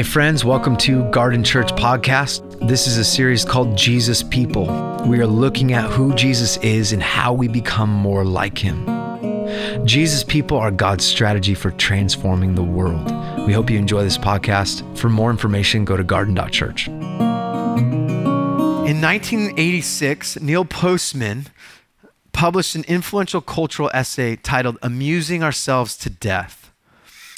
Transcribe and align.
Hey, 0.00 0.04
friends, 0.04 0.46
welcome 0.46 0.78
to 0.78 1.04
Garden 1.10 1.44
Church 1.44 1.72
Podcast. 1.72 2.66
This 2.66 2.86
is 2.86 2.96
a 2.96 3.04
series 3.04 3.44
called 3.44 3.76
Jesus 3.76 4.22
People. 4.22 4.64
We 5.06 5.20
are 5.20 5.26
looking 5.26 5.74
at 5.74 5.90
who 5.90 6.14
Jesus 6.14 6.56
is 6.62 6.94
and 6.94 7.02
how 7.02 7.34
we 7.34 7.48
become 7.48 7.90
more 7.90 8.24
like 8.24 8.56
him. 8.56 8.86
Jesus 9.84 10.24
People 10.24 10.56
are 10.56 10.70
God's 10.70 11.04
strategy 11.04 11.52
for 11.52 11.70
transforming 11.72 12.54
the 12.54 12.62
world. 12.62 13.10
We 13.46 13.52
hope 13.52 13.68
you 13.68 13.78
enjoy 13.78 14.02
this 14.02 14.16
podcast. 14.16 14.96
For 14.96 15.10
more 15.10 15.30
information, 15.30 15.84
go 15.84 15.98
to 15.98 16.02
garden.church. 16.02 16.88
In 16.88 16.94
1986, 19.02 20.40
Neil 20.40 20.64
Postman 20.64 21.48
published 22.32 22.74
an 22.74 22.84
influential 22.88 23.42
cultural 23.42 23.90
essay 23.92 24.36
titled 24.36 24.78
Amusing 24.80 25.42
Ourselves 25.42 25.94
to 25.98 26.08
Death. 26.08 26.59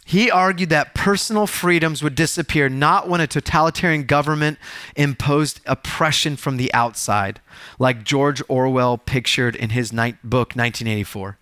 He 0.05 0.31
argued 0.31 0.69
that 0.71 0.95
personal 0.95 1.47
freedoms 1.47 2.03
would 2.03 2.15
disappear 2.15 2.69
not 2.69 3.09
when 3.09 3.21
a 3.21 3.27
totalitarian 3.27 4.05
government 4.05 4.59
imposed 4.97 5.61
oppression 5.65 6.37
from 6.37 6.57
the 6.57 6.73
outside, 6.75 7.41
like 7.79 8.05
George 8.05 8.43
Orwell 8.49 8.99
pictured 8.99 9.55
in 9.55 9.71
his 9.71 9.91
book 9.91 10.55
1984, 10.55 11.39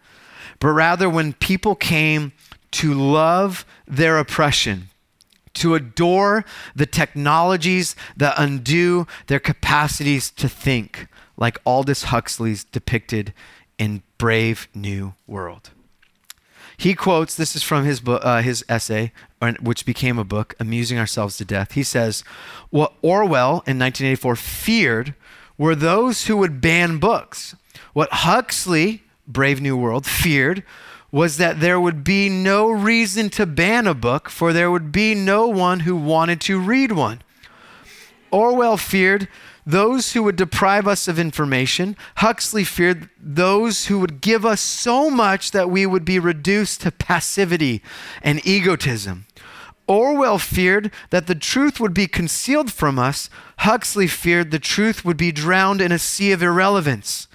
but 0.59 0.69
rather 0.69 1.09
when 1.09 1.33
people 1.33 1.75
came 1.75 2.33
to 2.73 2.93
love 2.93 3.65
their 3.89 4.19
oppression, 4.19 4.89
to 5.55 5.75
adore 5.75 6.45
the 6.77 6.87
technologies 6.87 7.97
that 8.17 8.35
undo 8.37 9.07
their 9.27 9.41
capacities 9.41 10.31
to 10.31 10.49
think, 10.49 11.09
like 11.37 11.59
Aldous 11.67 12.05
Huxley's 12.05 12.63
depicted 12.63 13.33
in 13.79 14.03
Brave 14.17 14.69
New 14.75 15.15
World. 15.27 15.71
He 16.81 16.95
quotes, 16.95 17.35
this 17.35 17.55
is 17.55 17.63
from 17.63 17.85
his, 17.85 18.01
book, 18.01 18.25
uh, 18.25 18.41
his 18.41 18.65
essay, 18.67 19.13
which 19.61 19.85
became 19.85 20.19
a 20.19 20.25
book, 20.25 20.55
Amusing 20.59 20.99
Ourselves 20.99 21.37
to 21.37 21.45
Death. 21.45 21.73
He 21.73 21.83
says, 21.83 22.25
What 22.71 22.95
Orwell 23.03 23.63
in 23.67 23.79
1984 23.79 24.37
feared 24.37 25.15
were 25.59 25.75
those 25.75 26.25
who 26.25 26.39
would 26.39 26.63
ban 26.63 26.97
books. 26.97 27.55
What 27.93 28.11
Huxley, 28.11 29.03
Brave 29.29 29.61
New 29.61 29.77
World, 29.77 30.07
feared 30.07 30.63
was 31.13 31.37
that 31.37 31.61
there 31.61 31.79
would 31.79 32.03
be 32.03 32.31
no 32.31 32.71
reason 32.71 33.29
to 33.29 33.45
ban 33.45 33.87
a 33.87 33.93
book, 33.93 34.31
for 34.31 34.55
there 34.55 34.71
would 34.71 34.91
be 34.91 35.15
no 35.15 35.49
one 35.49 35.81
who 35.81 35.95
wanted 35.95 36.41
to 36.41 36.59
read 36.59 36.93
one. 36.93 37.21
Orwell 38.31 38.79
feared 38.79 39.29
those 39.67 40.13
who 40.13 40.23
would 40.23 40.37
deprive 40.37 40.87
us 40.87 41.09
of 41.09 41.19
information. 41.19 41.97
Huxley 42.17 42.65
feared 42.65 43.09
those 43.21 43.87
who 43.87 43.99
would 43.99 44.21
give 44.21 44.45
us 44.45 44.61
so 44.61 45.11
much 45.11 45.51
that 45.51 45.71
we 45.71 45.87
would 45.87 46.05
be 46.05 46.19
reduced 46.19 46.81
to 46.83 46.91
passivity 46.91 47.83
and 48.23 48.45
egotism. 48.47 49.27
Orwell 49.91 50.39
feared 50.39 50.93
that 51.11 51.27
the 51.27 51.35
truth 51.35 51.81
would 51.81 51.93
be 51.93 52.07
concealed 52.07 52.73
from 52.73 52.97
us. 52.97 53.29
Huxley 53.59 54.07
feared 54.07 54.53
the 54.53 54.61
truth 54.61 55.05
would 55.05 55.17
be 55.17 55.33
drowned 55.33 55.81
in 55.81 55.91
a 55.91 55.99
sea 55.99 56.31
of 56.31 56.45
irrelevance. 56.45 57.27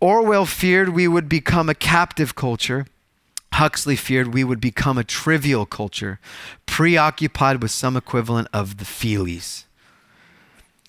Orwell 0.00 0.46
feared 0.46 0.88
we 0.88 1.06
would 1.06 1.28
become 1.28 1.68
a 1.68 1.74
captive 1.74 2.34
culture. 2.34 2.86
Huxley 3.52 3.94
feared 3.94 4.32
we 4.32 4.42
would 4.42 4.60
become 4.60 4.96
a 4.96 5.04
trivial 5.04 5.66
culture, 5.66 6.18
preoccupied 6.64 7.60
with 7.60 7.70
some 7.70 7.94
equivalent 7.94 8.48
of 8.54 8.78
the 8.78 8.86
feelies. 8.86 9.65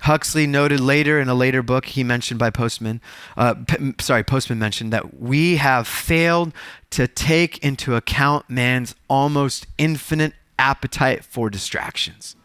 Huxley 0.01 0.47
noted 0.47 0.79
later 0.79 1.19
in 1.19 1.27
a 1.27 1.33
later 1.33 1.63
book 1.63 1.85
he 1.87 2.03
mentioned 2.03 2.39
by 2.39 2.49
Postman, 2.49 3.01
uh, 3.35 3.55
P- 3.67 3.93
sorry, 3.99 4.23
Postman 4.23 4.59
mentioned 4.59 4.93
that 4.93 5.19
we 5.19 5.57
have 5.57 5.87
failed 5.87 6.53
to 6.91 7.07
take 7.07 7.57
into 7.63 7.95
account 7.95 8.49
man's 8.49 8.95
almost 9.09 9.67
infinite 9.77 10.33
appetite 10.59 11.23
for 11.23 11.49
distractions. 11.49 12.35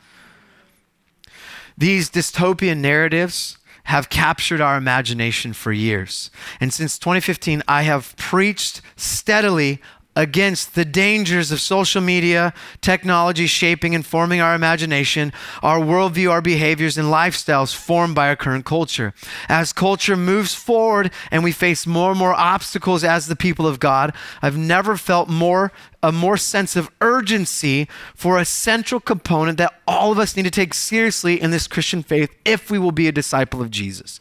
These 1.77 2.11
dystopian 2.11 2.79
narratives 2.79 3.59
have 3.85 4.09
captured 4.09 4.61
our 4.61 4.77
imagination 4.77 5.53
for 5.53 5.73
years. 5.73 6.31
And 6.61 6.73
since 6.73 6.99
2015, 6.99 7.63
I 7.67 7.83
have 7.83 8.15
preached 8.17 8.81
steadily 8.97 9.81
against 10.15 10.75
the 10.75 10.85
dangers 10.85 11.51
of 11.51 11.61
social 11.61 12.01
media, 12.01 12.53
technology 12.81 13.47
shaping 13.47 13.95
and 13.95 14.05
forming 14.05 14.41
our 14.41 14.55
imagination, 14.55 15.33
our 15.63 15.79
worldview, 15.79 16.31
our 16.31 16.43
behaviors, 16.43 16.99
and 16.99 17.09
lifestyles 17.09 17.75
formed 17.75 18.15
by 18.15 18.29
our 18.29 18.37
current 18.37 18.65
culture. 18.65 19.15
As 19.49 19.73
culture 19.73 20.17
moves 20.17 20.55
forward 20.55 21.11
and 21.31 21.43
we 21.43 21.53
face 21.53 21.87
more 21.87 22.11
and 22.11 22.19
more 22.19 22.35
obstacles 22.35 23.05
as 23.05 23.27
the 23.27 23.37
people 23.37 23.67
of 23.67 23.81
God, 23.81 24.15
I've 24.43 24.59
never 24.59 24.97
felt 24.97 25.29
more 25.29 25.73
a 26.03 26.11
more 26.11 26.37
sense 26.37 26.75
of 26.75 26.91
urgency 27.01 27.89
for 28.15 28.39
a 28.39 28.45
central 28.45 29.01
component 29.01 29.57
that 29.59 29.81
all 29.87 30.11
of 30.11 30.19
us 30.19 30.37
need 30.37 30.43
to 30.43 30.51
take 30.51 30.75
seriously 30.75 31.41
in 31.41 31.53
this 31.53 31.69
Christian 31.69 32.03
faith 32.03 32.35
if 32.45 32.71
we 32.71 32.79
will 32.79 32.93
be 32.93 33.07
a 33.07 33.13
disciple 33.13 33.63
of 33.63 33.71
Jesus. 33.71 34.19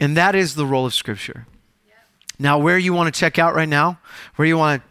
And 0.00 0.16
that 0.16 0.34
is 0.34 0.54
the 0.54 0.64
role 0.64 0.86
of 0.86 0.94
Scripture. 0.94 1.46
Now, 2.38 2.58
where 2.58 2.78
you 2.78 2.94
want 2.94 3.14
to 3.14 3.20
check 3.20 3.38
out 3.38 3.54
right 3.54 3.68
now, 3.68 3.98
where 4.36 4.48
you 4.48 4.56
want 4.56 4.82
to 4.82 4.89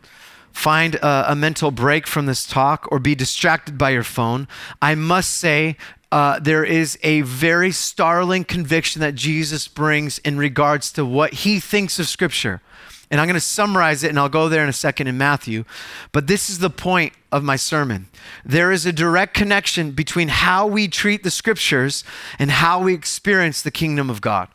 find 0.60 0.96
a, 0.96 1.32
a, 1.32 1.36
mental 1.36 1.72
break 1.72 2.06
from 2.06 2.26
this 2.26 2.46
talk 2.46 2.86
or 2.92 3.00
be 3.00 3.16
distracted 3.16 3.78
by 3.78 3.92
your 3.92 4.04
phone, 4.04 4.46
I 4.82 4.94
must 4.94 5.32
say 5.32 5.78
uh, 6.12 6.40
there 6.40 6.66
is 6.66 7.00
a 7.02 7.22
very 7.22 7.72
startling 7.72 8.44
conviction 8.44 9.00
that 9.00 9.16
Jesus 9.16 9.70
brings 9.70 10.18
in 10.20 10.38
regards 10.38 10.92
to 10.94 11.06
what 11.06 11.34
he 11.34 11.62
thinks 11.62 11.98
of 11.98 12.08
Scripture. 12.08 12.62
And 13.10 13.22
I'm 13.22 13.28
going 13.28 13.36
to 13.36 13.40
summarize 13.40 14.04
it 14.04 14.10
and 14.10 14.20
I'll 14.20 14.28
go 14.28 14.50
there 14.50 14.62
in 14.62 14.70
a 14.70 14.74
second 14.74 15.08
in 15.08 15.18
Matthew. 15.18 15.64
But 16.12 16.28
this 16.28 16.50
is 16.50 16.60
the 16.60 16.70
point 16.70 17.14
of 17.32 17.42
my 17.42 17.56
sermon. 17.56 18.08
There 18.44 18.72
is 18.72 18.86
a 18.86 18.92
direct 18.92 19.34
connection 19.34 19.92
between 19.92 20.28
how 20.28 20.68
we 20.68 20.90
treat 20.90 21.24
the 21.24 21.32
Scriptures 21.32 22.04
and 22.38 22.52
how 22.52 22.84
we 22.84 22.94
experience 22.94 23.62
the 23.62 23.72
kingdom 23.72 24.10
of 24.10 24.20
God. 24.20 24.50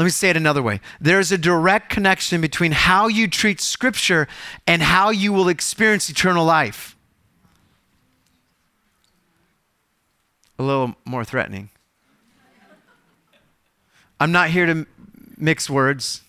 Let 0.00 0.04
me 0.04 0.10
say 0.12 0.30
it 0.30 0.36
another 0.38 0.62
way. 0.62 0.80
There's 0.98 1.30
a 1.30 1.36
direct 1.36 1.90
connection 1.90 2.40
between 2.40 2.72
how 2.72 3.08
you 3.08 3.28
treat 3.28 3.60
Scripture 3.60 4.28
and 4.66 4.80
how 4.80 5.10
you 5.10 5.30
will 5.30 5.50
experience 5.50 6.08
eternal 6.08 6.42
life. 6.42 6.96
A 10.58 10.62
little 10.62 10.94
more 11.04 11.22
threatening. 11.22 11.68
I'm 14.18 14.32
not 14.32 14.48
here 14.48 14.64
to 14.64 14.86
mix 15.36 15.68
words. 15.68 16.22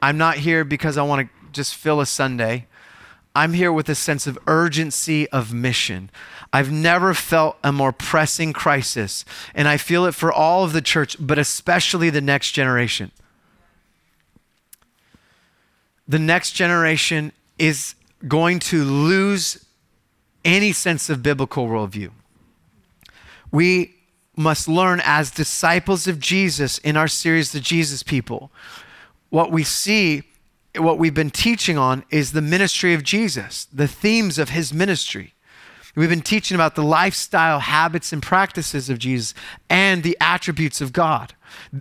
I'm 0.00 0.16
not 0.16 0.36
here 0.36 0.62
because 0.62 0.96
I 0.96 1.02
want 1.02 1.26
to 1.26 1.50
just 1.50 1.74
fill 1.74 2.00
a 2.00 2.06
Sunday. 2.06 2.68
I'm 3.34 3.52
here 3.52 3.72
with 3.72 3.88
a 3.88 3.94
sense 3.94 4.26
of 4.26 4.38
urgency 4.46 5.28
of 5.30 5.52
mission. 5.52 6.10
I've 6.52 6.70
never 6.70 7.14
felt 7.14 7.56
a 7.64 7.72
more 7.72 7.92
pressing 7.92 8.52
crisis, 8.52 9.24
and 9.54 9.66
I 9.66 9.76
feel 9.76 10.06
it 10.06 10.14
for 10.14 10.32
all 10.32 10.64
of 10.64 10.72
the 10.72 10.80
church, 10.80 11.16
but 11.18 11.38
especially 11.38 12.10
the 12.10 12.20
next 12.20 12.52
generation. 12.52 13.10
The 16.06 16.18
next 16.18 16.52
generation 16.52 17.32
is 17.58 17.94
going 18.28 18.60
to 18.60 18.84
lose 18.84 19.64
any 20.44 20.72
sense 20.72 21.10
of 21.10 21.22
biblical 21.22 21.66
worldview. 21.66 22.10
We 23.50 23.94
must 24.36 24.68
learn 24.68 25.00
as 25.04 25.30
disciples 25.30 26.06
of 26.06 26.18
Jesus 26.20 26.78
in 26.78 26.96
our 26.96 27.08
series, 27.08 27.52
The 27.52 27.60
Jesus 27.60 28.02
People. 28.02 28.50
What 29.30 29.50
we 29.50 29.64
see, 29.64 30.24
what 30.76 30.98
we've 30.98 31.14
been 31.14 31.30
teaching 31.30 31.78
on, 31.78 32.04
is 32.10 32.32
the 32.32 32.42
ministry 32.42 32.94
of 32.94 33.02
Jesus, 33.02 33.66
the 33.72 33.88
themes 33.88 34.38
of 34.38 34.50
his 34.50 34.72
ministry. 34.72 35.34
We've 35.96 36.08
been 36.10 36.22
teaching 36.22 36.56
about 36.56 36.74
the 36.74 36.82
lifestyle, 36.82 37.60
habits, 37.60 38.12
and 38.12 38.20
practices 38.20 38.90
of 38.90 38.98
Jesus 38.98 39.32
and 39.70 40.02
the 40.02 40.16
attributes 40.20 40.80
of 40.80 40.92
God. 40.92 41.34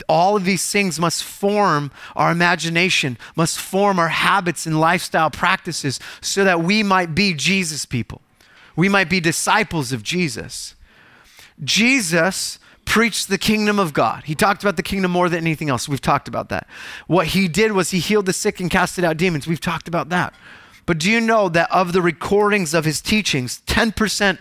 All 0.08 0.36
of 0.36 0.46
these 0.46 0.72
things 0.72 1.00
must 1.00 1.24
form 1.24 1.92
our 2.16 2.32
imagination, 2.32 3.18
must 3.36 3.60
form 3.60 3.98
our 3.98 4.10
habits 4.10 4.68
and 4.68 4.80
lifestyle 4.80 5.32
practices 5.32 6.00
so 6.22 6.44
that 6.44 6.62
we 6.62 6.84
might 6.84 7.16
be 7.16 7.34
Jesus 7.34 7.86
people. 7.86 8.22
We 8.76 8.88
might 8.88 9.10
be 9.10 9.20
disciples 9.20 9.92
of 9.92 10.04
Jesus. 10.04 10.76
Jesus 11.64 12.60
preached 12.86 13.30
the 13.30 13.38
kingdom 13.38 13.80
of 13.80 13.94
God. 13.94 14.24
He 14.26 14.36
talked 14.36 14.64
about 14.64 14.78
the 14.78 14.84
kingdom 14.84 15.12
more 15.12 15.30
than 15.30 15.40
anything 15.40 15.70
else. 15.70 15.90
We've 15.90 16.02
talked 16.02 16.28
about 16.28 16.50
that. 16.50 16.68
What 17.08 17.28
he 17.28 17.48
did 17.48 17.72
was 17.72 17.92
he 17.92 18.00
healed 18.00 18.26
the 18.26 18.34
sick 18.34 18.60
and 18.60 18.70
casted 18.70 19.04
out 19.04 19.18
demons. 19.18 19.48
We've 19.48 19.60
talked 19.60 19.88
about 19.88 20.10
that. 20.10 20.34
But 20.86 20.98
do 20.98 21.10
you 21.10 21.22
know 21.22 21.50
that 21.50 21.72
of 21.72 21.94
the 21.94 22.02
recordings 22.02 22.74
of 22.74 22.86
his 22.86 23.02
teachings, 23.02 23.62
10% 23.68 24.38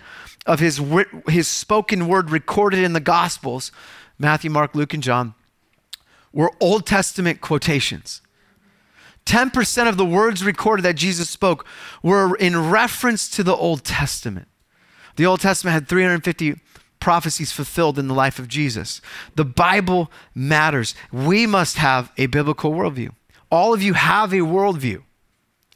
of 0.47 0.59
his, 0.59 0.81
his 1.29 1.49
spoken 1.49 2.09
word 2.09 2.31
recorded 2.31 2.81
in 2.81 2.94
the 2.94 3.00
Gospels, 3.00 3.71
Matthew, 4.19 4.50
Mark, 4.50 4.75
Luke, 4.75 4.93
and 4.93 5.03
John, 5.03 5.35
were 6.33 6.53
Old 6.61 6.87
Testament 6.87 7.41
quotations? 7.41 8.23
10% 9.27 9.88
of 9.88 9.97
the 9.97 10.05
words 10.05 10.45
recorded 10.45 10.83
that 10.83 10.97
Jesus 10.97 11.31
spoke 11.31 11.65
were 12.03 12.35
in 12.37 12.71
reference 12.71 13.29
to 13.31 13.45
the 13.45 13.55
Old 13.55 13.85
Testament. 13.85 14.49
The 15.17 15.27
Old 15.27 15.41
Testament 15.41 15.75
had 15.75 15.88
350 15.88 16.56
prophecies 17.02 17.50
fulfilled 17.50 17.99
in 17.99 18.06
the 18.06 18.14
life 18.14 18.38
of 18.38 18.46
Jesus. 18.46 19.00
The 19.34 19.44
Bible 19.44 20.10
matters. 20.34 20.94
We 21.10 21.49
must 21.49 21.76
have 21.78 22.12
a 22.16 22.26
biblical 22.26 22.72
worldview. 22.72 23.10
All 23.50 23.75
of 23.75 23.82
you 23.82 23.94
have 23.94 24.32
a 24.32 24.37
worldview 24.37 25.02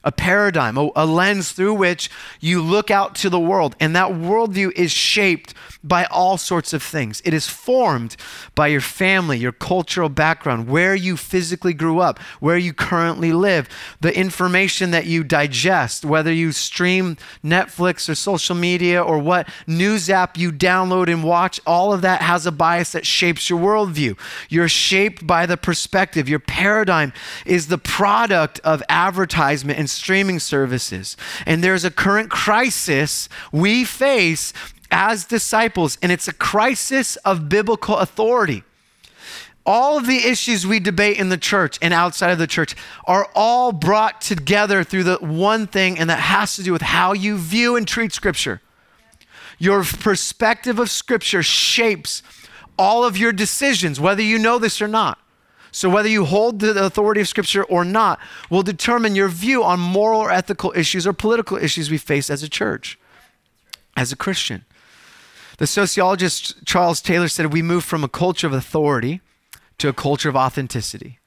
a 0.07 0.13
paradigm, 0.13 0.79
a, 0.79 0.89
a, 0.95 1.05
lens 1.05 1.51
through 1.51 1.75
which 1.75 2.09
you 2.41 2.63
look 2.63 2.93
out 2.93 3.17
to 3.17 3.29
the 3.29 3.41
world. 3.41 3.75
And 3.81 3.95
that 3.97 4.13
worldview 4.13 4.71
is 4.73 4.93
shaped 4.93 5.53
by 5.83 6.05
all 6.05 6.39
sorts 6.39 6.73
of 6.73 6.83
things. 6.83 7.21
It 7.25 7.35
is 7.35 7.49
formed 7.49 8.17
by 8.55 8.69
your 8.69 8.81
family, 8.81 9.39
your 9.39 9.53
cultural 9.53 10.09
background, 10.09 10.69
where 10.69 10.95
you 10.95 11.17
physically 11.17 11.75
grew 11.75 11.99
up, 11.99 12.21
where 12.39 12.57
you 12.57 12.73
currently 12.73 13.33
live, 13.33 13.69
the 14.01 14.17
information 14.17 14.93
that 14.93 15.07
you 15.07 15.25
digest, 15.25 16.05
whether 16.05 16.33
you 16.33 16.53
stream 16.53 17.17
Netflix 17.45 18.09
or 18.09 18.15
social 18.15 18.55
media 18.55 19.03
or 19.03 19.19
what 19.19 19.49
news 19.67 20.09
app 20.09 20.39
you 20.39 20.53
download 20.53 21.09
and 21.09 21.25
watch. 21.25 21.61
All 21.67 21.93
of 21.93 22.03
that 22.03 22.23
has 22.23 22.47
a 22.47 22.53
bias 22.53 22.93
that 22.93 23.05
shapes 23.05 23.51
your 23.51 23.59
worldview. 23.59 24.17
You're 24.49 24.69
shaped 24.69 25.27
by 25.27 25.47
the 25.47 25.57
perspective. 25.57 26.29
Your 26.29 26.39
paradigm 26.39 27.13
is 27.45 27.67
the 27.67 27.79
product 27.79 28.61
of 28.61 28.85
advertisement 28.89 29.81
and 29.81 29.91
streaming 29.97 30.39
services. 30.39 31.17
And 31.45 31.65
there's 31.65 31.85
a 31.85 31.91
current 31.91 32.31
crisis 32.31 33.29
we 33.53 33.85
face 33.85 34.53
as 34.91 35.25
disciples, 35.25 35.99
and 36.01 36.13
it's 36.13 36.29
a 36.29 36.33
crisis 36.33 37.17
of 37.17 37.49
biblical 37.49 37.97
authority. 37.97 38.63
All 39.65 39.99
of 39.99 40.07
the 40.07 40.19
issues 40.19 40.65
we 40.65 40.79
debate 40.79 41.19
in 41.19 41.29
the 41.29 41.37
church 41.37 41.77
and 41.83 41.93
outside 41.93 42.31
of 42.31 42.39
the 42.39 42.47
church 42.47 42.77
are 43.05 43.29
all 43.35 43.73
brought 43.73 44.21
together 44.21 44.85
through 44.85 45.03
the 45.03 45.17
one 45.17 45.67
thing, 45.67 45.99
and 45.99 46.09
that 46.09 46.21
has 46.21 46.55
to 46.55 46.63
do 46.63 46.73
with 46.73 46.83
how 46.83 47.13
you 47.13 47.37
view 47.37 47.75
and 47.75 47.87
treat 47.87 48.13
Scripture. 48.13 48.61
Your 49.59 49.83
perspective 49.83 50.79
of 50.79 50.89
Scripture 50.89 51.43
shapes 51.43 52.23
all 52.79 53.05
of 53.05 53.17
your 53.17 53.33
decisions, 53.33 53.99
whether 53.99 54.23
you 54.23 54.39
know 54.39 54.59
this 54.59 54.81
or 54.81 54.87
not. 54.87 55.19
So, 55.77 55.91
whether 55.91 56.09
you 56.09 56.25
hold 56.25 56.61
the 56.61 56.87
authority 56.87 57.21
of 57.21 57.29
Scripture 57.29 57.63
or 57.63 57.85
not 57.85 58.19
will 58.49 58.63
determine 58.63 59.15
your 59.15 59.29
view 59.29 59.63
on 59.63 59.79
moral 59.79 60.23
or 60.23 60.31
ethical 60.31 60.73
issues 60.75 61.07
or 61.07 61.13
political 61.13 61.59
issues 61.59 61.91
we 61.91 61.99
face 61.99 62.31
as 62.31 62.43
a 62.43 62.49
church, 62.49 62.99
as 63.95 64.11
a 64.11 64.17
Christian. 64.17 64.65
The 65.59 65.67
sociologist 65.67 66.65
Charles 66.65 67.03
Taylor 67.03 67.29
said 67.29 67.53
we 67.53 67.61
move 67.61 67.85
from 67.85 68.03
a 68.03 68.09
culture 68.09 68.47
of 68.47 68.55
authority 68.55 69.21
to 69.77 69.89
a 69.89 69.93
culture 69.93 70.31
of 70.31 70.35
authenticity. 70.35 71.19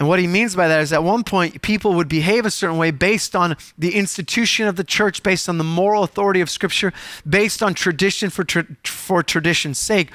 And 0.00 0.08
what 0.08 0.20
he 0.20 0.26
means 0.26 0.56
by 0.56 0.66
that 0.66 0.80
is 0.80 0.90
at 0.90 1.04
one 1.04 1.22
point, 1.22 1.60
people 1.60 1.92
would 1.92 2.08
behave 2.08 2.46
a 2.46 2.50
certain 2.50 2.78
way 2.78 2.92
based 2.92 3.36
on 3.36 3.58
the 3.76 3.94
institution 3.94 4.66
of 4.66 4.76
the 4.76 4.84
church, 4.84 5.22
based 5.22 5.50
on 5.50 5.58
the 5.58 5.64
moral 5.64 6.02
authority 6.02 6.40
of 6.40 6.48
Scripture, 6.48 6.94
based 7.28 7.62
on 7.62 7.74
tradition 7.74 8.30
for, 8.30 8.42
tra- 8.42 8.66
for 8.84 9.22
tradition's 9.22 9.78
sake. 9.78 10.10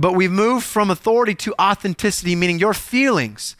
But 0.00 0.14
we've 0.14 0.32
moved 0.32 0.64
from 0.64 0.90
authority 0.90 1.34
to 1.34 1.54
authenticity, 1.60 2.34
meaning 2.34 2.58
your 2.58 2.72
feelings, 2.72 3.54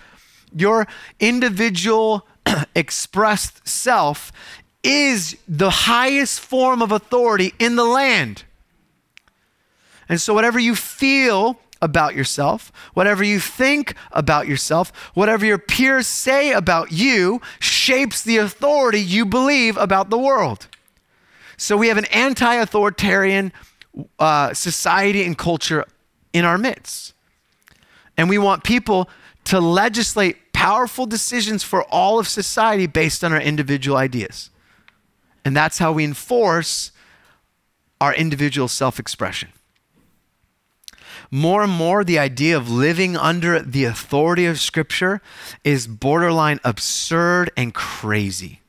your 0.57 0.87
individual 1.21 2.27
expressed 2.75 3.69
self 3.69 4.33
is 4.83 5.37
the 5.47 5.69
highest 5.69 6.41
form 6.41 6.81
of 6.81 6.93
authority 6.93 7.53
in 7.59 7.77
the 7.77 7.85
land. 7.85 8.45
And 10.09 10.19
so, 10.19 10.33
whatever 10.33 10.59
you 10.59 10.75
feel 10.75 11.61
about 11.83 12.15
yourself, 12.15 12.73
whatever 12.95 13.23
you 13.23 13.39
think 13.39 13.95
about 14.11 14.49
yourself, 14.49 14.93
whatever 15.13 15.45
your 15.45 15.59
peers 15.59 16.07
say 16.07 16.53
about 16.53 16.91
you, 16.91 17.43
shapes 17.59 18.23
the 18.23 18.39
authority 18.39 18.99
you 18.99 19.27
believe 19.27 19.77
about 19.77 20.09
the 20.09 20.19
world. 20.19 20.69
So, 21.59 21.77
we 21.77 21.89
have 21.89 21.99
an 21.99 22.07
anti 22.07 22.55
authoritarian 22.55 23.53
uh, 24.19 24.55
society 24.55 25.23
and 25.23 25.37
culture 25.37 25.85
in 26.33 26.45
our 26.45 26.59
midst. 26.59 27.15
And 28.17 28.29
we 28.29 28.39
want 28.39 28.65
people 28.65 29.09
to 29.45 29.61
legislate 29.61 30.53
powerful 30.53 31.07
decisions 31.07 31.63
for 31.63 31.85
all 31.85 32.19
of 32.19 32.29
society 32.29 32.87
based 32.87 33.25
on 33.25 33.33
our 33.33 33.41
individual 33.41 33.97
ideas. 33.97 34.51
And 35.45 35.57
that's 35.57 35.79
how 35.79 35.93
we 35.93 36.05
enforce 36.05 36.93
our 38.01 38.15
individual 38.15 38.69
self 38.69 38.99
expression. 38.99 39.51
More 41.31 41.63
and 41.63 41.73
more, 41.73 42.03
the 42.03 42.19
idea 42.19 42.57
of 42.57 42.69
living 42.69 43.17
under 43.17 43.61
the 43.61 43.85
authority 43.85 44.47
of 44.47 44.59
Scripture 44.59 45.21
is 45.63 45.87
borderline 45.87 46.59
absurd 46.65 47.51
and 47.57 47.73
crazy. 47.73 48.61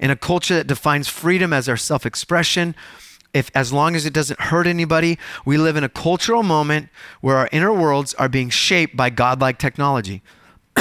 In 0.00 0.10
a 0.10 0.16
culture 0.16 0.54
that 0.54 0.66
defines 0.66 1.08
freedom 1.08 1.52
as 1.52 1.68
our 1.68 1.76
self 1.76 2.04
expression, 2.04 2.74
if 3.32 3.50
as 3.54 3.72
long 3.72 3.94
as 3.94 4.06
it 4.06 4.12
doesn't 4.12 4.40
hurt 4.40 4.66
anybody, 4.66 5.18
we 5.44 5.56
live 5.56 5.76
in 5.76 5.84
a 5.84 5.88
cultural 5.88 6.42
moment 6.42 6.88
where 7.20 7.36
our 7.36 7.48
inner 7.52 7.72
worlds 7.72 8.14
are 8.14 8.28
being 8.28 8.50
shaped 8.50 8.96
by 8.96 9.10
godlike 9.10 9.58
technology. 9.58 10.22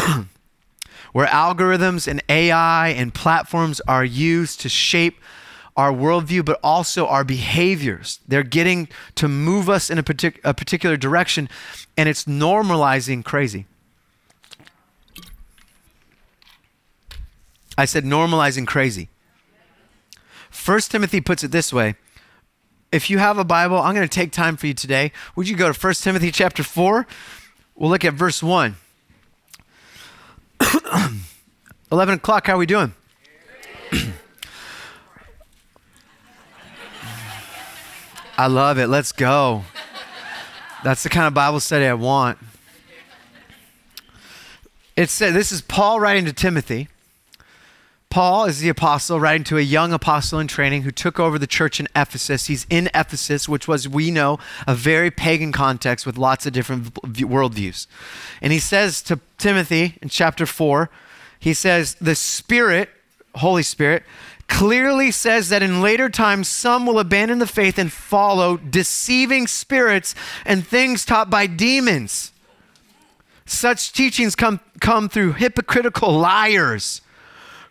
where 1.14 1.28
algorithms 1.28 2.08
and 2.08 2.24
AI 2.30 2.90
and 2.90 3.14
platforms 3.14 3.82
are 3.88 4.06
used 4.06 4.62
to 4.62 4.70
shape 4.70 5.20
our 5.76 5.92
worldview, 5.92 6.44
but 6.44 6.60
also 6.62 7.08
our 7.08 7.24
behaviors. 7.24 8.20
They're 8.28 8.44
getting 8.44 8.90
to 9.16 9.28
move 9.28 9.70
us 9.70 9.90
in 9.90 9.98
a, 9.98 10.04
partic- 10.04 10.40
a 10.44 10.54
particular 10.54 10.98
direction, 10.98 11.48
and 11.96 12.10
it's 12.10 12.26
normalizing 12.26 13.24
crazy. 13.24 13.66
I 17.78 17.86
said 17.86 18.04
normalizing 18.04 18.68
crazy. 18.68 19.08
First 20.50 20.92
Timothy 20.92 21.22
puts 21.22 21.44
it 21.44 21.52
this 21.52 21.72
way 21.72 21.96
if 22.92 23.10
you 23.10 23.18
have 23.20 23.38
a 23.38 23.44
Bible, 23.44 23.78
I'm 23.78 23.94
going 23.94 24.08
to 24.08 24.14
take 24.14 24.32
time 24.32 24.58
for 24.58 24.68
you 24.68 24.74
today. 24.74 25.12
Would 25.36 25.48
you 25.48 25.56
go 25.56 25.72
to 25.72 25.80
1 25.80 25.94
Timothy 25.96 26.32
chapter 26.32 26.64
4? 26.64 27.06
We'll 27.76 27.90
look 27.90 28.04
at 28.04 28.14
verse 28.14 28.42
1. 28.42 28.76
11 31.92 32.16
o'clock, 32.16 32.48
how 32.48 32.56
are 32.56 32.58
we 32.58 32.66
doing? 32.66 32.94
I 38.38 38.48
love 38.48 38.78
it. 38.78 38.88
Let's 38.88 39.12
go. 39.12 39.64
That's 40.84 41.04
the 41.04 41.10
kind 41.10 41.28
of 41.28 41.34
Bible 41.34 41.60
study 41.60 41.86
I 41.86 41.94
want. 41.94 42.38
It 44.96 45.10
said, 45.10 45.34
this 45.34 45.52
is 45.52 45.62
Paul 45.62 46.00
writing 46.00 46.26
to 46.26 46.34
Timothy. 46.34 46.88
Paul 48.10 48.46
is 48.46 48.60
the 48.60 48.70
apostle 48.70 49.20
writing 49.20 49.44
to 49.46 49.58
a 49.60 49.62
young 49.62 49.94
apostle 49.94 50.40
in 50.40 50.48
training 50.48 50.82
who 50.82 50.90
took 50.90 51.20
over 51.20 51.38
the 51.38 51.46
church 51.46 51.80
in 51.80 51.88
Ephesus. 51.96 52.48
He's 52.48 52.66
in 52.68 52.90
Ephesus, 52.96 53.48
which 53.48 53.68
was, 53.68 53.88
we 53.88 54.10
know, 54.10 54.40
a 54.66 54.74
very 54.74 55.12
pagan 55.12 55.52
context 55.52 56.08
with 56.08 56.18
lots 56.18 56.48
of 56.48 56.54
different 56.54 56.96
worldviews. 56.96 57.86
And 58.42 58.52
he 58.52 58.58
says 58.58 59.04
to 59.04 59.20
Timothy 59.38 60.00
in 60.02 60.10
chapter 60.10 60.48
4, 60.48 60.90
he 61.40 61.54
says, 61.54 61.96
The 62.02 62.16
Spirit, 62.16 62.90
Holy 63.36 63.62
Spirit, 63.62 64.04
clearly 64.48 65.12
says 65.12 65.50
that 65.50 65.62
in 65.62 65.80
later 65.80 66.10
times 66.10 66.48
some 66.48 66.88
will 66.88 66.98
abandon 66.98 67.38
the 67.38 67.46
faith 67.46 67.78
and 67.78 67.92
follow 67.92 68.58
deceiving 68.58 69.46
spirits 69.46 70.16
and 70.46 70.66
things 70.66 71.06
taught 71.06 71.30
by 71.30 71.46
demons. 71.46 72.34
Such 73.46 73.94
teachings 73.94 74.36
come, 74.36 74.60
come 74.80 75.10
through 75.10 75.34
hypocritical 75.34 76.12
liars 76.12 77.02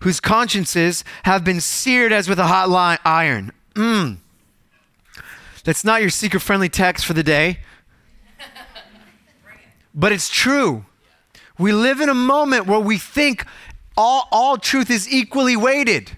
whose 0.00 0.20
consciences 0.20 1.04
have 1.24 1.44
been 1.44 1.60
seared 1.60 2.12
as 2.12 2.28
with 2.28 2.38
a 2.38 2.46
hot 2.46 3.00
iron. 3.04 3.52
Mm. 3.74 4.18
That's 5.64 5.84
not 5.84 6.00
your 6.00 6.10
seeker 6.10 6.38
friendly 6.38 6.68
text 6.68 7.04
for 7.04 7.12
the 7.12 7.22
day. 7.22 7.58
But 9.94 10.12
it's 10.12 10.28
true. 10.28 10.84
We 11.58 11.72
live 11.72 12.00
in 12.00 12.08
a 12.08 12.14
moment 12.14 12.66
where 12.66 12.78
we 12.78 12.98
think 12.98 13.44
all, 13.96 14.28
all 14.30 14.56
truth 14.56 14.90
is 14.90 15.12
equally 15.12 15.56
weighted. 15.56 16.12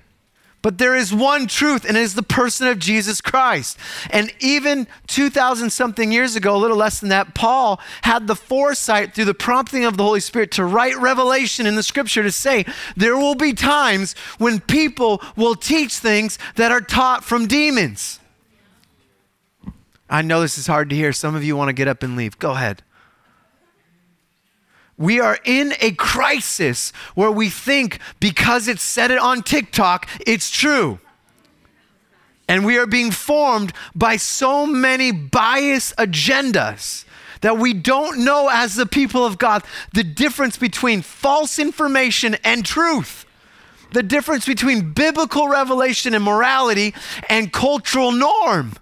But 0.62 0.76
there 0.76 0.94
is 0.94 1.12
one 1.12 1.46
truth, 1.46 1.86
and 1.86 1.96
it 1.96 2.00
is 2.00 2.14
the 2.14 2.22
person 2.22 2.66
of 2.66 2.78
Jesus 2.78 3.22
Christ. 3.22 3.78
And 4.10 4.32
even 4.40 4.86
2,000 5.06 5.70
something 5.70 6.12
years 6.12 6.36
ago, 6.36 6.54
a 6.54 6.58
little 6.58 6.76
less 6.76 7.00
than 7.00 7.08
that, 7.08 7.34
Paul 7.34 7.80
had 8.02 8.26
the 8.26 8.36
foresight 8.36 9.14
through 9.14 9.24
the 9.24 9.34
prompting 9.34 9.86
of 9.86 9.96
the 9.96 10.02
Holy 10.02 10.20
Spirit 10.20 10.50
to 10.52 10.64
write 10.64 10.98
revelation 10.98 11.66
in 11.66 11.76
the 11.76 11.82
scripture 11.82 12.22
to 12.22 12.30
say 12.30 12.66
there 12.94 13.16
will 13.16 13.34
be 13.34 13.54
times 13.54 14.14
when 14.36 14.60
people 14.60 15.22
will 15.34 15.54
teach 15.54 15.94
things 15.94 16.38
that 16.56 16.70
are 16.70 16.82
taught 16.82 17.24
from 17.24 17.46
demons. 17.46 18.20
I 20.10 20.22
know 20.22 20.40
this 20.40 20.58
is 20.58 20.66
hard 20.66 20.90
to 20.90 20.96
hear. 20.96 21.12
Some 21.12 21.34
of 21.34 21.44
you 21.44 21.56
want 21.56 21.68
to 21.68 21.72
get 21.72 21.88
up 21.88 22.02
and 22.02 22.16
leave. 22.16 22.38
Go 22.38 22.50
ahead. 22.50 22.82
We 25.00 25.18
are 25.18 25.38
in 25.46 25.72
a 25.80 25.92
crisis 25.92 26.92
where 27.14 27.30
we 27.30 27.48
think 27.48 28.00
because 28.20 28.68
it 28.68 28.78
said 28.78 29.10
it 29.10 29.18
on 29.18 29.42
TikTok, 29.42 30.06
it's 30.26 30.50
true. 30.50 30.98
And 32.46 32.66
we 32.66 32.76
are 32.76 32.86
being 32.86 33.10
formed 33.10 33.72
by 33.94 34.16
so 34.16 34.66
many 34.66 35.10
bias 35.10 35.94
agendas 35.96 37.06
that 37.40 37.56
we 37.56 37.72
don't 37.72 38.26
know 38.26 38.50
as 38.52 38.74
the 38.74 38.84
people 38.84 39.24
of 39.24 39.38
God 39.38 39.64
the 39.94 40.04
difference 40.04 40.58
between 40.58 41.00
false 41.00 41.58
information 41.58 42.36
and 42.44 42.62
truth, 42.62 43.24
the 43.92 44.02
difference 44.02 44.44
between 44.44 44.92
biblical 44.92 45.48
revelation 45.48 46.12
and 46.12 46.22
morality 46.22 46.92
and 47.30 47.50
cultural 47.50 48.12
norm. 48.12 48.74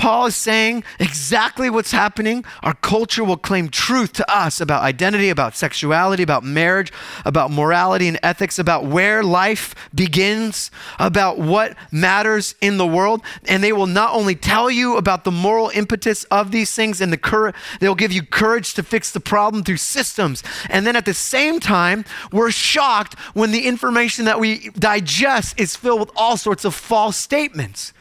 Paul 0.00 0.24
is 0.24 0.34
saying 0.34 0.82
exactly 0.98 1.68
what's 1.68 1.92
happening. 1.92 2.42
Our 2.62 2.72
culture 2.72 3.22
will 3.22 3.36
claim 3.36 3.68
truth 3.68 4.14
to 4.14 4.34
us 4.34 4.58
about 4.58 4.82
identity, 4.82 5.28
about 5.28 5.54
sexuality, 5.54 6.22
about 6.22 6.42
marriage, 6.42 6.90
about 7.26 7.50
morality 7.50 8.08
and 8.08 8.18
ethics, 8.22 8.58
about 8.58 8.86
where 8.86 9.22
life 9.22 9.74
begins, 9.94 10.70
about 10.98 11.38
what 11.38 11.76
matters 11.92 12.54
in 12.62 12.78
the 12.78 12.86
world. 12.86 13.20
And 13.46 13.62
they 13.62 13.74
will 13.74 13.86
not 13.86 14.14
only 14.14 14.34
tell 14.34 14.70
you 14.70 14.96
about 14.96 15.24
the 15.24 15.30
moral 15.30 15.68
impetus 15.74 16.24
of 16.24 16.50
these 16.50 16.74
things 16.74 17.02
and 17.02 17.12
the 17.12 17.18
courage, 17.18 17.54
they'll 17.80 17.94
give 17.94 18.10
you 18.10 18.22
courage 18.22 18.72
to 18.76 18.82
fix 18.82 19.12
the 19.12 19.20
problem 19.20 19.64
through 19.64 19.76
systems. 19.76 20.42
And 20.70 20.86
then 20.86 20.96
at 20.96 21.04
the 21.04 21.12
same 21.12 21.60
time, 21.60 22.06
we're 22.32 22.52
shocked 22.52 23.18
when 23.34 23.50
the 23.50 23.66
information 23.66 24.24
that 24.24 24.40
we 24.40 24.70
digest 24.70 25.60
is 25.60 25.76
filled 25.76 26.00
with 26.00 26.10
all 26.16 26.38
sorts 26.38 26.64
of 26.64 26.74
false 26.74 27.18
statements 27.18 27.92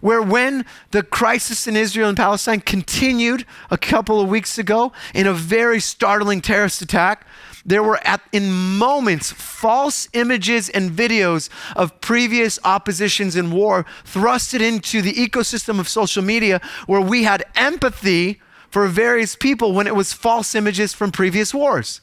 where 0.00 0.22
when 0.22 0.64
the 0.90 1.02
crisis 1.02 1.66
in 1.66 1.76
Israel 1.76 2.08
and 2.08 2.16
Palestine 2.16 2.60
continued 2.60 3.44
a 3.70 3.78
couple 3.78 4.20
of 4.20 4.28
weeks 4.28 4.58
ago 4.58 4.92
in 5.14 5.26
a 5.26 5.32
very 5.32 5.80
startling 5.80 6.40
terrorist 6.40 6.82
attack, 6.82 7.26
there 7.64 7.82
were 7.82 8.00
at, 8.06 8.20
in 8.32 8.50
moments 8.50 9.32
false 9.32 10.08
images 10.12 10.68
and 10.70 10.90
videos 10.90 11.48
of 11.76 12.00
previous 12.00 12.58
oppositions 12.64 13.36
in 13.36 13.50
war 13.50 13.84
thrusted 14.04 14.60
into 14.60 15.02
the 15.02 15.12
ecosystem 15.12 15.78
of 15.78 15.88
social 15.88 16.22
media 16.22 16.60
where 16.86 17.00
we 17.00 17.24
had 17.24 17.44
empathy 17.54 18.40
for 18.70 18.86
various 18.86 19.36
people 19.36 19.72
when 19.72 19.86
it 19.86 19.94
was 19.94 20.12
false 20.12 20.54
images 20.54 20.94
from 20.94 21.10
previous 21.10 21.52
wars. 21.52 22.00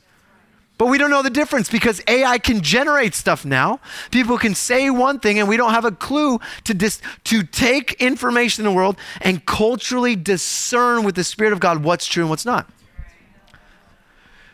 But 0.77 0.87
we 0.87 0.97
don't 0.97 1.09
know 1.09 1.23
the 1.23 1.29
difference 1.29 1.69
because 1.69 2.01
AI 2.07 2.37
can 2.37 2.61
generate 2.61 3.15
stuff 3.15 3.43
now. 3.43 3.79
People 4.11 4.37
can 4.37 4.53
say 4.53 4.89
one 4.89 5.19
thing 5.19 5.39
and 5.39 5.49
we 5.49 5.57
don't 5.57 5.71
have 5.71 5.85
a 5.85 5.91
clue 5.91 6.39
to, 6.65 6.73
dis- 6.73 7.01
to 7.25 7.43
take 7.43 7.93
information 7.93 8.65
in 8.65 8.71
the 8.71 8.75
world 8.75 8.97
and 9.21 9.43
culturally 9.45 10.15
discern 10.15 11.03
with 11.03 11.15
the 11.15 11.23
Spirit 11.23 11.53
of 11.53 11.59
God 11.59 11.83
what's 11.83 12.05
true 12.05 12.23
and 12.23 12.29
what's 12.29 12.45
not. 12.45 12.69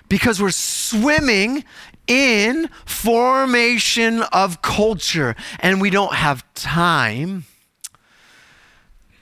Because 0.08 0.42
we're 0.42 0.51
swimming 0.51 1.65
in 2.08 2.70
formation 2.86 4.22
of 4.32 4.62
culture 4.62 5.36
and 5.60 5.82
we 5.82 5.89
don't 5.89 6.15
have 6.15 6.46
time 6.53 7.46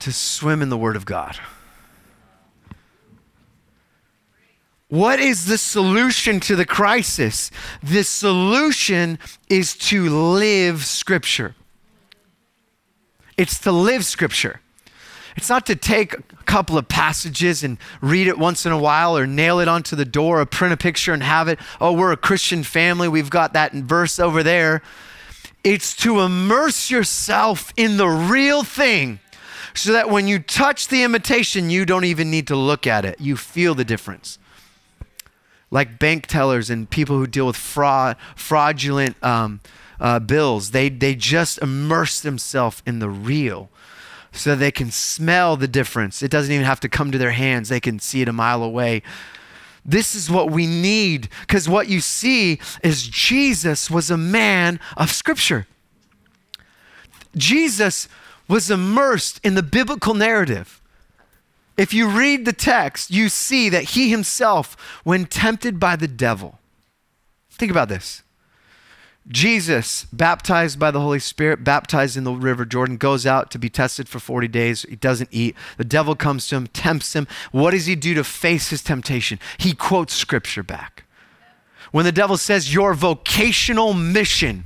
to 0.00 0.12
swim 0.12 0.62
in 0.62 0.68
the 0.68 0.76
Word 0.76 0.96
of 0.96 1.04
God. 1.04 1.38
What 4.92 5.20
is 5.20 5.46
the 5.46 5.56
solution 5.56 6.38
to 6.40 6.54
the 6.54 6.66
crisis? 6.66 7.50
The 7.82 8.04
solution 8.04 9.18
is 9.48 9.74
to 9.88 10.06
live 10.10 10.84
Scripture. 10.84 11.54
It's 13.38 13.58
to 13.60 13.72
live 13.72 14.04
Scripture. 14.04 14.60
It's 15.34 15.48
not 15.48 15.64
to 15.64 15.76
take 15.76 16.12
a 16.12 16.22
couple 16.44 16.76
of 16.76 16.88
passages 16.88 17.64
and 17.64 17.78
read 18.02 18.26
it 18.26 18.36
once 18.36 18.66
in 18.66 18.72
a 18.72 18.76
while 18.76 19.16
or 19.16 19.26
nail 19.26 19.60
it 19.60 19.66
onto 19.66 19.96
the 19.96 20.04
door 20.04 20.42
or 20.42 20.44
print 20.44 20.74
a 20.74 20.76
picture 20.76 21.14
and 21.14 21.22
have 21.22 21.48
it. 21.48 21.58
Oh, 21.80 21.94
we're 21.94 22.12
a 22.12 22.16
Christian 22.18 22.62
family. 22.62 23.08
We've 23.08 23.30
got 23.30 23.54
that 23.54 23.72
verse 23.72 24.18
over 24.18 24.42
there. 24.42 24.82
It's 25.64 25.96
to 26.02 26.20
immerse 26.20 26.90
yourself 26.90 27.72
in 27.78 27.96
the 27.96 28.08
real 28.08 28.62
thing 28.62 29.20
so 29.72 29.92
that 29.92 30.10
when 30.10 30.28
you 30.28 30.38
touch 30.38 30.88
the 30.88 31.02
imitation, 31.02 31.70
you 31.70 31.86
don't 31.86 32.04
even 32.04 32.30
need 32.30 32.48
to 32.48 32.56
look 32.56 32.86
at 32.86 33.06
it. 33.06 33.18
You 33.22 33.38
feel 33.38 33.74
the 33.74 33.86
difference 33.86 34.38
like 35.72 35.98
bank 35.98 36.26
tellers 36.28 36.70
and 36.70 36.88
people 36.88 37.16
who 37.16 37.26
deal 37.26 37.46
with 37.46 37.56
fraud, 37.56 38.16
fraudulent 38.36 39.16
um, 39.24 39.60
uh, 39.98 40.20
bills. 40.20 40.70
They, 40.70 40.90
they 40.90 41.14
just 41.16 41.58
immerse 41.58 42.20
themselves 42.20 42.82
in 42.86 43.00
the 43.00 43.08
real 43.08 43.70
so 44.30 44.54
they 44.54 44.70
can 44.70 44.90
smell 44.90 45.56
the 45.56 45.66
difference. 45.66 46.22
It 46.22 46.30
doesn't 46.30 46.52
even 46.52 46.66
have 46.66 46.80
to 46.80 46.88
come 46.88 47.10
to 47.10 47.18
their 47.18 47.32
hands, 47.32 47.70
they 47.70 47.80
can 47.80 47.98
see 47.98 48.20
it 48.20 48.28
a 48.28 48.32
mile 48.32 48.62
away. 48.62 49.02
This 49.84 50.14
is 50.14 50.30
what 50.30 50.50
we 50.50 50.66
need 50.66 51.28
because 51.40 51.68
what 51.68 51.88
you 51.88 52.00
see 52.00 52.60
is 52.84 53.08
Jesus 53.08 53.90
was 53.90 54.10
a 54.10 54.16
man 54.16 54.78
of 54.96 55.10
Scripture. 55.10 55.66
Jesus 57.34 58.08
was 58.46 58.70
immersed 58.70 59.40
in 59.42 59.54
the 59.54 59.62
biblical 59.62 60.14
narrative. 60.14 60.81
If 61.76 61.94
you 61.94 62.08
read 62.08 62.44
the 62.44 62.52
text, 62.52 63.10
you 63.10 63.28
see 63.28 63.68
that 63.70 63.90
he 63.90 64.10
himself, 64.10 64.76
when 65.04 65.24
tempted 65.24 65.80
by 65.80 65.96
the 65.96 66.08
devil, 66.08 66.58
think 67.50 67.70
about 67.70 67.88
this. 67.88 68.22
Jesus, 69.28 70.04
baptized 70.12 70.78
by 70.78 70.90
the 70.90 71.00
Holy 71.00 71.20
Spirit, 71.20 71.62
baptized 71.62 72.16
in 72.16 72.24
the 72.24 72.32
River 72.32 72.64
Jordan, 72.64 72.96
goes 72.96 73.24
out 73.24 73.50
to 73.52 73.58
be 73.58 73.70
tested 73.70 74.08
for 74.08 74.18
40 74.18 74.48
days. 74.48 74.82
He 74.82 74.96
doesn't 74.96 75.28
eat. 75.30 75.54
The 75.78 75.84
devil 75.84 76.16
comes 76.16 76.48
to 76.48 76.56
him, 76.56 76.66
tempts 76.66 77.14
him. 77.14 77.28
What 77.52 77.70
does 77.70 77.86
he 77.86 77.94
do 77.94 78.14
to 78.14 78.24
face 78.24 78.70
his 78.70 78.82
temptation? 78.82 79.38
He 79.58 79.74
quotes 79.74 80.12
scripture 80.12 80.64
back. 80.64 81.04
When 81.92 82.04
the 82.04 82.12
devil 82.12 82.36
says, 82.36 82.74
Your 82.74 82.94
vocational 82.94 83.94
mission 83.94 84.64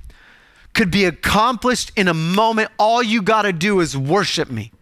could 0.72 0.90
be 0.90 1.04
accomplished 1.04 1.92
in 1.94 2.08
a 2.08 2.14
moment, 2.14 2.70
all 2.78 3.02
you 3.02 3.20
got 3.20 3.42
to 3.42 3.52
do 3.52 3.80
is 3.80 3.96
worship 3.96 4.50
me 4.50 4.72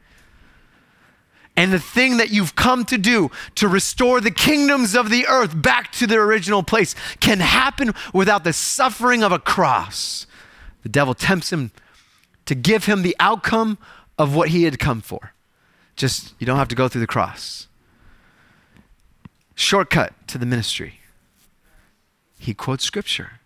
and 1.57 1.73
the 1.73 1.79
thing 1.79 2.17
that 2.17 2.31
you've 2.31 2.57
come 2.57 2.85
to 2.87 2.99
do 2.99 3.31
to 3.55 3.69
restore 3.69 4.21
the 4.21 4.31
kingdoms 4.31 4.95
of 4.95 5.09
the 5.09 5.27
earth 5.27 5.61
back 5.61 5.93
to 5.93 6.07
their 6.07 6.25
original 6.25 6.63
place 6.63 6.95
can 7.21 7.41
happen 7.41 7.93
without 8.13 8.45
the 8.45 8.53
suffering 8.53 9.23
of 9.23 9.31
a 9.31 9.39
cross. 9.39 10.27
The 10.83 10.89
devil 10.89 11.15
tempts 11.15 11.53
him 11.53 11.71
to 12.47 12.55
give 12.55 12.87
him 12.87 13.03
the 13.03 13.17
outcome 13.21 13.79
of 14.19 14.35
what 14.35 14.49
he 14.49 14.65
had 14.65 14.79
come 14.79 15.01
for. 15.01 15.33
Just, 15.97 16.35
you 16.39 16.47
don't 16.47 16.59
have 16.59 16.69
to 16.69 16.75
go 16.75 16.89
through 16.89 17.01
the 17.01 17.07
cross. 17.07 17.69
Shortcut 19.55 20.13
to 20.29 20.39
the 20.39 20.47
ministry. 20.47 21.01
He 22.39 22.53
quotes 22.53 22.85
scripture. 22.85 23.41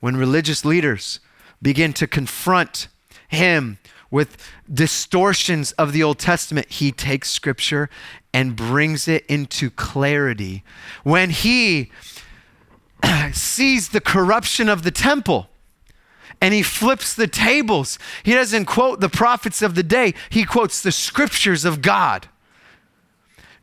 When 0.00 0.16
religious 0.16 0.64
leaders 0.64 1.20
begin 1.60 1.92
to 1.92 2.06
confront 2.06 2.88
him 3.28 3.78
with 4.10 4.36
distortions 4.72 5.72
of 5.72 5.92
the 5.92 6.02
Old 6.02 6.18
Testament, 6.18 6.70
he 6.70 6.92
takes 6.92 7.30
scripture 7.30 7.88
and 8.32 8.56
brings 8.56 9.06
it 9.08 9.24
into 9.26 9.70
clarity. 9.70 10.64
When 11.02 11.30
he 11.30 11.90
sees 13.32 13.90
the 13.90 14.00
corruption 14.00 14.68
of 14.68 14.82
the 14.82 14.90
temple, 14.90 15.48
and 16.40 16.54
he 16.54 16.62
flips 16.62 17.14
the 17.14 17.26
tables. 17.26 17.98
He 18.22 18.32
doesn't 18.32 18.64
quote 18.64 19.00
the 19.00 19.10
prophets 19.10 19.60
of 19.60 19.74
the 19.74 19.82
day, 19.82 20.14
he 20.30 20.44
quotes 20.44 20.82
the 20.82 20.92
scriptures 20.92 21.66
of 21.66 21.82
God. 21.82 22.29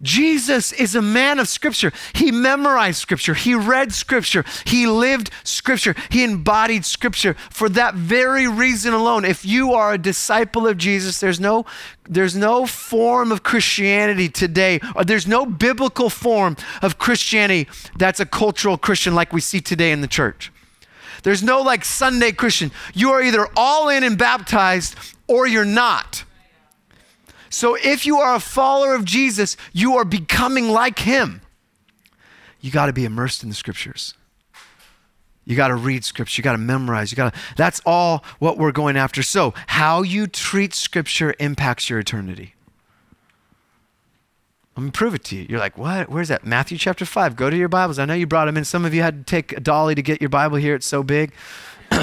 Jesus 0.02 0.74
is 0.74 0.94
a 0.94 1.02
man 1.02 1.40
of 1.40 1.48
Scripture. 1.48 1.92
He 2.14 2.32
memorized 2.32 3.00
Scripture. 3.00 3.34
He 3.34 3.56
read 3.56 3.92
Scripture. 3.92 4.46
He 4.66 4.86
lived 4.86 5.32
Scripture. 5.44 5.96
He 6.10 6.24
embodied 6.24 6.86
Scripture. 6.86 7.36
For 7.50 7.68
that 7.70 7.96
very 7.96 8.48
reason 8.48 8.94
alone, 8.94 9.26
if 9.26 9.44
you 9.44 9.74
are 9.74 9.94
a 9.94 9.98
disciple 9.98 10.68
of 10.68 10.78
Jesus, 10.78 11.20
there's 11.20 11.40
no, 11.40 11.66
there's 12.08 12.36
no 12.36 12.68
form 12.68 13.32
of 13.32 13.42
Christianity 13.42 14.30
today, 14.30 14.80
or 14.96 15.04
there's 15.04 15.28
no 15.28 15.46
biblical 15.48 16.10
form 16.10 16.56
of 16.84 17.00
Christianity 17.00 17.68
that's 17.98 18.20
a 18.20 18.26
cultural 18.26 18.78
Christian 18.78 19.16
like 19.16 19.34
we 19.34 19.42
see 19.42 19.62
today 19.62 19.92
in 19.92 20.02
the 20.02 20.08
church. 20.08 20.52
There's 21.24 21.42
no 21.42 21.62
like 21.62 21.84
Sunday 21.84 22.32
Christian. 22.32 22.72
You 22.94 23.12
are 23.12 23.22
either 23.22 23.48
all 23.56 23.90
in 23.90 24.04
and 24.04 24.18
baptized 24.18 24.96
or 25.28 25.48
you're 25.48 25.66
not. 25.66 26.24
So 27.50 27.76
if 27.76 28.06
you 28.06 28.18
are 28.18 28.36
a 28.36 28.40
follower 28.40 28.94
of 28.94 29.06
Jesus, 29.06 29.58
you 29.74 29.96
are 29.98 30.06
becoming 30.06 30.70
like 30.70 31.00
him. 31.00 31.42
You 32.62 32.72
got 32.72 32.88
to 32.88 32.94
be 32.94 33.06
immersed 33.06 33.44
in 33.44 33.50
the 33.50 33.56
scriptures. 33.56 34.14
You 35.46 35.56
got 35.56 35.70
to 35.70 35.76
read 35.76 36.04
scripture. 36.04 36.42
You 36.42 36.44
got 36.44 36.52
to 36.54 36.58
memorize. 36.58 37.12
You 37.12 37.16
got 37.16 37.34
to 37.34 37.40
That's 37.56 37.82
all 37.86 38.26
what 38.40 38.58
we're 38.58 38.74
going 38.74 38.98
after. 38.98 39.24
So, 39.24 39.54
how 39.68 40.02
you 40.02 40.28
treat 40.28 40.74
scripture 40.74 41.34
impacts 41.40 41.90
your 41.90 42.00
eternity. 42.00 42.54
Let 44.76 44.84
me 44.84 44.92
prove 44.92 45.16
it 45.16 45.24
to 45.26 45.36
you. 45.38 45.46
You're 45.50 45.60
like, 45.60 45.78
what? 45.78 46.10
Where's 46.10 46.28
that? 46.28 46.46
Matthew 46.46 46.78
chapter 46.78 47.06
5. 47.06 47.36
Go 47.36 47.50
to 47.50 47.58
your 47.58 47.70
Bibles. 47.70 47.98
I 47.98 48.06
know 48.06 48.14
you 48.14 48.28
brought 48.28 48.46
them 48.46 48.58
in. 48.58 48.66
Some 48.66 48.86
of 48.86 48.94
you 48.94 49.02
had 49.02 49.26
to 49.26 49.32
take 49.32 49.54
a 49.54 49.60
dolly 49.60 49.96
to 49.96 50.02
get 50.02 50.22
your 50.22 50.30
Bible 50.30 50.58
here. 50.58 50.76
It's 50.76 50.86
so 50.86 51.02
big. 51.02 51.32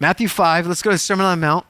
Matthew 0.00 0.28
5. 0.28 0.66
Let's 0.66 0.82
go 0.82 0.90
to 0.90 0.98
Sermon 0.98 1.26
on 1.26 1.38
the 1.38 1.46
Mount. 1.46 1.66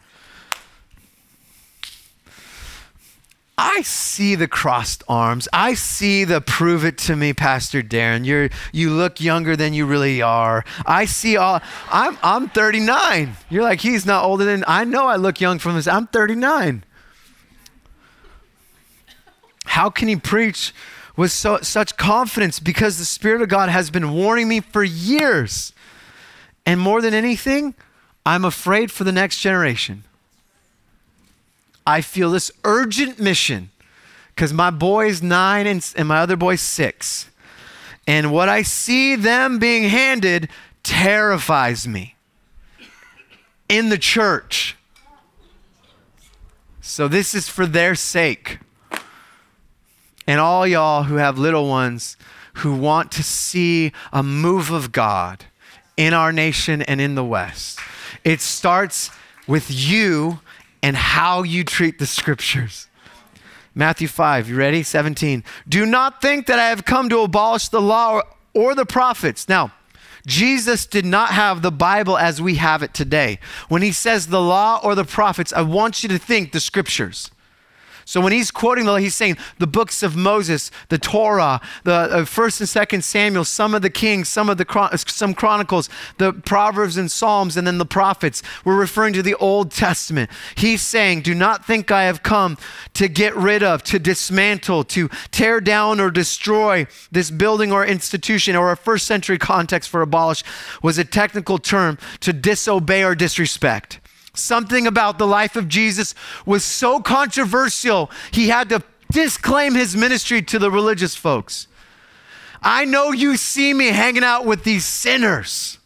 I 3.60 3.82
see 3.82 4.36
the 4.36 4.46
crossed 4.46 5.02
arms. 5.08 5.48
I 5.52 5.74
see 5.74 6.22
the 6.22 6.40
prove 6.40 6.84
it 6.84 6.96
to 6.98 7.16
me, 7.16 7.32
Pastor 7.32 7.82
Darren. 7.82 8.24
You're 8.24 8.50
you 8.72 8.90
look 8.90 9.20
younger 9.20 9.56
than 9.56 9.74
you 9.74 9.84
really 9.84 10.22
are. 10.22 10.64
I 10.86 11.06
see 11.06 11.36
all 11.36 11.60
I'm 11.90 12.16
I'm 12.22 12.48
39. 12.50 13.36
You're 13.50 13.64
like, 13.64 13.80
he's 13.80 14.06
not 14.06 14.24
older 14.24 14.44
than 14.44 14.62
I 14.68 14.84
know 14.84 15.06
I 15.08 15.16
look 15.16 15.40
young 15.40 15.58
from 15.58 15.74
this. 15.74 15.88
I'm 15.88 16.06
39. 16.06 16.84
How 19.64 19.90
can 19.90 20.06
he 20.06 20.16
preach 20.16 20.72
with 21.16 21.32
so, 21.32 21.58
such 21.60 21.96
confidence? 21.96 22.60
Because 22.60 22.98
the 22.98 23.04
Spirit 23.04 23.42
of 23.42 23.48
God 23.48 23.70
has 23.70 23.90
been 23.90 24.12
warning 24.12 24.48
me 24.48 24.60
for 24.60 24.84
years. 24.84 25.72
And 26.64 26.80
more 26.80 27.02
than 27.02 27.12
anything, 27.12 27.74
I'm 28.24 28.44
afraid 28.44 28.92
for 28.92 29.02
the 29.04 29.12
next 29.12 29.40
generation. 29.40 30.04
I 31.88 32.02
feel 32.02 32.30
this 32.30 32.52
urgent 32.64 33.18
mission 33.18 33.70
because 34.34 34.52
my 34.52 34.68
boy's 34.68 35.22
nine 35.22 35.66
and, 35.66 35.94
and 35.96 36.06
my 36.06 36.18
other 36.18 36.36
boy's 36.36 36.60
six. 36.60 37.30
And 38.06 38.30
what 38.30 38.50
I 38.50 38.60
see 38.60 39.16
them 39.16 39.58
being 39.58 39.84
handed 39.84 40.50
terrifies 40.82 41.88
me 41.88 42.14
in 43.70 43.88
the 43.88 43.96
church. 43.96 44.76
So 46.82 47.08
this 47.08 47.34
is 47.34 47.48
for 47.48 47.64
their 47.64 47.94
sake. 47.94 48.58
And 50.26 50.40
all 50.40 50.66
y'all 50.66 51.04
who 51.04 51.14
have 51.14 51.38
little 51.38 51.66
ones 51.66 52.18
who 52.56 52.74
want 52.74 53.10
to 53.12 53.22
see 53.22 53.92
a 54.12 54.22
move 54.22 54.70
of 54.70 54.92
God 54.92 55.46
in 55.96 56.12
our 56.12 56.32
nation 56.32 56.82
and 56.82 57.00
in 57.00 57.14
the 57.14 57.24
West. 57.24 57.80
It 58.24 58.42
starts 58.42 59.10
with 59.46 59.70
you 59.70 60.40
and 60.82 60.96
how 60.96 61.42
you 61.42 61.64
treat 61.64 61.98
the 61.98 62.06
scriptures. 62.06 62.88
Matthew 63.74 64.08
5, 64.08 64.48
you 64.48 64.56
ready? 64.56 64.82
17. 64.82 65.44
Do 65.68 65.86
not 65.86 66.20
think 66.20 66.46
that 66.46 66.58
I 66.58 66.68
have 66.68 66.84
come 66.84 67.08
to 67.10 67.20
abolish 67.20 67.68
the 67.68 67.80
law 67.80 68.14
or, 68.14 68.24
or 68.54 68.74
the 68.74 68.86
prophets. 68.86 69.48
Now, 69.48 69.72
Jesus 70.26 70.84
did 70.84 71.06
not 71.06 71.30
have 71.30 71.62
the 71.62 71.70
Bible 71.70 72.18
as 72.18 72.42
we 72.42 72.56
have 72.56 72.82
it 72.82 72.92
today. 72.92 73.38
When 73.68 73.82
he 73.82 73.92
says 73.92 74.26
the 74.26 74.42
law 74.42 74.80
or 74.82 74.94
the 74.94 75.04
prophets, 75.04 75.52
I 75.52 75.62
want 75.62 76.02
you 76.02 76.08
to 76.10 76.18
think 76.18 76.52
the 76.52 76.60
scriptures. 76.60 77.30
So 78.08 78.22
when 78.22 78.32
he's 78.32 78.50
quoting 78.50 78.86
the, 78.86 78.94
he's 78.94 79.14
saying 79.14 79.36
the 79.58 79.66
books 79.66 80.02
of 80.02 80.16
Moses, 80.16 80.70
the 80.88 80.96
Torah, 80.96 81.60
the 81.84 81.92
uh, 81.92 82.24
First 82.24 82.58
and 82.58 82.66
Second 82.66 83.04
Samuel, 83.04 83.44
some 83.44 83.74
of 83.74 83.82
the 83.82 83.90
Kings, 83.90 84.30
some 84.30 84.48
of 84.48 84.56
the 84.56 85.04
some 85.06 85.34
Chronicles, 85.34 85.90
the 86.16 86.32
Proverbs 86.32 86.96
and 86.96 87.10
Psalms, 87.10 87.58
and 87.58 87.66
then 87.66 87.76
the 87.76 87.84
prophets. 87.84 88.42
We're 88.64 88.78
referring 88.78 89.12
to 89.12 89.22
the 89.22 89.34
Old 89.34 89.72
Testament. 89.72 90.30
He's 90.54 90.80
saying, 90.80 91.20
"Do 91.20 91.34
not 91.34 91.66
think 91.66 91.90
I 91.90 92.04
have 92.04 92.22
come 92.22 92.56
to 92.94 93.08
get 93.08 93.36
rid 93.36 93.62
of, 93.62 93.82
to 93.84 93.98
dismantle, 93.98 94.84
to 94.84 95.10
tear 95.30 95.60
down 95.60 96.00
or 96.00 96.10
destroy 96.10 96.86
this 97.12 97.30
building 97.30 97.72
or 97.72 97.84
institution." 97.84 98.56
Or 98.56 98.72
a 98.72 98.76
first 98.78 99.06
century 99.06 99.36
context 99.36 99.90
for 99.90 100.00
abolish 100.00 100.42
was 100.82 100.96
a 100.96 101.04
technical 101.04 101.58
term 101.58 101.98
to 102.20 102.32
disobey 102.32 103.04
or 103.04 103.14
disrespect. 103.14 104.00
Something 104.38 104.86
about 104.86 105.18
the 105.18 105.26
life 105.26 105.56
of 105.56 105.68
Jesus 105.68 106.14
was 106.46 106.64
so 106.64 107.00
controversial, 107.00 108.10
he 108.30 108.48
had 108.48 108.68
to 108.70 108.82
disclaim 109.10 109.74
his 109.74 109.96
ministry 109.96 110.42
to 110.42 110.58
the 110.58 110.70
religious 110.70 111.14
folks. 111.14 111.66
I 112.62 112.84
know 112.84 113.12
you 113.12 113.36
see 113.36 113.72
me 113.72 113.88
hanging 113.88 114.24
out 114.24 114.44
with 114.44 114.64
these 114.64 114.84
sinners. 114.84 115.78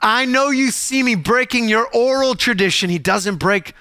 I 0.00 0.24
know 0.24 0.50
you 0.50 0.70
see 0.70 1.02
me 1.02 1.14
breaking 1.14 1.68
your 1.68 1.88
oral 1.94 2.34
tradition. 2.34 2.90
He 2.90 2.98
doesn't 2.98 3.36
break 3.36 3.74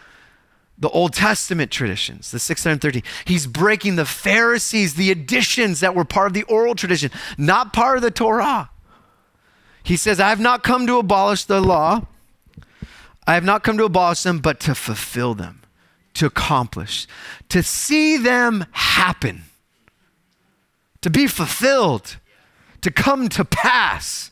the 0.77 0.89
Old 0.89 1.13
Testament 1.13 1.71
traditions, 1.71 2.31
the 2.31 2.39
613. 2.39 3.03
He's 3.25 3.47
breaking 3.47 3.95
the 3.95 4.05
Pharisees, 4.05 4.95
the 4.95 5.11
additions 5.11 5.79
that 5.79 5.95
were 5.95 6.05
part 6.05 6.27
of 6.27 6.33
the 6.33 6.43
oral 6.43 6.75
tradition, 6.75 7.11
not 7.37 7.73
part 7.73 7.97
of 7.97 8.01
the 8.01 8.11
Torah. 8.11 8.69
He 9.83 9.97
says, 9.97 10.19
I 10.19 10.29
have 10.29 10.39
not 10.39 10.63
come 10.63 10.87
to 10.87 10.97
abolish 10.97 11.43
the 11.43 11.61
law, 11.61 12.05
I 13.25 13.35
have 13.35 13.43
not 13.43 13.63
come 13.63 13.77
to 13.77 13.85
abolish 13.85 14.23
them, 14.23 14.39
but 14.39 14.59
to 14.61 14.75
fulfill 14.75 15.33
them, 15.33 15.61
to 16.15 16.25
accomplish, 16.25 17.07
to 17.49 17.63
see 17.63 18.17
them 18.17 18.65
happen, 18.71 19.43
to 21.01 21.09
be 21.09 21.27
fulfilled, 21.27 22.17
to 22.81 22.91
come 22.91 23.29
to 23.29 23.45
pass. 23.45 24.31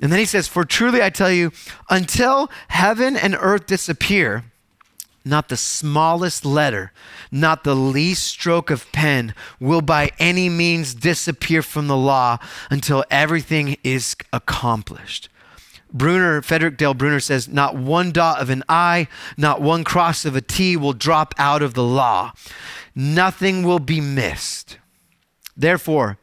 And 0.00 0.10
then 0.10 0.18
he 0.18 0.24
says, 0.24 0.48
For 0.48 0.64
truly 0.64 1.02
I 1.02 1.10
tell 1.10 1.30
you, 1.30 1.52
until 1.90 2.50
heaven 2.68 3.16
and 3.16 3.36
earth 3.38 3.66
disappear, 3.66 4.44
not 5.24 5.50
the 5.50 5.56
smallest 5.56 6.46
letter, 6.46 6.92
not 7.30 7.64
the 7.64 7.76
least 7.76 8.26
stroke 8.26 8.70
of 8.70 8.90
pen 8.92 9.34
will 9.58 9.82
by 9.82 10.10
any 10.18 10.48
means 10.48 10.94
disappear 10.94 11.60
from 11.60 11.88
the 11.88 11.96
law 11.96 12.38
until 12.70 13.04
everything 13.10 13.76
is 13.84 14.16
accomplished. 14.32 15.28
Bruner, 15.92 16.42
Frederick 16.42 16.76
Dale 16.76 16.94
Bruner 16.94 17.20
says, 17.20 17.48
not 17.48 17.76
one 17.76 18.12
dot 18.12 18.40
of 18.40 18.50
an 18.50 18.62
I, 18.68 19.08
not 19.36 19.60
one 19.60 19.84
cross 19.84 20.24
of 20.24 20.36
a 20.36 20.40
T 20.40 20.76
will 20.76 20.92
drop 20.92 21.34
out 21.38 21.62
of 21.62 21.74
the 21.74 21.84
law. 21.84 22.32
Nothing 22.94 23.62
will 23.62 23.78
be 23.78 24.00
missed. 24.00 24.78
Therefore, 25.56 26.18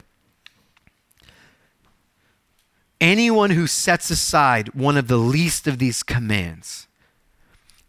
anyone 3.00 3.50
who 3.50 3.66
sets 3.66 4.10
aside 4.10 4.74
one 4.74 4.96
of 4.96 5.08
the 5.08 5.16
least 5.16 5.66
of 5.66 5.78
these 5.78 6.02
commands 6.02 6.88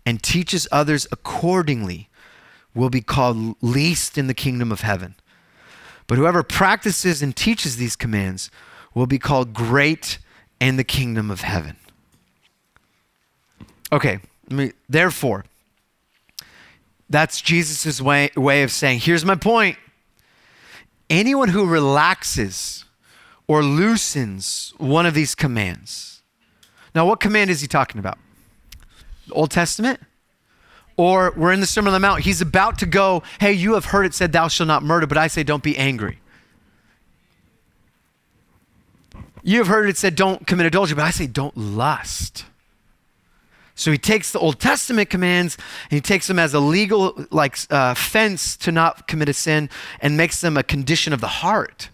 and 0.05 0.21
teaches 0.21 0.67
others 0.71 1.07
accordingly 1.11 2.09
will 2.73 2.89
be 2.89 3.01
called 3.01 3.55
least 3.61 4.17
in 4.17 4.27
the 4.27 4.33
kingdom 4.33 4.71
of 4.71 4.81
heaven. 4.81 5.15
But 6.07 6.17
whoever 6.17 6.43
practices 6.43 7.21
and 7.21 7.35
teaches 7.35 7.77
these 7.77 7.95
commands 7.95 8.49
will 8.93 9.07
be 9.07 9.19
called 9.19 9.53
great 9.53 10.19
and 10.61 10.77
the 10.77 10.83
kingdom 10.83 11.31
of 11.31 11.41
heaven. 11.41 11.75
Okay, 13.91 14.19
me, 14.49 14.73
therefore, 14.87 15.45
that's 17.09 17.41
Jesus' 17.41 17.99
way, 18.01 18.29
way 18.35 18.63
of 18.63 18.71
saying, 18.71 18.99
here's 18.99 19.25
my 19.25 19.35
point. 19.35 19.77
Anyone 21.09 21.49
who 21.49 21.65
relaxes 21.65 22.85
or 23.47 23.63
loosens 23.63 24.73
one 24.77 25.07
of 25.07 25.15
these 25.15 25.33
commands. 25.33 26.21
Now, 26.93 27.07
what 27.07 27.19
command 27.19 27.49
is 27.49 27.61
he 27.61 27.67
talking 27.67 27.97
about? 27.97 28.19
The 29.27 29.33
Old 29.33 29.49
Testament? 29.49 29.99
Or 30.97 31.33
we're 31.35 31.53
in 31.53 31.59
the 31.59 31.65
Sermon 31.65 31.93
on 31.93 31.93
the 31.93 32.07
Mount. 32.07 32.21
He's 32.21 32.41
about 32.41 32.77
to 32.79 32.85
go, 32.85 33.23
hey, 33.39 33.53
you 33.53 33.73
have 33.73 33.85
heard 33.85 34.05
it 34.05 34.13
said, 34.13 34.31
thou 34.31 34.47
shalt 34.47 34.67
not 34.67 34.83
murder, 34.83 35.07
but 35.07 35.17
I 35.17 35.27
say, 35.27 35.43
don't 35.43 35.63
be 35.63 35.77
angry. 35.77 36.19
You 39.43 39.59
have 39.59 39.67
heard 39.67 39.89
it 39.89 39.97
said, 39.97 40.15
don't 40.15 40.45
commit 40.45 40.65
adultery, 40.65 40.95
but 40.95 41.05
I 41.05 41.11
say, 41.11 41.27
don't 41.27 41.55
lust. 41.55 42.45
So 43.79 43.91
he 43.91 43.97
takes 43.97 44.33
the 44.33 44.39
Old 44.39 44.59
Testament 44.59 45.09
commands 45.09 45.57
and 45.83 45.95
he 45.95 46.01
takes 46.01 46.27
them 46.27 46.37
as 46.37 46.53
a 46.53 46.59
legal 46.59 47.25
like 47.31 47.57
uh, 47.69 47.93
fence 47.93 48.57
to 48.57 48.73
not 48.73 49.07
commit 49.07 49.29
a 49.29 49.33
sin 49.33 49.69
and 50.01 50.17
makes 50.17 50.41
them 50.41 50.57
a 50.57 50.63
condition 50.63 51.13
of 51.13 51.21
the 51.21 51.27
heart. 51.27 51.89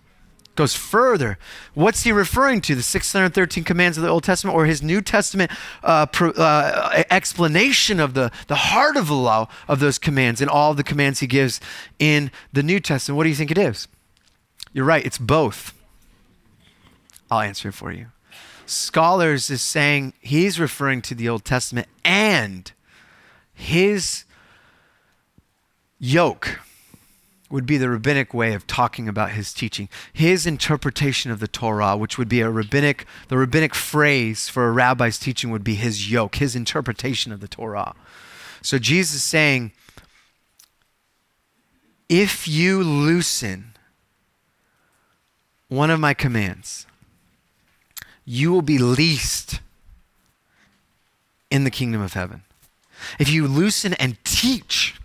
Goes 0.56 0.76
further. 0.76 1.38
What's 1.76 2.02
he 2.02 2.12
referring 2.12 2.62
to? 2.62 2.74
The 2.74 2.82
613 2.82 3.64
commands 3.64 3.98
of 4.00 4.04
the 4.04 4.10
Old 4.10 4.24
Testament 4.24 4.56
or 4.56 4.66
his 4.66 4.82
New 4.82 5.00
Testament 5.00 5.52
uh, 5.84 6.08
pro, 6.08 6.32
uh, 6.32 7.04
explanation 7.12 8.00
of 8.00 8.16
the, 8.16 8.32
the 8.48 8.56
heart 8.56 8.98
of 8.98 9.08
the 9.08 9.14
law 9.14 9.48
of 9.68 9.80
those 9.80 10.00
commands 10.00 10.42
and 10.42 10.50
all 10.50 10.74
the 10.74 10.84
commands 10.84 11.20
he 11.20 11.28
gives 11.28 11.62
in 12.00 12.32
the 12.52 12.64
New 12.64 12.80
Testament? 12.80 13.18
What 13.18 13.26
do 13.26 13.30
you 13.30 13.36
think 13.36 13.52
it 13.52 13.60
is? 13.60 13.88
You're 14.74 14.86
right, 14.86 15.06
it's 15.06 15.20
both. 15.20 15.72
I'll 17.30 17.42
answer 17.42 17.70
it 17.70 17.74
for 17.74 17.92
you. 17.92 18.08
Scholars 18.66 19.50
is 19.50 19.62
saying 19.62 20.14
he's 20.20 20.60
referring 20.60 21.02
to 21.04 21.16
the 21.16 21.30
Old 21.30 21.46
Testament 21.46 21.88
and 22.04 22.72
his 23.54 24.26
yoke 26.00 26.60
would 27.50 27.66
be 27.66 27.78
the 27.78 27.90
rabbinic 27.90 28.34
way 28.34 28.54
of 28.54 28.66
talking 28.66 29.08
about 29.08 29.32
his 29.32 29.54
teaching. 29.54 29.88
His 30.12 30.48
interpretation 30.48 31.32
of 31.32 31.40
the 31.40 31.48
Torah, 31.48 31.96
which 31.96 32.18
would 32.18 32.28
be 32.28 32.42
a 32.42 32.50
rabbinic, 32.50 33.06
the 33.28 33.38
rabbinic 33.38 33.76
phrase 33.76 34.50
for 34.50 34.68
a 34.68 34.72
rabbi's 34.72 35.20
teaching 35.20 35.52
would 35.52 35.64
be 35.64 35.76
his 35.76 36.12
yoke, 36.12 36.36
his 36.36 36.56
interpretation 36.56 37.32
of 37.32 37.40
the 37.40 37.48
Torah. 37.48 37.96
So 38.62 38.80
Jesus 38.80 39.18
is 39.18 39.24
saying, 39.24 39.74
if 42.10 42.48
you 42.48 42.84
loosen 42.84 43.76
one 45.68 45.92
of 45.92 46.00
my 46.00 46.14
commands, 46.14 46.88
you 48.26 48.52
will 48.52 48.64
be 48.64 48.78
least 48.78 49.60
in 51.52 51.64
the 51.64 51.72
kingdom 51.72 52.02
of 52.02 52.14
heaven. 52.14 52.42
If 53.20 53.30
you 53.30 53.48
loosen 53.48 53.94
and 53.94 54.18
teach, 54.24 54.96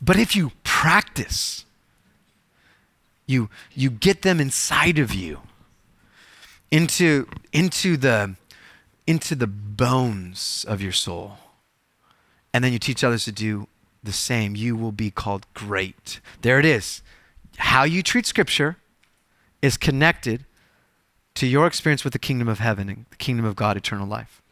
but 0.00 0.16
if 0.16 0.34
you 0.34 0.52
practice, 0.64 1.64
you, 3.26 3.50
you 3.74 3.90
get 3.90 4.22
them 4.22 4.40
inside 4.40 4.98
of 4.98 5.14
you 5.14 5.40
into, 6.70 7.28
into, 7.52 7.96
the, 7.96 8.34
into 9.06 9.34
the 9.34 9.46
bones 9.46 10.64
of 10.66 10.80
your 10.80 10.92
soul, 10.92 11.36
and 12.54 12.64
then 12.64 12.72
you 12.72 12.78
teach 12.78 13.04
others 13.04 13.24
to 13.26 13.32
do 13.32 13.68
the 14.02 14.12
same, 14.12 14.56
you 14.56 14.74
will 14.74 14.92
be 14.92 15.10
called 15.10 15.46
great. 15.52 16.20
There 16.40 16.58
it 16.58 16.64
is. 16.64 17.02
How 17.58 17.84
you 17.84 18.02
treat 18.02 18.24
Scripture 18.24 18.78
is 19.60 19.76
connected 19.76 20.46
to 21.40 21.46
your 21.46 21.66
experience 21.66 22.04
with 22.04 22.12
the 22.12 22.18
kingdom 22.18 22.48
of 22.48 22.58
heaven 22.58 22.90
and 22.90 23.06
the 23.08 23.16
kingdom 23.16 23.46
of 23.46 23.56
God, 23.56 23.74
eternal 23.74 24.06
life. 24.06 24.42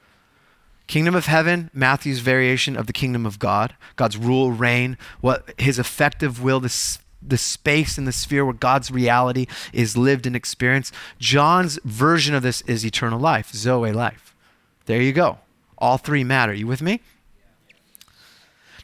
Kingdom 0.86 1.14
of 1.14 1.26
heaven, 1.26 1.70
Matthew's 1.74 2.20
variation 2.20 2.78
of 2.78 2.86
the 2.86 2.94
kingdom 2.94 3.26
of 3.26 3.38
God, 3.38 3.74
God's 3.96 4.16
rule, 4.16 4.52
reign, 4.52 4.96
what 5.20 5.52
his 5.58 5.78
effective 5.78 6.42
will, 6.42 6.60
the, 6.60 6.98
the 7.20 7.36
space 7.36 7.98
and 7.98 8.06
the 8.06 8.12
sphere 8.12 8.42
where 8.42 8.54
God's 8.54 8.90
reality 8.90 9.44
is 9.70 9.98
lived 9.98 10.26
and 10.26 10.34
experienced. 10.34 10.94
John's 11.18 11.78
version 11.84 12.34
of 12.34 12.42
this 12.42 12.62
is 12.62 12.86
eternal 12.86 13.20
life, 13.20 13.52
Zoe 13.52 13.92
life. 13.92 14.34
There 14.86 15.02
you 15.02 15.12
go. 15.12 15.40
All 15.76 15.98
three 15.98 16.24
matter. 16.24 16.54
You 16.54 16.66
with 16.66 16.80
me? 16.80 17.02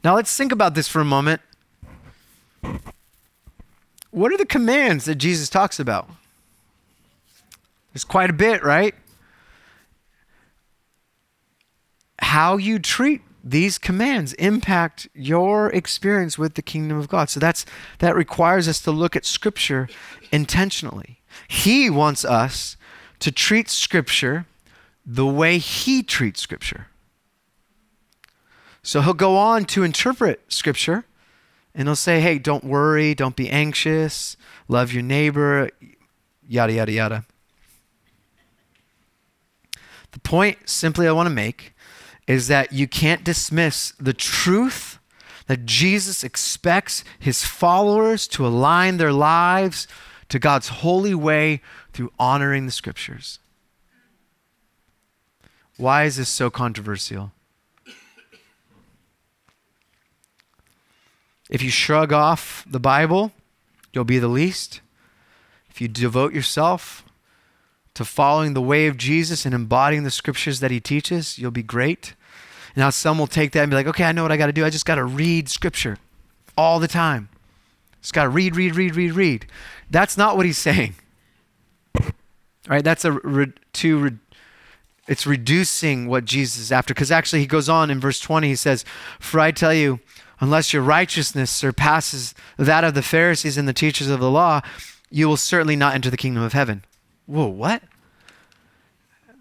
Now 0.04 0.14
let's 0.14 0.36
think 0.36 0.52
about 0.52 0.74
this 0.74 0.88
for 0.88 1.00
a 1.00 1.06
moment. 1.06 1.40
What 4.10 4.30
are 4.30 4.36
the 4.36 4.44
commands 4.44 5.06
that 5.06 5.14
Jesus 5.14 5.48
talks 5.48 5.80
about? 5.80 6.10
There's 7.94 8.04
quite 8.04 8.28
a 8.28 8.34
bit, 8.34 8.64
right? 8.64 8.94
How 12.18 12.56
you 12.56 12.80
treat 12.80 13.22
these 13.44 13.78
commands 13.78 14.32
impact 14.34 15.06
your 15.14 15.68
experience 15.68 16.36
with 16.36 16.54
the 16.54 16.62
kingdom 16.62 16.98
of 16.98 17.08
God. 17.08 17.30
So 17.30 17.38
that's 17.38 17.64
that 18.00 18.16
requires 18.16 18.66
us 18.66 18.80
to 18.80 18.90
look 18.90 19.14
at 19.14 19.24
scripture 19.24 19.88
intentionally. 20.32 21.20
He 21.46 21.88
wants 21.88 22.24
us 22.24 22.76
to 23.20 23.30
treat 23.30 23.68
scripture 23.68 24.46
the 25.06 25.26
way 25.26 25.58
he 25.58 26.02
treats 26.02 26.40
scripture. 26.40 26.88
So 28.82 29.02
he'll 29.02 29.14
go 29.14 29.36
on 29.36 29.66
to 29.66 29.82
interpret 29.84 30.40
scripture 30.48 31.04
and 31.74 31.86
he'll 31.86 31.96
say, 31.96 32.20
"Hey, 32.20 32.38
don't 32.38 32.64
worry, 32.64 33.14
don't 33.14 33.36
be 33.36 33.50
anxious, 33.50 34.36
love 34.68 34.92
your 34.92 35.02
neighbor, 35.02 35.70
yada 36.48 36.72
yada 36.72 36.92
yada." 36.92 37.24
The 40.14 40.20
point 40.20 40.68
simply 40.68 41.08
I 41.08 41.12
want 41.12 41.26
to 41.26 41.34
make 41.34 41.74
is 42.28 42.46
that 42.46 42.72
you 42.72 42.86
can't 42.86 43.24
dismiss 43.24 43.92
the 43.98 44.12
truth 44.12 45.00
that 45.48 45.66
Jesus 45.66 46.22
expects 46.22 47.02
his 47.18 47.44
followers 47.44 48.28
to 48.28 48.46
align 48.46 48.96
their 48.96 49.12
lives 49.12 49.88
to 50.28 50.38
God's 50.38 50.68
holy 50.68 51.16
way 51.16 51.60
through 51.92 52.12
honoring 52.16 52.64
the 52.64 52.72
scriptures. 52.72 53.40
Why 55.76 56.04
is 56.04 56.16
this 56.16 56.28
so 56.28 56.48
controversial? 56.48 57.32
If 61.50 61.60
you 61.60 61.70
shrug 61.70 62.12
off 62.12 62.64
the 62.68 62.80
Bible, 62.80 63.32
you'll 63.92 64.04
be 64.04 64.20
the 64.20 64.28
least. 64.28 64.80
If 65.68 65.80
you 65.80 65.88
devote 65.88 66.32
yourself 66.32 67.03
to 67.94 68.04
following 68.04 68.54
the 68.54 68.60
way 68.60 68.86
of 68.86 68.96
Jesus 68.96 69.46
and 69.46 69.54
embodying 69.54 70.02
the 70.02 70.10
scriptures 70.10 70.60
that 70.60 70.70
he 70.70 70.80
teaches, 70.80 71.38
you'll 71.38 71.50
be 71.50 71.62
great. 71.62 72.14
Now, 72.76 72.90
some 72.90 73.18
will 73.18 73.28
take 73.28 73.52
that 73.52 73.62
and 73.62 73.70
be 73.70 73.76
like, 73.76 73.86
okay, 73.86 74.04
I 74.04 74.12
know 74.12 74.22
what 74.22 74.32
I 74.32 74.36
got 74.36 74.46
to 74.46 74.52
do. 74.52 74.64
I 74.64 74.70
just 74.70 74.86
got 74.86 74.96
to 74.96 75.04
read 75.04 75.48
scripture 75.48 75.98
all 76.58 76.80
the 76.80 76.88
time. 76.88 77.28
Just 78.00 78.12
got 78.12 78.24
to 78.24 78.28
read, 78.28 78.56
read, 78.56 78.74
read, 78.74 78.96
read, 78.96 79.12
read. 79.12 79.46
That's 79.90 80.16
not 80.16 80.36
what 80.36 80.44
he's 80.44 80.58
saying. 80.58 80.94
All 81.96 82.12
right, 82.68 82.84
that's 82.84 83.04
a 83.04 83.12
re, 83.12 83.52
to 83.74 83.98
re, 83.98 84.10
it's 85.06 85.26
reducing 85.26 86.08
what 86.08 86.24
Jesus 86.24 86.58
is 86.58 86.72
after. 86.72 86.94
Because 86.94 87.12
actually, 87.12 87.40
he 87.40 87.46
goes 87.46 87.68
on 87.68 87.90
in 87.90 88.00
verse 88.00 88.18
20, 88.18 88.48
he 88.48 88.56
says, 88.56 88.84
For 89.20 89.38
I 89.38 89.52
tell 89.52 89.72
you, 89.72 90.00
unless 90.40 90.72
your 90.72 90.82
righteousness 90.82 91.50
surpasses 91.50 92.34
that 92.56 92.84
of 92.84 92.94
the 92.94 93.02
Pharisees 93.02 93.56
and 93.56 93.68
the 93.68 93.72
teachers 93.72 94.08
of 94.08 94.20
the 94.20 94.30
law, 94.30 94.62
you 95.10 95.28
will 95.28 95.36
certainly 95.36 95.76
not 95.76 95.94
enter 95.94 96.10
the 96.10 96.16
kingdom 96.16 96.42
of 96.42 96.54
heaven. 96.54 96.84
Whoa, 97.26 97.46
what? 97.46 97.82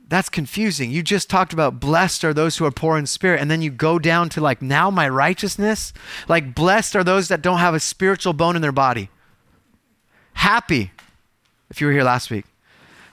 That's 0.08 0.30
confusing. 0.30 0.92
You 0.92 1.02
just 1.02 1.30
talked 1.30 1.54
about 1.54 1.80
blessed 1.80 2.24
are 2.24 2.34
those 2.34 2.58
who 2.58 2.66
are 2.66 2.72
poor 2.72 2.98
in 2.98 3.08
spirit, 3.08 3.42
and 3.42 3.50
then 3.50 3.62
you 3.62 3.72
go 3.72 3.98
down 3.98 4.30
to 4.30 4.42
like, 4.42 4.62
now 4.62 4.90
my 4.90 5.10
righteousness? 5.10 5.92
Like, 6.28 6.54
blessed 6.54 6.96
are 6.96 7.04
those 7.04 7.30
that 7.30 7.42
don't 7.42 7.58
have 7.60 7.74
a 7.74 7.80
spiritual 7.80 8.34
bone 8.34 8.56
in 8.56 8.62
their 8.62 8.72
body. 8.72 9.10
Happy, 10.34 10.92
if 11.70 11.82
you 11.82 11.88
were 11.88 11.94
here 11.94 12.04
last 12.04 12.30
week. 12.30 12.46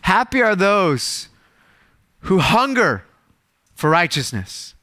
Happy 0.02 0.42
are 0.42 0.56
those 0.56 1.28
who 2.20 2.38
hunger 2.38 3.04
for 3.74 3.88
righteousness. 3.88 4.74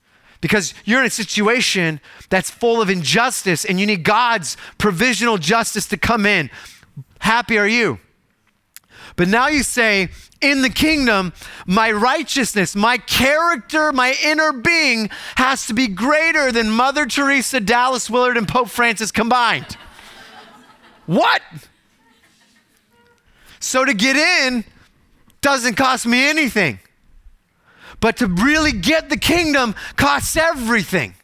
Because 0.41 0.73
you're 0.85 0.99
in 0.99 1.05
a 1.05 1.11
situation 1.11 1.99
that's 2.29 2.49
full 2.49 2.81
of 2.81 2.89
injustice 2.89 3.65
and 3.65 3.79
you 3.79 3.85
need 3.85 4.03
God's 4.03 4.55
provisional 4.77 5.37
justice 5.37 5.87
to 5.87 5.97
come 5.97 6.25
in. 6.25 6.49
Happy 7.19 7.57
are 7.57 7.67
you. 7.67 7.99
But 9.17 9.27
now 9.27 9.47
you 9.47 9.63
say, 9.63 10.09
in 10.41 10.61
the 10.61 10.69
kingdom, 10.69 11.33
my 11.65 11.91
righteousness, 11.91 12.75
my 12.75 12.99
character, 12.99 13.91
my 13.91 14.15
inner 14.23 14.53
being 14.53 15.09
has 15.35 15.65
to 15.67 15.73
be 15.73 15.87
greater 15.87 16.51
than 16.51 16.69
Mother 16.69 17.07
Teresa, 17.07 17.59
Dallas 17.59 18.09
Willard, 18.09 18.37
and 18.37 18.47
Pope 18.47 18.69
Francis 18.69 19.11
combined. 19.11 19.75
what? 21.07 21.41
So 23.59 23.83
to 23.83 23.93
get 23.95 24.15
in 24.15 24.63
doesn't 25.41 25.75
cost 25.75 26.05
me 26.05 26.29
anything. 26.29 26.79
But 27.99 28.17
to 28.17 28.27
really 28.27 28.71
get 28.71 29.09
the 29.09 29.17
kingdom 29.17 29.73
costs 29.95 30.37
everything. 30.37 31.15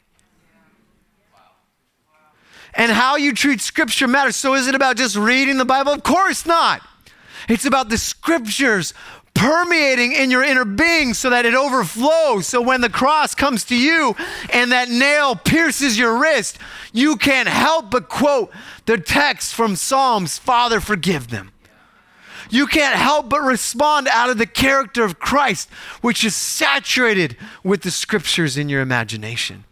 And 2.74 2.92
how 2.92 3.18
you 3.18 3.36
treat 3.36 3.62
scripture 3.62 4.08
matters. 4.08 4.36
So 4.36 4.56
is 4.56 4.68
it 4.68 4.74
about 4.74 4.98
just 4.98 5.16
reading 5.16 5.58
the 5.58 5.66
Bible? 5.66 5.94
Of 5.94 6.02
course 6.02 6.48
not. 6.48 6.82
It's 7.50 7.66
about 7.66 7.90
the 7.90 7.98
scriptures 7.98 8.94
permeating 9.34 10.12
in 10.12 10.30
your 10.30 10.44
inner 10.44 10.66
being 10.66 11.14
so 11.14 11.30
that 11.30 11.46
it 11.46 11.56
overflows. 11.56 12.48
So 12.48 12.62
when 12.62 12.82
the 12.82 12.90
cross 12.90 13.34
comes 13.34 13.64
to 13.66 13.76
you 13.76 14.16
and 14.52 14.72
that 14.72 14.90
nail 14.90 15.36
pierces 15.36 15.98
your 15.98 16.18
wrist, 16.18 16.58
you 16.92 17.16
can't 17.18 17.50
help 17.50 17.90
but 17.90 18.10
quote 18.10 18.52
the 18.86 18.98
text 18.98 19.56
from 19.56 19.76
Psalms 19.76 20.38
Father, 20.38 20.80
forgive 20.80 21.30
them. 21.30 21.52
You 22.50 22.68
can't 22.68 22.96
help 22.96 23.30
but 23.30 23.42
respond 23.42 24.08
out 24.10 24.30
of 24.30 24.38
the 24.38 24.46
character 24.46 25.04
of 25.04 25.18
Christ, 25.18 25.70
which 26.02 26.24
is 26.24 26.36
saturated 26.36 27.36
with 27.64 27.82
the 27.82 27.90
scriptures 27.90 28.58
in 28.58 28.70
your 28.70 28.82
imagination. 28.82 29.64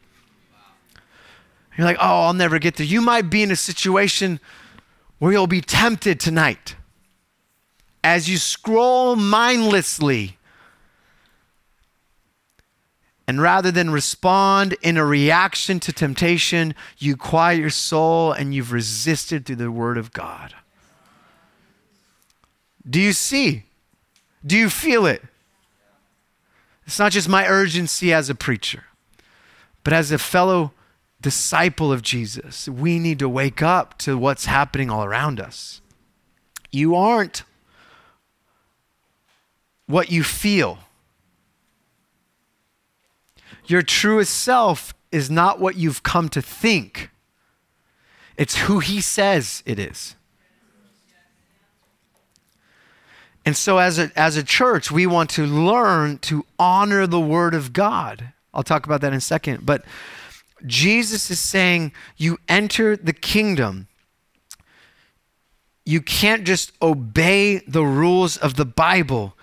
You're 1.77 1.85
like, 1.85 1.97
oh, 1.99 2.23
I'll 2.23 2.33
never 2.33 2.57
get 2.57 2.77
there. 2.77 2.85
You 2.85 3.01
might 3.01 3.29
be 3.29 3.43
in 3.43 3.51
a 3.51 3.55
situation 3.55 4.39
where 5.19 5.31
you'll 5.31 5.47
be 5.47 5.61
tempted 5.61 6.19
tonight 6.19 6.75
as 8.03 8.29
you 8.29 8.37
scroll 8.37 9.15
mindlessly. 9.15 10.37
And 13.27 13.41
rather 13.41 13.71
than 13.71 13.91
respond 13.91 14.75
in 14.81 14.97
a 14.97 15.05
reaction 15.05 15.79
to 15.81 15.93
temptation, 15.93 16.75
you 16.97 17.15
quiet 17.15 17.59
your 17.59 17.69
soul 17.69 18.31
and 18.31 18.53
you've 18.53 18.71
resisted 18.71 19.45
through 19.45 19.55
the 19.57 19.71
Word 19.71 19.97
of 19.97 20.11
God. 20.11 20.53
Do 22.89 22.99
you 22.99 23.13
see? 23.13 23.63
Do 24.45 24.57
you 24.57 24.69
feel 24.69 25.05
it? 25.05 25.21
It's 26.85 26.99
not 26.99 27.11
just 27.11 27.29
my 27.29 27.47
urgency 27.47 28.11
as 28.11 28.29
a 28.29 28.35
preacher, 28.35 28.85
but 29.83 29.93
as 29.93 30.11
a 30.11 30.17
fellow 30.17 30.73
disciple 31.21 31.91
of 31.93 32.01
Jesus, 32.01 32.67
we 32.67 32.99
need 32.99 33.19
to 33.19 33.29
wake 33.29 33.61
up 33.61 33.97
to 33.99 34.17
what's 34.17 34.45
happening 34.45 34.89
all 34.89 35.05
around 35.05 35.39
us. 35.39 35.79
You 36.71 36.95
aren't 36.95 37.43
what 39.91 40.11
you 40.11 40.23
feel. 40.23 40.79
Your 43.65 43.81
truest 43.81 44.33
self 44.33 44.93
is 45.11 45.29
not 45.29 45.59
what 45.59 45.75
you've 45.75 46.03
come 46.03 46.29
to 46.29 46.41
think, 46.41 47.09
it's 48.37 48.57
who 48.57 48.79
He 48.79 49.01
says 49.01 49.61
it 49.65 49.77
is. 49.77 50.15
And 53.45 53.57
so, 53.57 53.79
as 53.79 53.97
a, 53.97 54.11
as 54.15 54.37
a 54.37 54.43
church, 54.43 54.91
we 54.91 55.07
want 55.07 55.29
to 55.31 55.45
learn 55.45 56.19
to 56.19 56.45
honor 56.59 57.07
the 57.07 57.19
Word 57.19 57.55
of 57.55 57.73
God. 57.73 58.33
I'll 58.53 58.63
talk 58.63 58.85
about 58.85 59.01
that 59.01 59.13
in 59.13 59.17
a 59.17 59.21
second. 59.21 59.65
But 59.65 59.83
Jesus 60.65 61.31
is 61.31 61.39
saying, 61.39 61.91
You 62.17 62.37
enter 62.47 62.95
the 62.95 63.13
kingdom. 63.13 63.87
You 65.85 66.01
can't 66.01 66.45
just 66.45 66.71
obey 66.81 67.57
the 67.67 67.83
rules 67.83 68.37
of 68.37 68.55
the 68.55 68.65
Bible. 68.65 69.35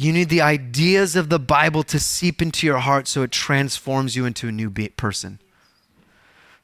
You 0.00 0.12
need 0.12 0.28
the 0.28 0.42
ideas 0.42 1.16
of 1.16 1.28
the 1.28 1.40
Bible 1.40 1.82
to 1.82 1.98
seep 1.98 2.40
into 2.40 2.64
your 2.64 2.78
heart 2.78 3.08
so 3.08 3.22
it 3.22 3.32
transforms 3.32 4.14
you 4.14 4.26
into 4.26 4.46
a 4.46 4.52
new 4.52 4.70
be- 4.70 4.90
person. 4.90 5.40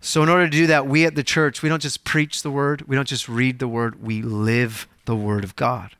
So, 0.00 0.22
in 0.22 0.28
order 0.28 0.44
to 0.44 0.50
do 0.50 0.68
that, 0.68 0.86
we 0.86 1.04
at 1.04 1.16
the 1.16 1.24
church, 1.24 1.60
we 1.60 1.68
don't 1.68 1.82
just 1.82 2.04
preach 2.04 2.42
the 2.42 2.50
word, 2.52 2.82
we 2.86 2.94
don't 2.94 3.08
just 3.08 3.28
read 3.28 3.58
the 3.58 3.66
word, 3.66 4.00
we 4.00 4.22
live 4.22 4.86
the 5.06 5.16
word 5.16 5.42
of 5.42 5.56
God. 5.56 5.96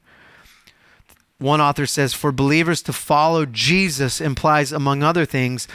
One 1.39 1.61
author 1.61 1.87
says, 1.87 2.15
For 2.15 2.31
believers 2.31 2.83
to 2.83 2.93
follow 2.93 3.47
Jesus 3.47 4.21
implies, 4.21 4.71
among 4.71 5.03
other 5.03 5.25
things, 5.25 5.67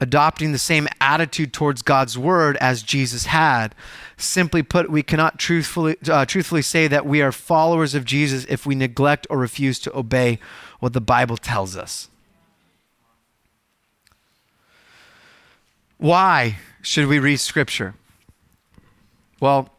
adopting 0.00 0.50
the 0.50 0.58
same 0.58 0.88
attitude 1.00 1.52
towards 1.52 1.82
God's 1.82 2.18
word 2.18 2.56
as 2.56 2.82
Jesus 2.82 3.26
had. 3.26 3.76
Simply 4.16 4.64
put, 4.64 4.90
we 4.90 5.04
cannot 5.04 5.38
truthfully, 5.38 5.94
uh, 6.10 6.26
truthfully 6.26 6.62
say 6.62 6.88
that 6.88 7.06
we 7.06 7.22
are 7.22 7.30
followers 7.30 7.94
of 7.94 8.04
Jesus 8.04 8.44
if 8.48 8.66
we 8.66 8.74
neglect 8.74 9.28
or 9.30 9.38
refuse 9.38 9.78
to 9.78 9.96
obey 9.96 10.40
what 10.84 10.92
the 10.92 11.00
Bible 11.00 11.38
tells 11.38 11.78
us. 11.78 12.10
Why 15.96 16.58
should 16.82 17.06
we 17.06 17.18
read 17.18 17.38
scripture? 17.38 17.94
Well, 19.40 19.70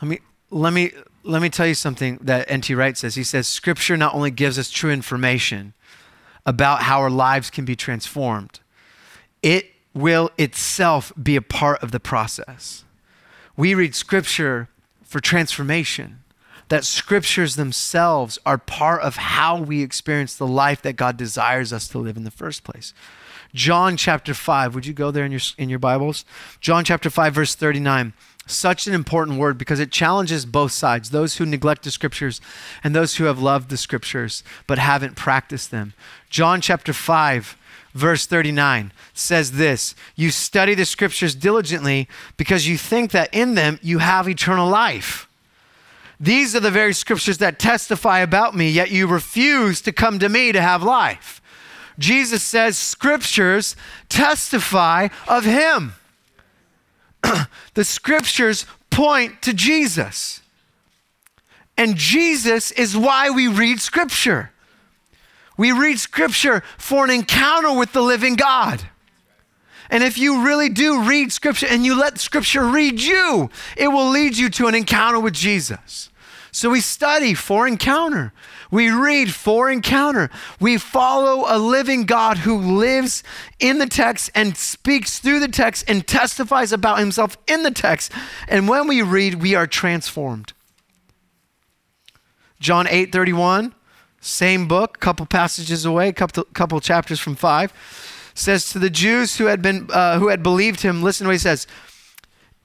let 0.00 0.08
me 0.08 0.20
let 0.50 0.72
me 0.72 0.92
let 1.24 1.42
me 1.42 1.48
tell 1.50 1.66
you 1.66 1.74
something 1.74 2.20
that 2.22 2.48
N.T. 2.48 2.72
Wright 2.72 2.96
says. 2.96 3.16
He 3.16 3.24
says 3.24 3.48
scripture 3.48 3.96
not 3.96 4.14
only 4.14 4.30
gives 4.30 4.60
us 4.60 4.70
true 4.70 4.92
information 4.92 5.74
about 6.46 6.82
how 6.82 7.00
our 7.00 7.10
lives 7.10 7.50
can 7.50 7.64
be 7.64 7.74
transformed, 7.74 8.60
it 9.42 9.72
will 9.92 10.30
itself 10.38 11.12
be 11.20 11.34
a 11.34 11.42
part 11.42 11.82
of 11.82 11.90
the 11.90 11.98
process. 11.98 12.84
We 13.56 13.74
read 13.74 13.96
scripture 13.96 14.68
for 15.02 15.18
transformation, 15.18 16.19
that 16.70 16.84
scriptures 16.84 17.56
themselves 17.56 18.38
are 18.46 18.56
part 18.56 19.02
of 19.02 19.16
how 19.16 19.60
we 19.60 19.82
experience 19.82 20.34
the 20.34 20.46
life 20.46 20.80
that 20.82 20.96
God 20.96 21.16
desires 21.16 21.72
us 21.72 21.86
to 21.88 21.98
live 21.98 22.16
in 22.16 22.24
the 22.24 22.30
first 22.30 22.64
place. 22.64 22.94
John 23.52 23.96
chapter 23.96 24.32
5, 24.32 24.74
would 24.74 24.86
you 24.86 24.94
go 24.94 25.10
there 25.10 25.24
in 25.24 25.32
your, 25.32 25.40
in 25.58 25.68
your 25.68 25.80
Bibles? 25.80 26.24
John 26.60 26.84
chapter 26.84 27.10
5, 27.10 27.34
verse 27.34 27.54
39 27.54 28.14
such 28.46 28.88
an 28.88 28.94
important 28.94 29.38
word 29.38 29.56
because 29.56 29.78
it 29.78 29.92
challenges 29.92 30.44
both 30.44 30.72
sides 30.72 31.10
those 31.10 31.36
who 31.36 31.46
neglect 31.46 31.84
the 31.84 31.90
scriptures 31.90 32.40
and 32.82 32.96
those 32.96 33.16
who 33.16 33.24
have 33.24 33.38
loved 33.38 33.70
the 33.70 33.76
scriptures 33.76 34.42
but 34.66 34.78
haven't 34.78 35.14
practiced 35.14 35.70
them. 35.70 35.94
John 36.30 36.60
chapter 36.60 36.92
5, 36.92 37.56
verse 37.94 38.26
39 38.26 38.92
says 39.14 39.52
this 39.52 39.94
You 40.16 40.30
study 40.30 40.74
the 40.74 40.84
scriptures 40.84 41.36
diligently 41.36 42.08
because 42.36 42.66
you 42.66 42.76
think 42.76 43.12
that 43.12 43.32
in 43.32 43.54
them 43.54 43.78
you 43.82 43.98
have 43.98 44.28
eternal 44.28 44.68
life. 44.68 45.28
These 46.20 46.54
are 46.54 46.60
the 46.60 46.70
very 46.70 46.92
scriptures 46.92 47.38
that 47.38 47.58
testify 47.58 48.18
about 48.18 48.54
me, 48.54 48.70
yet 48.70 48.90
you 48.90 49.06
refuse 49.06 49.80
to 49.80 49.92
come 49.92 50.18
to 50.18 50.28
me 50.28 50.52
to 50.52 50.60
have 50.60 50.82
life. 50.82 51.40
Jesus 51.98 52.42
says, 52.42 52.76
Scriptures 52.76 53.74
testify 54.10 55.08
of 55.26 55.44
him. 55.44 55.94
the 57.74 57.84
scriptures 57.84 58.66
point 58.90 59.40
to 59.42 59.54
Jesus. 59.54 60.42
And 61.78 61.96
Jesus 61.96 62.70
is 62.72 62.94
why 62.94 63.30
we 63.30 63.48
read 63.48 63.80
scripture. 63.80 64.50
We 65.56 65.72
read 65.72 65.98
scripture 65.98 66.62
for 66.76 67.04
an 67.04 67.10
encounter 67.10 67.72
with 67.72 67.94
the 67.94 68.02
living 68.02 68.34
God. 68.34 68.82
And 69.88 70.04
if 70.04 70.18
you 70.18 70.44
really 70.44 70.68
do 70.68 71.02
read 71.02 71.32
scripture 71.32 71.66
and 71.68 71.84
you 71.84 71.98
let 71.98 72.18
scripture 72.18 72.64
read 72.66 73.00
you, 73.00 73.50
it 73.76 73.88
will 73.88 74.10
lead 74.10 74.36
you 74.36 74.50
to 74.50 74.68
an 74.68 74.74
encounter 74.74 75.18
with 75.18 75.34
Jesus. 75.34 76.09
So 76.52 76.70
we 76.70 76.80
study 76.80 77.34
for 77.34 77.66
encounter. 77.66 78.32
We 78.70 78.90
read 78.90 79.32
for 79.32 79.70
encounter. 79.70 80.30
We 80.58 80.78
follow 80.78 81.44
a 81.48 81.58
living 81.58 82.04
God 82.04 82.38
who 82.38 82.58
lives 82.58 83.22
in 83.58 83.78
the 83.78 83.86
text 83.86 84.30
and 84.34 84.56
speaks 84.56 85.18
through 85.18 85.40
the 85.40 85.48
text 85.48 85.84
and 85.88 86.06
testifies 86.06 86.72
about 86.72 86.98
himself 86.98 87.36
in 87.46 87.62
the 87.62 87.70
text. 87.70 88.12
And 88.48 88.68
when 88.68 88.88
we 88.88 89.02
read, 89.02 89.36
we 89.36 89.54
are 89.54 89.66
transformed. 89.66 90.52
John 92.58 92.86
8 92.88 93.10
31, 93.10 93.74
same 94.20 94.68
book, 94.68 95.00
couple 95.00 95.24
passages 95.24 95.86
away, 95.86 96.12
couple, 96.12 96.44
couple 96.52 96.78
chapters 96.80 97.18
from 97.18 97.34
5, 97.34 98.32
says 98.34 98.68
to 98.70 98.78
the 98.78 98.90
Jews 98.90 99.38
who 99.38 99.46
had, 99.46 99.62
been, 99.62 99.88
uh, 99.90 100.18
who 100.18 100.28
had 100.28 100.42
believed 100.42 100.82
him, 100.82 101.02
listen 101.02 101.24
to 101.24 101.28
what 101.28 101.34
he 101.34 101.38
says 101.38 101.66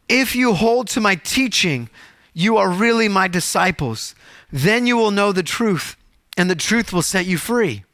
If 0.10 0.36
you 0.36 0.54
hold 0.54 0.90
to 0.90 1.00
my 1.00 1.16
teaching, 1.16 1.90
you 2.36 2.58
are 2.58 2.70
really 2.70 3.08
my 3.08 3.28
disciples. 3.28 4.14
Then 4.52 4.86
you 4.86 4.98
will 4.98 5.10
know 5.10 5.32
the 5.32 5.42
truth, 5.42 5.96
and 6.38 6.50
the 6.50 6.56
truth 6.56 6.94
will 6.94 7.02
set 7.02 7.26
you 7.26 7.38
free. 7.38 7.86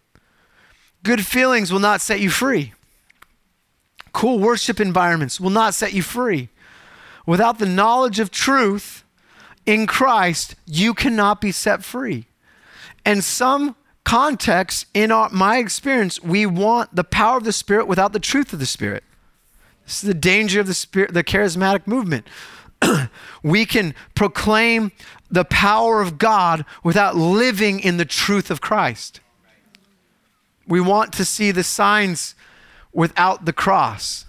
Good 1.04 1.26
feelings 1.26 1.72
will 1.72 1.80
not 1.80 2.02
set 2.02 2.20
you 2.20 2.30
free. 2.30 2.74
Cool 4.12 4.40
worship 4.40 4.80
environments 4.80 5.40
will 5.40 5.52
not 5.52 5.74
set 5.76 5.94
you 5.94 6.02
free. 6.02 6.50
Without 7.26 7.60
the 7.60 7.66
knowledge 7.68 8.20
of 8.20 8.32
truth 8.32 9.04
in 9.66 9.86
Christ, 9.86 10.56
you 10.66 10.96
cannot 10.96 11.40
be 11.40 11.52
set 11.52 11.84
free. 11.84 12.26
And 13.06 13.24
some 13.24 13.76
contexts, 14.04 14.88
in 14.96 15.12
our, 15.12 15.30
my 15.30 15.58
experience, 15.58 16.22
we 16.22 16.48
want 16.48 16.96
the 16.96 17.04
power 17.04 17.38
of 17.38 17.44
the 17.44 17.54
Spirit 17.54 17.88
without 17.88 18.12
the 18.12 18.20
truth 18.20 18.54
of 18.54 18.60
the 18.60 18.66
Spirit. 18.66 19.04
This 19.86 20.04
is 20.04 20.08
the 20.08 20.14
danger 20.16 20.60
of 20.60 20.68
the 20.68 20.74
spirit, 20.74 21.14
the 21.14 21.24
charismatic 21.24 21.86
movement. 21.86 22.26
we 23.44 23.66
can 23.66 23.94
proclaim 24.16 24.92
the 25.30 25.46
power 25.46 26.02
of 26.02 26.18
God 26.18 26.66
without 26.84 27.16
living 27.16 27.80
in 27.80 27.98
the 27.98 28.06
truth 28.06 28.52
of 28.52 28.62
Christ. 28.62 29.22
We 30.68 30.82
want 30.82 31.14
to 31.14 31.26
see 31.26 31.52
the 31.52 31.64
signs 31.64 32.36
without 32.94 33.46
the 33.46 33.54
cross. 33.54 34.26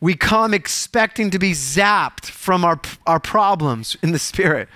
We 0.00 0.14
come 0.14 0.54
expecting 0.54 1.30
to 1.30 1.38
be 1.38 1.52
zapped 1.52 2.26
from 2.26 2.64
our, 2.64 2.80
our 3.06 3.20
problems 3.20 3.96
in 4.02 4.12
the 4.12 4.18
spirit 4.18 4.68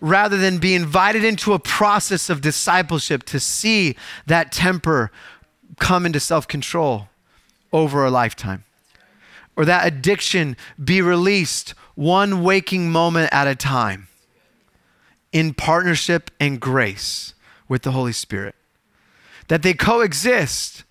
rather 0.00 0.36
than 0.36 0.58
be 0.58 0.74
invited 0.74 1.24
into 1.24 1.52
a 1.52 1.58
process 1.58 2.30
of 2.30 2.40
discipleship 2.40 3.24
to 3.24 3.40
see 3.40 3.96
that 4.26 4.52
temper 4.52 5.10
come 5.78 6.06
into 6.06 6.20
self 6.20 6.48
control 6.48 7.08
over 7.72 8.04
a 8.04 8.10
lifetime 8.10 8.64
or 9.58 9.64
that 9.64 9.84
addiction 9.86 10.56
be 10.82 11.02
released 11.02 11.74
one 11.96 12.44
waking 12.44 12.90
moment 12.92 13.28
at 13.32 13.48
a 13.48 13.56
time 13.56 14.06
in 15.32 15.52
partnership 15.52 16.30
and 16.38 16.60
grace 16.60 17.34
with 17.68 17.82
the 17.82 17.90
Holy 17.90 18.12
Spirit. 18.12 18.54
That 19.48 19.62
they 19.62 19.74
coexist. 19.74 20.84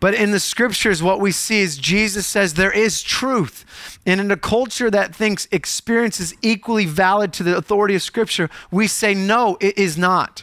But 0.00 0.14
in 0.14 0.32
the 0.32 0.40
scriptures, 0.40 1.02
what 1.02 1.20
we 1.20 1.30
see 1.30 1.60
is 1.60 1.78
Jesus 1.78 2.26
says 2.26 2.54
there 2.54 2.72
is 2.72 3.02
truth. 3.02 3.98
And 4.04 4.20
in 4.20 4.30
a 4.32 4.36
culture 4.36 4.90
that 4.90 5.14
thinks 5.14 5.46
experience 5.52 6.18
is 6.18 6.34
equally 6.42 6.86
valid 6.86 7.32
to 7.34 7.44
the 7.44 7.56
authority 7.56 7.94
of 7.94 8.02
scripture, 8.02 8.50
we 8.72 8.88
say 8.88 9.14
no, 9.14 9.56
it 9.60 9.78
is 9.78 9.96
not 9.96 10.42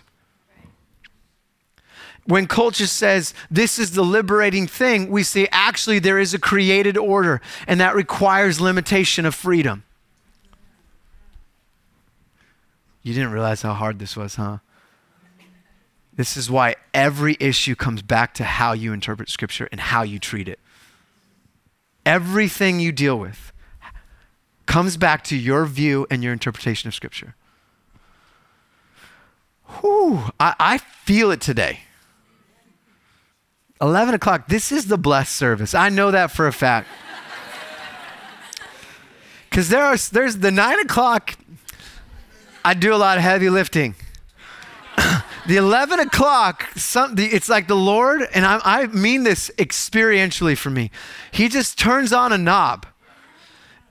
when 2.25 2.47
culture 2.47 2.87
says 2.87 3.33
this 3.49 3.77
is 3.77 3.91
the 3.91 4.03
liberating 4.03 4.67
thing, 4.67 5.09
we 5.09 5.23
say 5.23 5.47
actually 5.51 5.99
there 5.99 6.19
is 6.19 6.33
a 6.33 6.39
created 6.39 6.97
order, 6.97 7.41
and 7.67 7.79
that 7.79 7.95
requires 7.95 8.59
limitation 8.59 9.25
of 9.25 9.35
freedom. 9.35 9.83
You 13.03 13.13
didn't 13.13 13.31
realize 13.31 13.61
how 13.61 13.73
hard 13.73 13.99
this 13.99 14.17
was, 14.17 14.35
huh? 14.35 14.57
This 16.15 16.35
is 16.37 16.49
why 16.49 16.75
every 16.93 17.37
issue 17.39 17.75
comes 17.75 18.01
back 18.01 18.33
to 18.35 18.43
how 18.43 18.73
you 18.73 18.93
interpret 18.93 19.29
Scripture 19.29 19.67
and 19.71 19.79
how 19.79 20.01
you 20.01 20.17
treat 20.17 20.47
it. 20.47 20.59
Everything 22.05 22.79
you 22.79 22.91
deal 22.91 23.19
with 23.19 23.51
comes 24.65 24.97
back 24.97 25.23
to 25.25 25.35
your 25.35 25.65
view 25.65 26.07
and 26.09 26.23
your 26.23 26.33
interpretation 26.33 26.87
of 26.87 26.95
Scripture. 26.95 27.35
Whew, 29.81 30.31
I, 30.39 30.55
I 30.57 30.77
feel 30.77 31.31
it 31.31 31.41
today. 31.41 31.81
11 33.81 34.15
o'clock. 34.15 34.47
This 34.47 34.71
is 34.71 34.87
the 34.87 34.97
blessed 34.97 35.35
service. 35.35 35.73
I 35.73 35.89
know 35.89 36.11
that 36.11 36.31
for 36.31 36.47
a 36.47 36.53
fact. 36.53 36.87
Because 39.49 39.69
there 39.69 39.83
are, 39.83 39.97
there's 39.97 40.37
the 40.37 40.51
9 40.51 40.79
o'clock, 40.79 41.35
I 42.63 42.73
do 42.73 42.93
a 42.93 42.97
lot 42.97 43.17
of 43.17 43.23
heavy 43.23 43.49
lifting. 43.49 43.95
the 45.47 45.57
11 45.57 45.99
o'clock, 45.99 46.67
some, 46.75 47.15
the, 47.15 47.25
it's 47.25 47.47
like 47.47 47.67
the 47.67 47.75
Lord, 47.75 48.27
and 48.33 48.45
I, 48.45 48.59
I 48.63 48.87
mean 48.87 49.23
this 49.23 49.49
experientially 49.57 50.57
for 50.57 50.69
me, 50.69 50.91
He 51.31 51.47
just 51.47 51.77
turns 51.77 52.11
on 52.11 52.33
a 52.33 52.37
knob. 52.37 52.85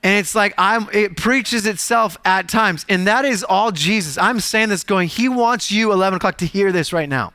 And 0.03 0.19
it's 0.19 0.35
like 0.35 0.53
I'm 0.55 0.87
it 0.93 1.17
preaches 1.17 1.65
itself 1.65 2.15
at 2.23 2.47
times. 2.47 2.85
And 2.87 3.07
that 3.07 3.25
is 3.25 3.43
all 3.43 3.71
Jesus. 3.71 4.19
I'm 4.19 4.39
saying 4.39 4.69
this 4.69 4.83
going, 4.83 5.07
He 5.07 5.27
wants 5.27 5.71
you 5.71 5.91
11 5.91 6.17
o'clock 6.17 6.37
to 6.37 6.45
hear 6.45 6.71
this 6.71 6.93
right 6.93 7.09
now. 7.09 7.33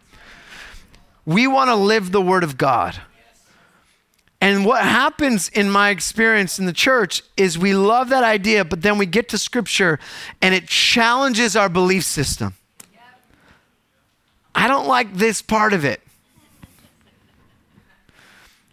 We 1.31 1.47
want 1.47 1.69
to 1.69 1.77
live 1.77 2.11
the 2.11 2.21
Word 2.21 2.43
of 2.43 2.59
God. 2.59 3.01
And 4.41 4.65
what 4.65 4.83
happens 4.83 5.49
in 5.49 5.71
my 5.71 5.91
experience 5.91 6.59
in 6.59 6.67
the 6.67 6.73
church 6.73 7.23
is 7.37 7.57
we 7.57 7.73
love 7.73 8.09
that 8.09 8.25
idea, 8.25 8.65
but 8.65 8.83
then 8.83 8.99
we 8.99 9.07
get 9.07 9.29
to 9.29 9.39
Scripture 9.39 10.01
and 10.43 10.57
it 10.57 10.67
challenges 10.67 11.55
our 11.55 11.69
belief 11.69 12.03
system. 12.03 12.55
I 14.57 14.67
don't 14.67 14.89
like 14.89 15.15
this 15.15 15.41
part 15.41 15.73
of 15.73 15.85
it. 15.85 16.01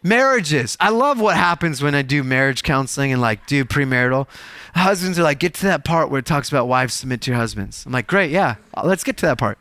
Marriages. 0.02 0.78
I 0.80 0.90
love 0.90 1.22
what 1.22 1.36
happens 1.36 1.84
when 1.84 1.94
I 1.94 2.02
do 2.02 2.24
marriage 2.24 2.64
counseling 2.64 3.12
and 3.12 3.22
like 3.22 3.46
do 3.46 3.66
premarital. 3.66 4.28
Husbands 4.74 5.20
are 5.20 5.24
like, 5.24 5.38
get 5.38 5.54
to 5.56 5.68
that 5.68 5.86
part 5.86 6.10
where 6.10 6.18
it 6.18 6.26
talks 6.26 6.50
about 6.50 6.68
wives 6.68 6.96
submit 6.96 7.22
to 7.22 7.32
your 7.32 7.40
husbands. 7.40 7.86
I'm 7.86 7.92
like, 7.92 8.08
great, 8.08 8.32
yeah, 8.32 8.56
let's 8.84 9.04
get 9.04 9.16
to 9.18 9.28
that 9.28 9.38
part. 9.38 9.60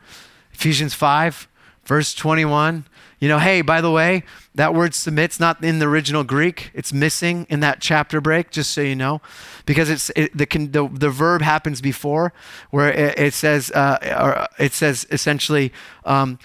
Ephesians 0.51 0.95
5, 0.95 1.47
Verse 1.87 2.13
21, 2.13 2.85
you 3.17 3.29
know, 3.29 3.39
hey, 3.39 3.61
by 3.61 3.79
the 3.79 3.89
way, 3.89 4.23
that 4.55 4.73
word 4.73 4.93
submit's 4.93 5.39
not 5.39 5.63
in 5.63 5.79
the 5.79 5.87
original 5.87 6.25
Greek. 6.25 6.69
It's 6.73 6.91
missing 6.91 7.47
in 7.49 7.61
that 7.61 7.79
chapter 7.79 8.19
break, 8.19 8.51
just 8.51 8.71
so 8.71 8.81
you 8.81 8.93
know, 8.93 9.21
because 9.65 9.89
it's 9.89 10.11
it, 10.13 10.37
the, 10.37 10.45
the, 10.45 10.89
the 10.91 11.09
verb 11.09 11.41
happens 11.41 11.79
before, 11.79 12.33
where 12.71 12.91
it, 12.91 13.17
it 13.17 13.33
says 13.33 13.71
uh, 13.71 14.47
it 14.59 14.73
says 14.73 15.07
essentially 15.11 15.71
um, 16.03 16.39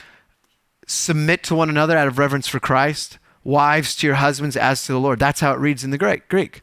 submit 0.86 1.42
to 1.42 1.56
one 1.56 1.68
another 1.68 1.98
out 1.98 2.06
of 2.06 2.18
reverence 2.18 2.46
for 2.46 2.60
Christ. 2.60 3.18
Wives 3.42 3.96
to 3.96 4.06
your 4.06 4.14
husbands 4.14 4.56
as 4.56 4.86
to 4.86 4.92
the 4.92 5.00
Lord. 5.00 5.18
That's 5.18 5.40
how 5.40 5.52
it 5.52 5.58
reads 5.58 5.82
in 5.82 5.90
the 5.90 5.98
Greek. 5.98 6.28
Greek, 6.28 6.62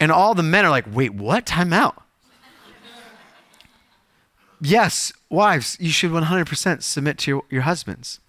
and 0.00 0.10
all 0.10 0.34
the 0.34 0.42
men 0.42 0.64
are 0.64 0.70
like, 0.70 0.86
wait, 0.90 1.12
what? 1.12 1.44
Time 1.44 1.74
out. 1.74 2.02
Yes, 4.60 5.12
wives, 5.28 5.76
you 5.80 5.90
should 5.90 6.10
100% 6.10 6.82
submit 6.82 7.18
to 7.18 7.30
your, 7.30 7.42
your 7.50 7.62
husbands. 7.62 8.20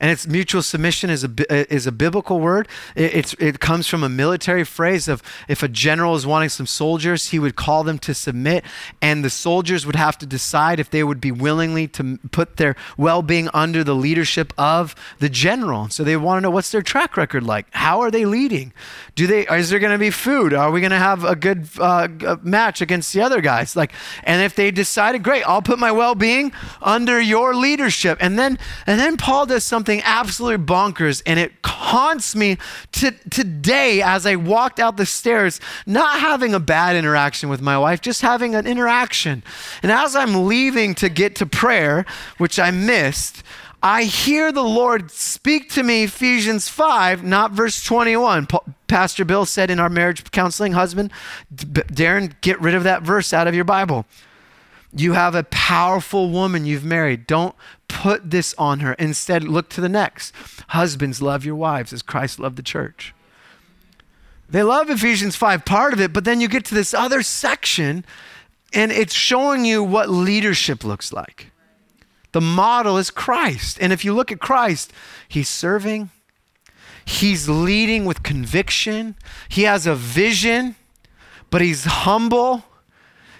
And 0.00 0.10
it's 0.10 0.26
mutual 0.26 0.62
submission 0.62 1.10
is 1.10 1.24
a 1.24 1.72
is 1.72 1.86
a 1.86 1.92
biblical 1.92 2.40
word. 2.40 2.66
It, 2.96 3.14
it's 3.14 3.34
it 3.34 3.60
comes 3.60 3.86
from 3.86 4.02
a 4.02 4.08
military 4.08 4.64
phrase 4.64 5.08
of 5.08 5.22
if 5.46 5.62
a 5.62 5.68
general 5.68 6.14
is 6.14 6.26
wanting 6.26 6.48
some 6.48 6.66
soldiers, 6.66 7.28
he 7.28 7.38
would 7.38 7.54
call 7.54 7.84
them 7.84 7.98
to 8.00 8.14
submit, 8.14 8.64
and 9.02 9.24
the 9.24 9.30
soldiers 9.30 9.84
would 9.84 9.96
have 9.96 10.16
to 10.18 10.26
decide 10.26 10.80
if 10.80 10.90
they 10.90 11.04
would 11.04 11.20
be 11.20 11.30
willingly 11.30 11.86
to 11.88 12.18
put 12.32 12.56
their 12.56 12.76
well-being 12.96 13.48
under 13.52 13.84
the 13.84 13.94
leadership 13.94 14.52
of 14.56 14.94
the 15.18 15.28
general. 15.28 15.88
So 15.90 16.02
they 16.02 16.16
want 16.16 16.38
to 16.38 16.40
know 16.40 16.50
what's 16.50 16.72
their 16.72 16.82
track 16.82 17.16
record 17.16 17.42
like. 17.42 17.66
How 17.72 18.00
are 18.00 18.10
they 18.10 18.24
leading? 18.24 18.72
Do 19.14 19.26
they 19.26 19.46
is 19.46 19.68
there 19.68 19.78
going 19.78 19.92
to 19.92 19.98
be 19.98 20.10
food? 20.10 20.54
Are 20.54 20.70
we 20.70 20.80
going 20.80 20.90
to 20.92 20.96
have 20.96 21.24
a 21.24 21.36
good 21.36 21.68
uh, 21.78 22.08
match 22.42 22.80
against 22.80 23.12
the 23.12 23.20
other 23.20 23.40
guys? 23.42 23.76
Like, 23.76 23.92
and 24.24 24.42
if 24.42 24.54
they 24.54 24.70
decided, 24.70 25.22
great, 25.22 25.46
I'll 25.46 25.62
put 25.62 25.78
my 25.78 25.92
well-being 25.92 26.52
under 26.80 27.20
your 27.20 27.54
leadership, 27.54 28.16
and 28.20 28.38
then 28.38 28.58
and 28.86 28.98
then 28.98 29.18
Paul 29.18 29.44
does 29.44 29.64
something 29.64 29.89
something 29.90 30.02
absolutely 30.04 30.64
bonkers, 30.64 31.20
and 31.26 31.40
it 31.40 31.52
haunts 31.64 32.36
me 32.36 32.56
to 32.92 33.10
today 33.30 34.00
as 34.02 34.24
I 34.24 34.36
walked 34.36 34.78
out 34.78 34.96
the 34.96 35.06
stairs, 35.06 35.60
not 35.84 36.20
having 36.20 36.54
a 36.54 36.60
bad 36.60 36.94
interaction 36.94 37.48
with 37.48 37.60
my 37.60 37.76
wife, 37.76 38.00
just 38.00 38.20
having 38.20 38.54
an 38.54 38.66
interaction. 38.66 39.42
And 39.82 39.90
as 39.90 40.14
I'm 40.14 40.46
leaving 40.46 40.94
to 40.96 41.08
get 41.08 41.34
to 41.36 41.46
prayer, 41.46 42.06
which 42.38 42.60
I 42.60 42.70
missed, 42.70 43.42
I 43.82 44.04
hear 44.04 44.52
the 44.52 44.62
Lord 44.62 45.10
speak 45.10 45.70
to 45.70 45.82
me, 45.82 46.04
Ephesians 46.04 46.68
5, 46.68 47.24
not 47.24 47.50
verse 47.50 47.82
21. 47.82 48.46
Pastor 48.86 49.24
Bill 49.24 49.44
said 49.44 49.70
in 49.70 49.80
our 49.80 49.88
marriage 49.88 50.30
counseling, 50.30 50.72
husband, 50.72 51.10
Darren, 51.52 52.34
get 52.42 52.60
rid 52.60 52.76
of 52.76 52.84
that 52.84 53.02
verse 53.02 53.32
out 53.32 53.48
of 53.48 53.56
your 53.56 53.64
Bible. 53.64 54.06
You 54.92 55.12
have 55.12 55.34
a 55.34 55.44
powerful 55.44 56.30
woman 56.30 56.66
you've 56.66 56.84
married. 56.84 57.26
Don't 57.26 57.54
put 57.90 58.30
this 58.30 58.54
on 58.56 58.80
her. 58.80 58.94
Instead, 58.94 59.44
look 59.44 59.68
to 59.70 59.80
the 59.80 59.88
next. 59.88 60.32
Husbands, 60.68 61.20
love 61.20 61.44
your 61.44 61.56
wives 61.56 61.92
as 61.92 62.02
Christ 62.02 62.38
loved 62.38 62.56
the 62.56 62.62
church. 62.62 63.12
They 64.48 64.62
love 64.62 64.90
Ephesians 64.90 65.36
5, 65.36 65.64
part 65.64 65.92
of 65.92 66.00
it, 66.00 66.12
but 66.12 66.24
then 66.24 66.40
you 66.40 66.48
get 66.48 66.64
to 66.66 66.74
this 66.74 66.92
other 66.92 67.22
section 67.22 68.04
and 68.72 68.92
it's 68.92 69.14
showing 69.14 69.64
you 69.64 69.82
what 69.82 70.08
leadership 70.08 70.84
looks 70.84 71.12
like. 71.12 71.50
The 72.32 72.40
model 72.40 72.96
is 72.96 73.10
Christ. 73.10 73.78
And 73.80 73.92
if 73.92 74.04
you 74.04 74.14
look 74.14 74.30
at 74.30 74.38
Christ, 74.38 74.92
he's 75.28 75.48
serving, 75.48 76.10
he's 77.04 77.48
leading 77.48 78.04
with 78.04 78.22
conviction, 78.22 79.16
he 79.48 79.62
has 79.62 79.86
a 79.86 79.94
vision, 79.96 80.76
but 81.50 81.60
he's 81.60 81.84
humble 81.84 82.64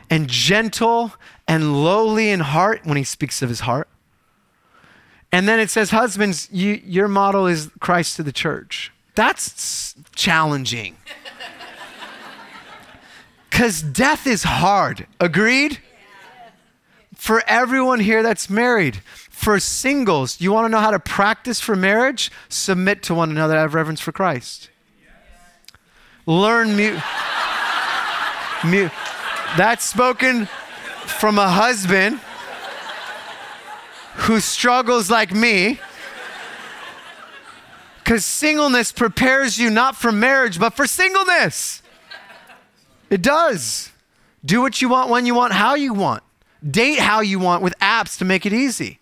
and 0.08 0.28
gentle 0.28 1.12
and 1.46 1.84
lowly 1.84 2.30
in 2.30 2.40
heart 2.40 2.80
when 2.84 2.96
he 2.96 3.04
speaks 3.04 3.42
of 3.42 3.48
his 3.48 3.60
heart. 3.60 3.88
And 5.32 5.48
then 5.48 5.60
it 5.60 5.70
says, 5.70 5.90
Husbands, 5.90 6.48
you, 6.50 6.80
your 6.84 7.08
model 7.08 7.46
is 7.46 7.70
Christ 7.80 8.16
to 8.16 8.22
the 8.22 8.32
church. 8.32 8.92
That's 9.14 9.94
challenging. 10.14 10.96
Because 13.50 13.82
death 13.82 14.26
is 14.26 14.44
hard. 14.44 15.06
Agreed? 15.18 15.80
For 17.14 17.42
everyone 17.46 18.00
here 18.00 18.22
that's 18.22 18.48
married, 18.48 19.02
for 19.28 19.60
singles, 19.60 20.40
you 20.40 20.52
want 20.52 20.64
to 20.64 20.68
know 20.70 20.78
how 20.78 20.92
to 20.92 20.98
practice 20.98 21.60
for 21.60 21.76
marriage? 21.76 22.30
Submit 22.48 23.02
to 23.02 23.14
one 23.14 23.30
another, 23.30 23.56
have 23.56 23.74
reverence 23.74 24.00
for 24.00 24.12
Christ. 24.12 24.70
Learn 26.24 26.74
mute. 26.74 27.02
mute. 28.64 28.92
That's 29.58 29.84
spoken 29.84 30.46
from 31.06 31.38
a 31.38 31.48
husband 31.48 32.20
who 34.14 34.40
struggles 34.40 35.10
like 35.10 35.32
me. 35.32 35.80
Because 37.98 38.24
singleness 38.24 38.92
prepares 38.92 39.58
you 39.58 39.70
not 39.70 39.96
for 39.96 40.10
marriage, 40.10 40.58
but 40.58 40.74
for 40.74 40.86
singleness. 40.86 41.82
It 43.08 43.22
does. 43.22 43.92
Do 44.44 44.62
what 44.62 44.80
you 44.80 44.88
want, 44.88 45.10
when 45.10 45.26
you 45.26 45.34
want, 45.34 45.52
how 45.52 45.74
you 45.74 45.92
want. 45.92 46.22
Date 46.68 46.98
how 46.98 47.20
you 47.20 47.38
want 47.38 47.62
with 47.62 47.74
apps 47.80 48.18
to 48.18 48.24
make 48.24 48.46
it 48.46 48.52
easy. 48.52 48.98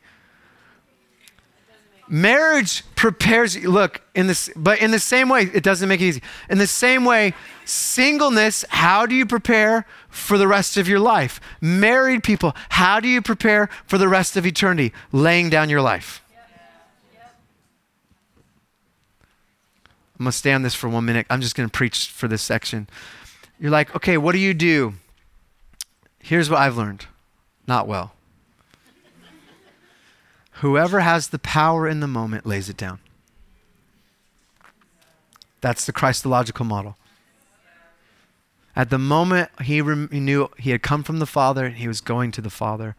Marriage 2.08 2.84
prepares 2.94 3.54
you. 3.54 3.70
Look, 3.70 4.00
in 4.14 4.26
this, 4.26 4.50
but 4.56 4.80
in 4.80 4.90
the 4.90 4.98
same 4.98 5.28
way, 5.28 5.42
it 5.42 5.62
doesn't 5.62 5.88
make 5.88 6.00
it 6.00 6.06
easy. 6.06 6.22
In 6.48 6.58
the 6.58 6.66
same 6.66 7.04
way, 7.04 7.34
singleness, 7.64 8.64
how 8.70 9.04
do 9.04 9.14
you 9.14 9.26
prepare 9.26 9.86
for 10.08 10.38
the 10.38 10.48
rest 10.48 10.76
of 10.76 10.88
your 10.88 11.00
life? 11.00 11.40
Married 11.60 12.22
people, 12.22 12.54
how 12.70 13.00
do 13.00 13.08
you 13.08 13.22
prepare 13.22 13.68
for 13.86 13.98
the 13.98 14.08
rest 14.08 14.36
of 14.36 14.46
eternity? 14.46 14.92
Laying 15.12 15.50
down 15.50 15.68
your 15.68 15.82
life. 15.82 16.22
I'm 20.18 20.24
going 20.24 20.32
to 20.32 20.36
stay 20.36 20.52
on 20.52 20.62
this 20.62 20.74
for 20.74 20.88
one 20.88 21.04
minute. 21.04 21.26
I'm 21.30 21.40
just 21.40 21.54
going 21.54 21.68
to 21.68 21.72
preach 21.72 22.08
for 22.08 22.26
this 22.26 22.42
section. 22.42 22.88
You're 23.60 23.70
like, 23.70 23.94
okay, 23.94 24.18
what 24.18 24.32
do 24.32 24.38
you 24.38 24.52
do? 24.52 24.94
Here's 26.18 26.50
what 26.50 26.58
I've 26.60 26.76
learned 26.76 27.06
not 27.66 27.86
well. 27.86 28.12
Whoever 30.54 31.00
has 31.00 31.28
the 31.28 31.38
power 31.38 31.86
in 31.86 32.00
the 32.00 32.08
moment 32.08 32.44
lays 32.44 32.68
it 32.68 32.76
down. 32.76 32.98
That's 35.60 35.86
the 35.86 35.92
Christological 35.92 36.64
model. 36.64 36.97
At 38.78 38.90
the 38.90 38.98
moment 38.98 39.50
he, 39.62 39.82
rem- 39.82 40.08
he 40.12 40.20
knew 40.20 40.48
he 40.56 40.70
had 40.70 40.82
come 40.82 41.02
from 41.02 41.18
the 41.18 41.26
Father 41.26 41.66
and 41.66 41.76
he 41.76 41.88
was 41.88 42.00
going 42.00 42.30
to 42.30 42.40
the 42.40 42.48
Father, 42.48 42.94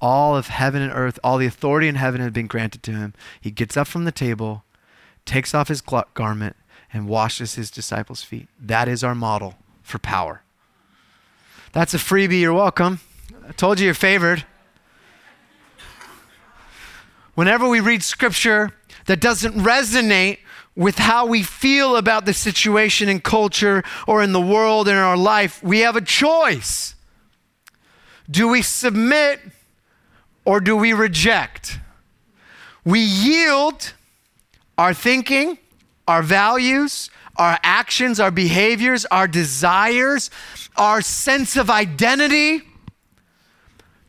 all 0.00 0.36
of 0.36 0.46
heaven 0.46 0.82
and 0.82 0.92
earth, 0.92 1.18
all 1.24 1.36
the 1.36 1.46
authority 1.46 1.88
in 1.88 1.96
heaven 1.96 2.20
had 2.20 2.32
been 2.32 2.46
granted 2.46 2.84
to 2.84 2.92
him. 2.92 3.12
He 3.40 3.50
gets 3.50 3.76
up 3.76 3.88
from 3.88 4.04
the 4.04 4.12
table, 4.12 4.62
takes 5.24 5.52
off 5.52 5.66
his 5.66 5.82
garment, 6.14 6.54
and 6.92 7.08
washes 7.08 7.56
his 7.56 7.72
disciples' 7.72 8.22
feet. 8.22 8.46
That 8.60 8.86
is 8.86 9.02
our 9.02 9.16
model 9.16 9.56
for 9.82 9.98
power. 9.98 10.42
That's 11.72 11.92
a 11.92 11.98
freebie. 11.98 12.40
You're 12.40 12.54
welcome. 12.54 13.00
I 13.48 13.50
told 13.50 13.80
you 13.80 13.86
you're 13.86 13.94
favored 13.94 14.44
whenever 17.34 17.68
we 17.68 17.80
read 17.80 18.04
scripture 18.04 18.70
that 19.06 19.20
doesn't 19.20 19.54
resonate 19.54 20.38
with 20.76 20.98
how 20.98 21.26
we 21.26 21.42
feel 21.42 21.96
about 21.96 22.26
the 22.26 22.34
situation 22.34 23.08
in 23.08 23.20
culture 23.20 23.82
or 24.06 24.22
in 24.22 24.32
the 24.32 24.40
world 24.40 24.86
and 24.86 24.96
in 24.96 25.02
our 25.02 25.16
life, 25.16 25.62
we 25.62 25.80
have 25.80 25.96
a 25.96 26.02
choice. 26.02 26.94
Do 28.30 28.48
we 28.48 28.60
submit 28.60 29.40
or 30.44 30.60
do 30.60 30.76
we 30.76 30.92
reject? 30.92 31.80
We 32.84 33.00
yield 33.00 33.94
our 34.76 34.92
thinking, 34.92 35.58
our 36.06 36.22
values, 36.22 37.10
our 37.36 37.58
actions, 37.62 38.20
our 38.20 38.30
behaviors, 38.30 39.06
our 39.06 39.26
desires, 39.26 40.30
our 40.76 41.00
sense 41.00 41.56
of 41.56 41.70
identity 41.70 42.62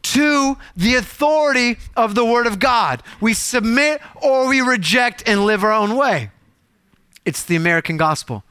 to 0.03 0.58
the 0.75 0.95
authority 0.95 1.77
of 1.95 2.15
the 2.15 2.25
Word 2.25 2.47
of 2.47 2.60
God. 2.60 3.03
We 3.19 3.34
submit 3.34 4.01
or 4.21 4.47
we 4.47 4.62
reject 4.62 5.23
and 5.25 5.45
live 5.45 5.63
our 5.63 5.71
own 5.71 5.95
way. 5.95 6.32
It's 7.27 7.43
the 7.43 7.57
American 7.57 7.97
gospel. 7.97 8.45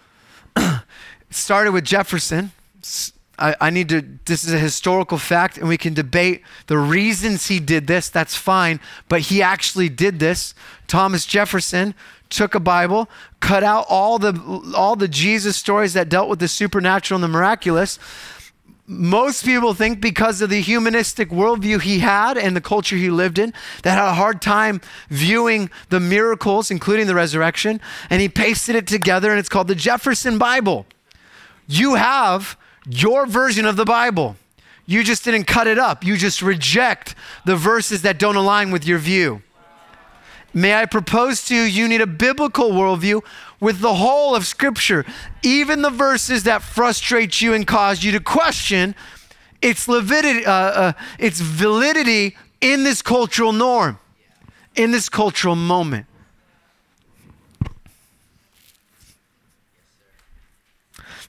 it 0.56 0.82
started 1.30 1.70
with 1.70 1.84
Jefferson. 1.84 2.50
I, 3.38 3.54
I, 3.60 3.70
need 3.70 3.88
to, 3.90 4.02
this 4.24 4.42
is 4.42 4.52
a 4.52 4.58
historical 4.58 5.16
fact, 5.16 5.58
and 5.58 5.68
we 5.68 5.78
can 5.78 5.94
debate 5.94 6.42
the 6.66 6.76
reasons 6.76 7.46
he 7.46 7.60
did 7.60 7.86
this. 7.86 8.08
That's 8.08 8.34
fine. 8.34 8.80
But 9.08 9.20
he 9.20 9.42
actually 9.42 9.88
did 9.88 10.18
this. 10.18 10.54
Thomas 10.88 11.24
Jefferson 11.24 11.94
took 12.28 12.56
a 12.56 12.60
Bible, 12.60 13.08
cut 13.38 13.62
out 13.62 13.86
all 13.88 14.18
the, 14.18 14.72
all 14.74 14.96
the 14.96 15.06
Jesus 15.06 15.56
stories 15.56 15.92
that 15.92 16.08
dealt 16.08 16.28
with 16.28 16.40
the 16.40 16.48
supernatural 16.48 17.18
and 17.18 17.22
the 17.22 17.28
miraculous, 17.28 17.96
most 18.86 19.44
people 19.44 19.74
think 19.74 20.00
because 20.00 20.40
of 20.40 20.50
the 20.50 20.60
humanistic 20.60 21.30
worldview 21.30 21.82
he 21.82 21.98
had 21.98 22.38
and 22.38 22.54
the 22.54 22.60
culture 22.60 22.96
he 22.96 23.10
lived 23.10 23.38
in 23.38 23.52
that 23.82 23.98
had 23.98 24.08
a 24.08 24.14
hard 24.14 24.40
time 24.40 24.80
viewing 25.08 25.70
the 25.88 25.98
miracles 25.98 26.70
including 26.70 27.06
the 27.06 27.14
resurrection 27.14 27.80
and 28.10 28.20
he 28.20 28.28
pasted 28.28 28.76
it 28.76 28.86
together 28.86 29.30
and 29.30 29.38
it's 29.40 29.48
called 29.48 29.68
the 29.68 29.74
jefferson 29.74 30.38
bible. 30.38 30.86
You 31.66 31.94
have 31.94 32.56
your 32.88 33.26
version 33.26 33.64
of 33.66 33.76
the 33.76 33.84
bible. 33.84 34.36
You 34.86 35.02
just 35.02 35.24
didn't 35.24 35.44
cut 35.44 35.66
it 35.66 35.78
up. 35.78 36.04
You 36.04 36.16
just 36.16 36.40
reject 36.40 37.16
the 37.44 37.56
verses 37.56 38.02
that 38.02 38.20
don't 38.20 38.36
align 38.36 38.70
with 38.70 38.86
your 38.86 38.98
view 38.98 39.42
May 40.54 40.74
I 40.74 40.86
propose 40.86 41.44
to 41.46 41.54
you, 41.54 41.62
you 41.62 41.88
need 41.88 42.00
a 42.00 42.06
biblical 42.06 42.70
worldview 42.70 43.22
with 43.60 43.80
the 43.80 43.94
whole 43.94 44.34
of 44.34 44.46
Scripture, 44.46 45.04
even 45.42 45.82
the 45.82 45.90
verses 45.90 46.44
that 46.44 46.62
frustrate 46.62 47.40
you 47.40 47.52
and 47.52 47.66
cause 47.66 48.02
you 48.02 48.12
to 48.12 48.20
question 48.20 48.94
its, 49.60 49.88
uh, 49.88 49.92
uh, 50.46 50.92
its 51.18 51.40
validity 51.40 52.36
in 52.60 52.84
this 52.84 53.02
cultural 53.02 53.52
norm, 53.52 53.98
in 54.74 54.92
this 54.92 55.08
cultural 55.08 55.56
moment. 55.56 56.06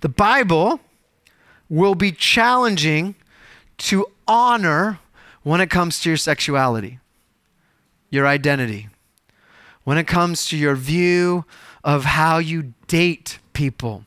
The 0.01 0.09
Bible 0.09 0.79
will 1.69 1.95
be 1.95 2.11
challenging 2.11 3.15
to 3.77 4.05
honor 4.27 4.99
when 5.43 5.59
it 5.59 5.69
comes 5.69 5.99
to 6.01 6.09
your 6.09 6.17
sexuality, 6.17 6.99
your 8.09 8.27
identity 8.27 8.89
when 9.87 9.97
it 9.97 10.05
comes 10.05 10.45
to 10.47 10.57
your 10.57 10.75
view 10.75 11.45
of 11.81 12.03
how 12.03 12.39
you 12.39 12.73
date 12.87 13.39
people. 13.53 14.03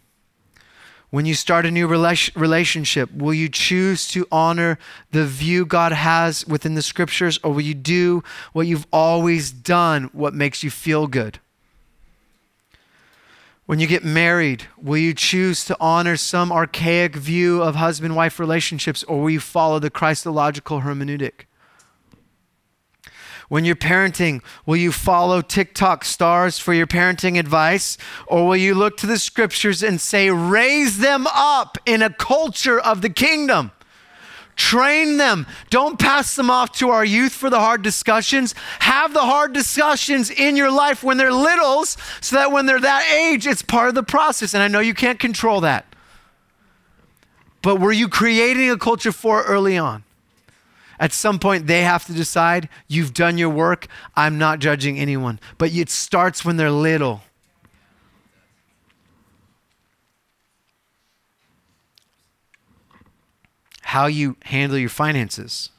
When 1.09 1.25
you 1.25 1.33
start 1.33 1.65
a 1.65 1.71
new 1.71 1.87
relationship, 1.87 3.11
will 3.15 3.33
you 3.33 3.49
choose 3.49 4.07
to 4.09 4.29
honor 4.31 4.79
the 5.11 5.25
view 5.25 5.65
God 5.65 5.93
has 5.93 6.47
within 6.47 6.75
the 6.75 6.83
scriptures, 6.83 7.41
or 7.43 7.55
will 7.55 7.63
you 7.63 7.73
do 7.73 8.23
what 8.53 8.67
you've 8.67 8.87
always 8.93 9.51
done, 9.51 10.11
what 10.13 10.35
makes 10.35 10.63
you 10.63 10.71
feel 10.71 11.07
good? 11.07 11.39
When 13.65 13.81
you 13.81 13.87
get 13.87 14.05
married, 14.05 14.67
will 14.77 14.99
you 14.99 15.15
choose 15.15 15.65
to 15.65 15.77
honor 15.81 16.19
some 16.19 16.53
archaic 16.53 17.17
view 17.17 17.63
of 17.63 17.77
husband 17.77 18.15
wife 18.15 18.39
relationships, 18.39 19.03
or 19.05 19.23
will 19.23 19.31
you 19.31 19.41
follow 19.41 19.79
the 19.79 19.89
Christological 19.89 20.83
hermeneutic? 20.83 21.47
When 23.51 23.65
you're 23.65 23.75
parenting, 23.75 24.43
will 24.65 24.77
you 24.77 24.93
follow 24.93 25.41
TikTok 25.43 26.05
stars 26.05 26.61
for 26.61 26.73
your 26.73 26.87
parenting 26.87 27.37
advice? 27.37 27.99
Or 28.29 28.47
will 28.47 28.57
you 28.57 28.77
look 28.77 28.97
to 28.99 29.09
the 29.09 29.19
scriptures 29.19 29.83
and 29.83 30.01
say, 30.01 30.31
raise 30.31 30.99
them 30.99 31.27
up 31.27 31.77
in 31.85 32.01
a 32.01 32.11
culture 32.11 32.79
of 32.79 33.03
the 33.03 33.11
kingdom? 33.11 33.73
Train 34.55 35.17
them. 35.17 35.49
Don't 35.69 35.99
pass 35.99 36.37
them 36.37 36.49
off 36.49 36.71
to 36.79 36.91
our 36.91 37.05
youth 37.05 37.33
for 37.33 37.51
the 37.51 37.59
hard 37.59 37.83
discussions. 37.83 38.55
Have 38.79 39.13
the 39.15 39.23
hard 39.23 39.53
discussions 39.53 40.31
in 40.31 40.55
your 40.55 40.71
life 40.71 41.03
when 41.03 41.17
they're 41.17 41.33
littles 41.33 41.97
so 42.21 42.37
that 42.37 42.53
when 42.53 42.67
they're 42.67 42.79
that 42.79 43.05
age, 43.13 43.49
it's 43.49 43.63
part 43.63 43.89
of 43.89 43.97
the 43.97 44.05
process. 44.05 44.55
And 44.55 44.63
I 44.63 44.69
know 44.69 44.79
you 44.79 44.95
can't 44.95 45.19
control 45.19 45.63
that. 45.63 45.93
But 47.63 47.81
were 47.81 47.91
you 47.91 48.09
creating 48.09 48.71
a 48.71 48.79
culture 48.79 49.11
for 49.11 49.43
early 49.43 49.77
on? 49.77 50.05
At 51.01 51.15
some 51.15 51.39
point, 51.39 51.67
they 51.67 51.83
have 51.83 52.05
to 52.05 52.13
decide 52.13 52.69
you've 52.87 53.15
done 53.15 53.39
your 53.39 53.49
work. 53.49 53.87
I'm 54.15 54.37
not 54.37 54.59
judging 54.59 54.99
anyone. 54.99 55.41
But 55.57 55.73
it 55.73 55.89
starts 55.89 56.45
when 56.45 56.59
they're 56.59 56.71
little. 56.71 57.23
How 63.81 64.07
you 64.07 64.37
handle 64.45 64.79
your 64.79 64.91
finances 64.91 65.71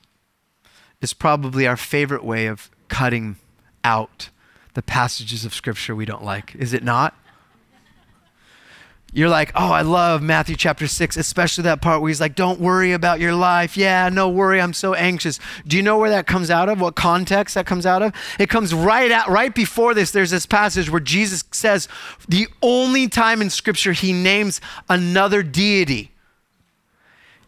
is 1.01 1.13
probably 1.13 1.67
our 1.67 1.77
favorite 1.77 2.25
way 2.25 2.47
of 2.47 2.71
cutting 2.89 3.37
out 3.83 4.29
the 4.73 4.81
passages 4.81 5.45
of 5.45 5.53
Scripture 5.53 5.95
we 5.95 6.05
don't 6.05 6.23
like, 6.23 6.55
is 6.55 6.73
it 6.73 6.83
not? 6.83 7.15
You're 9.13 9.29
like, 9.29 9.51
oh, 9.55 9.71
I 9.71 9.81
love 9.81 10.21
Matthew 10.21 10.55
chapter 10.55 10.87
6, 10.87 11.17
especially 11.17 11.63
that 11.65 11.81
part 11.81 12.01
where 12.01 12.07
he's 12.07 12.21
like, 12.21 12.33
don't 12.33 12.61
worry 12.61 12.93
about 12.93 13.19
your 13.19 13.35
life. 13.35 13.75
Yeah, 13.75 14.07
no 14.07 14.29
worry, 14.29 14.61
I'm 14.61 14.71
so 14.71 14.93
anxious. 14.93 15.37
Do 15.67 15.75
you 15.75 15.83
know 15.83 15.97
where 15.97 16.09
that 16.11 16.27
comes 16.27 16.49
out 16.49 16.69
of? 16.69 16.79
What 16.79 16.95
context 16.95 17.55
that 17.55 17.65
comes 17.65 17.85
out 17.85 18.01
of? 18.01 18.13
It 18.39 18.47
comes 18.47 18.73
right 18.73 19.11
out 19.11 19.27
right 19.27 19.53
before 19.53 19.93
this. 19.93 20.11
There's 20.11 20.31
this 20.31 20.45
passage 20.45 20.89
where 20.89 21.01
Jesus 21.01 21.43
says 21.51 21.89
the 22.29 22.47
only 22.61 23.09
time 23.09 23.41
in 23.41 23.49
scripture 23.49 23.91
he 23.91 24.13
names 24.13 24.61
another 24.87 25.43
deity. 25.43 26.11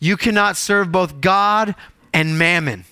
You 0.01 0.18
cannot 0.18 0.57
serve 0.57 0.91
both 0.91 1.22
God 1.22 1.76
and 2.14 2.38
mammon. 2.38 2.84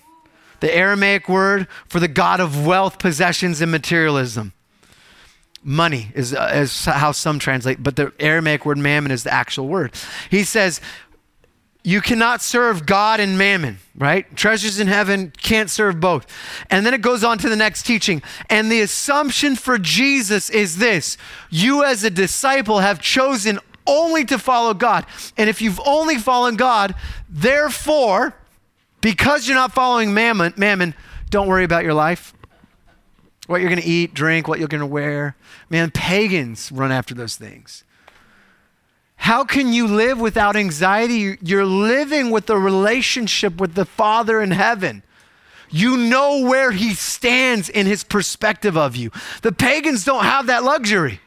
The 0.62 0.74
Aramaic 0.74 1.28
word 1.28 1.68
for 1.90 2.00
the 2.00 2.08
God 2.08 2.40
of 2.40 2.66
wealth, 2.66 3.00
possessions, 3.00 3.60
and 3.60 3.70
materialism. 3.70 4.54
Money 5.64 6.12
is, 6.16 6.34
uh, 6.34 6.52
is 6.56 6.86
how 6.86 7.12
some 7.12 7.38
translate, 7.38 7.84
but 7.84 7.96
the 7.96 8.12
Aramaic 8.20 8.66
word 8.66 8.78
mammon 8.78 9.12
is 9.12 9.24
the 9.24 9.34
actual 9.34 9.68
word. 9.68 9.94
He 10.30 10.44
says, 10.44 10.82
you 11.84 12.00
cannot 12.02 12.42
serve 12.42 12.86
God 12.86 13.20
and 13.20 13.38
mammon, 13.38 13.80
right? 13.96 14.36
Treasures 14.36 14.80
in 14.80 14.88
heaven 14.88 15.34
can't 15.42 15.70
serve 15.70 16.00
both. 16.00 16.28
And 16.70 16.86
then 16.86 16.94
it 16.94 17.02
goes 17.02 17.24
on 17.24 17.40
to 17.40 17.50
the 17.50 17.56
next 17.56 17.86
teaching. 17.86 18.22
And 18.50 18.72
the 18.72 18.82
assumption 18.82 19.56
for 19.56 19.78
Jesus 19.78 20.50
is 20.50 20.78
this 20.78 21.18
you, 21.50 21.84
as 21.84 22.04
a 22.04 22.10
disciple, 22.10 22.80
have 22.80 23.02
chosen 23.02 23.60
only 23.88 24.24
to 24.26 24.38
follow 24.38 24.76
God. 24.76 25.06
And 25.38 25.50
if 25.50 25.62
you've 25.62 25.82
only 25.86 26.18
followed 26.18 26.58
God, 26.58 26.94
therefore, 27.28 28.36
because 29.02 29.48
you're 29.48 29.58
not 29.58 29.74
following 29.74 30.14
mammon, 30.14 30.54
mammon 30.58 30.94
don't 31.32 31.48
worry 31.48 31.64
about 31.64 31.84
your 31.84 31.96
life 31.96 32.34
what 33.52 33.62
you're 33.62 33.70
going 33.70 33.82
to 33.82 33.88
eat, 33.88 34.14
drink, 34.14 34.48
what 34.48 34.58
you're 34.58 34.68
going 34.68 34.80
to 34.80 34.88
wear. 34.88 35.36
Man, 35.70 35.92
pagans 35.92 36.72
run 36.72 36.92
after 36.92 37.14
those 37.14 37.36
things. 37.36 37.84
How 39.18 39.44
can 39.44 39.72
you 39.72 39.88
live 39.88 40.20
without 40.20 40.56
anxiety? 40.56 41.38
You're 41.44 41.66
living 41.66 42.32
with 42.32 42.50
a 42.50 42.58
relationship 42.58 43.58
with 43.58 43.76
the 43.76 43.86
Father 43.86 44.42
in 44.42 44.50
heaven. 44.50 45.04
You 45.70 45.96
know 45.96 46.42
where 46.42 46.72
He 46.72 46.96
stands 46.96 47.70
in 47.70 47.86
His 47.86 48.04
perspective 48.04 48.76
of 48.76 48.96
you. 48.96 49.12
The 49.44 49.52
pagans 49.52 50.04
don't 50.04 50.24
have 50.24 50.48
that 50.48 50.64
luxury. 50.64 51.20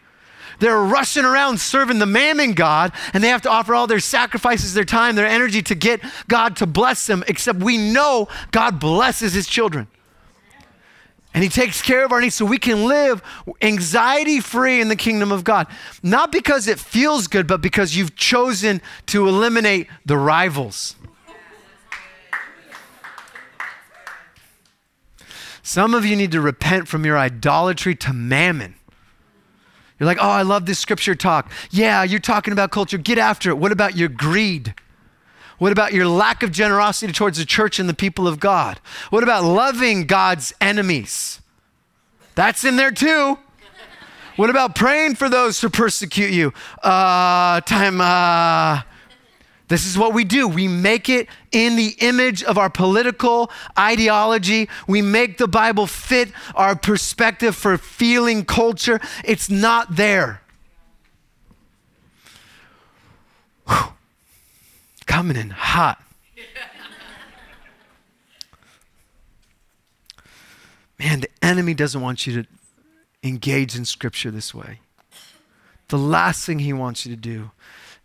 They're 0.59 0.81
rushing 0.81 1.25
around 1.25 1.61
serving 1.61 1.99
the 1.99 2.07
mammon 2.07 2.53
God, 2.53 2.93
and 3.13 3.23
they 3.23 3.29
have 3.29 3.43
to 3.43 3.51
offer 3.51 3.75
all 3.75 3.87
their 3.87 4.01
sacrifices, 4.01 4.75
their 4.75 4.85
time, 4.85 5.15
their 5.15 5.27
energy 5.27 5.63
to 5.63 5.75
get 5.75 6.01
God 6.27 6.57
to 6.57 6.67
bless 6.67 7.07
them, 7.07 7.23
except 7.29 7.61
we 7.61 7.79
know 7.79 8.29
God 8.51 8.81
blesses 8.81 9.35
His 9.35 9.47
children 9.47 9.89
and 11.35 11.43
He 11.43 11.49
takes 11.49 11.83
care 11.83 12.05
of 12.05 12.13
our 12.13 12.21
needs 12.21 12.37
so 12.37 12.45
we 12.45 12.59
can 12.59 12.85
live 12.85 13.21
anxiety 13.61 14.41
free 14.41 14.81
in 14.81 14.89
the 14.89 14.97
kingdom 14.97 15.33
of 15.33 15.45
God. 15.45 15.67
Not 16.03 16.31
because 16.33 16.69
it 16.69 16.79
feels 16.79 17.27
good, 17.27 17.47
but 17.47 17.61
because 17.61 17.97
you've 17.97 18.15
chosen 18.17 18.81
to 19.07 19.29
eliminate 19.29 19.89
the 20.07 20.17
rivals. 20.17 20.95
Some 25.63 25.95
of 25.95 26.05
you 26.05 26.15
need 26.15 26.31
to 26.33 26.41
repent 26.41 26.89
from 26.89 27.05
your 27.05 27.19
idolatry 27.19 27.95
to 27.97 28.13
mammon. 28.13 28.77
You're 29.99 30.07
like, 30.07 30.19
oh, 30.21 30.29
I 30.29 30.43
love 30.43 30.67
this 30.67 30.79
scripture 30.79 31.15
talk. 31.15 31.51
Yeah, 31.71 32.03
you're 32.03 32.21
talking 32.21 32.53
about 32.53 32.71
culture. 32.71 32.99
Get 32.99 33.17
after 33.17 33.49
it. 33.51 33.59
What 33.59 33.73
about 33.73 33.97
your 33.97 34.09
greed? 34.09 34.75
What 35.59 35.73
about 35.73 35.93
your 35.93 36.07
lack 36.07 36.43
of 36.43 36.51
generosity 36.51 37.13
towards 37.13 37.39
the 37.39 37.45
church 37.45 37.79
and 37.79 37.89
the 37.89 37.95
people 37.95 38.27
of 38.27 38.41
God? 38.41 38.81
What 39.11 39.23
about 39.23 39.45
loving 39.45 40.07
God's 40.07 40.53
enemies? 40.61 41.41
That's 42.35 42.65
in 42.65 42.77
there 42.77 42.91
too. 42.91 43.39
What 44.37 44.51
about 44.51 44.75
praying 44.75 45.15
for 45.15 45.29
those 45.29 45.61
who 45.61 45.69
persecute 45.69 46.33
you? 46.33 46.53
Uh, 46.83 47.61
time, 47.61 48.01
uh, 48.01 48.83
this 49.69 49.87
is 49.87 49.97
what 49.97 50.13
we 50.13 50.25
do. 50.25 50.49
We 50.49 50.67
make 50.67 51.09
it 51.09 51.29
in 51.53 51.77
the 51.77 51.95
image 52.01 52.43
of 52.43 52.59
our 52.59 52.69
political 52.69 53.53
ideology. 53.79 54.69
We 54.89 55.03
make 55.03 55.39
the 55.39 55.47
Bible 55.47 55.87
fit 55.87 56.33
our 56.57 56.75
perspective 56.75 57.55
for 57.55 57.79
feeling 57.79 58.45
culture. 58.45 59.01
It's 59.25 59.49
not 59.49 59.95
there. 59.95 60.41
Whew 63.69 63.94
coming 65.05 65.37
in 65.37 65.51
hot. 65.51 66.03
Man, 70.99 71.21
the 71.21 71.29
enemy 71.43 71.75
doesn't 71.75 72.01
want 72.01 72.27
you 72.27 72.43
to 72.43 72.49
engage 73.23 73.77
in 73.77 73.85
scripture 73.85 74.31
this 74.31 74.55
way. 74.55 74.81
The 75.89 75.99
last 75.99 76.47
thing 76.47 76.61
he 76.61 76.73
wants 76.73 77.05
you 77.05 77.15
to 77.15 77.21
do 77.21 77.51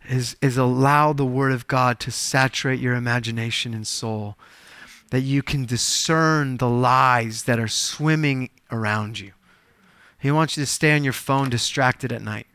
is, 0.08 0.36
is 0.42 0.56
allow 0.56 1.12
the 1.12 1.24
word 1.24 1.52
of 1.52 1.66
God 1.66 2.00
to 2.00 2.10
saturate 2.10 2.80
your 2.80 2.94
imagination 2.94 3.74
and 3.74 3.86
soul, 3.86 4.36
that 5.10 5.20
you 5.20 5.42
can 5.42 5.64
discern 5.64 6.56
the 6.56 6.68
lies 6.68 7.44
that 7.44 7.58
are 7.58 7.68
swimming 7.68 8.50
around 8.70 9.18
you. 9.18 9.32
He 10.18 10.30
wants 10.30 10.56
you 10.56 10.62
to 10.62 10.66
stay 10.66 10.94
on 10.94 11.04
your 11.04 11.12
phone 11.12 11.48
distracted 11.48 12.12
at 12.12 12.22
night. 12.22 12.46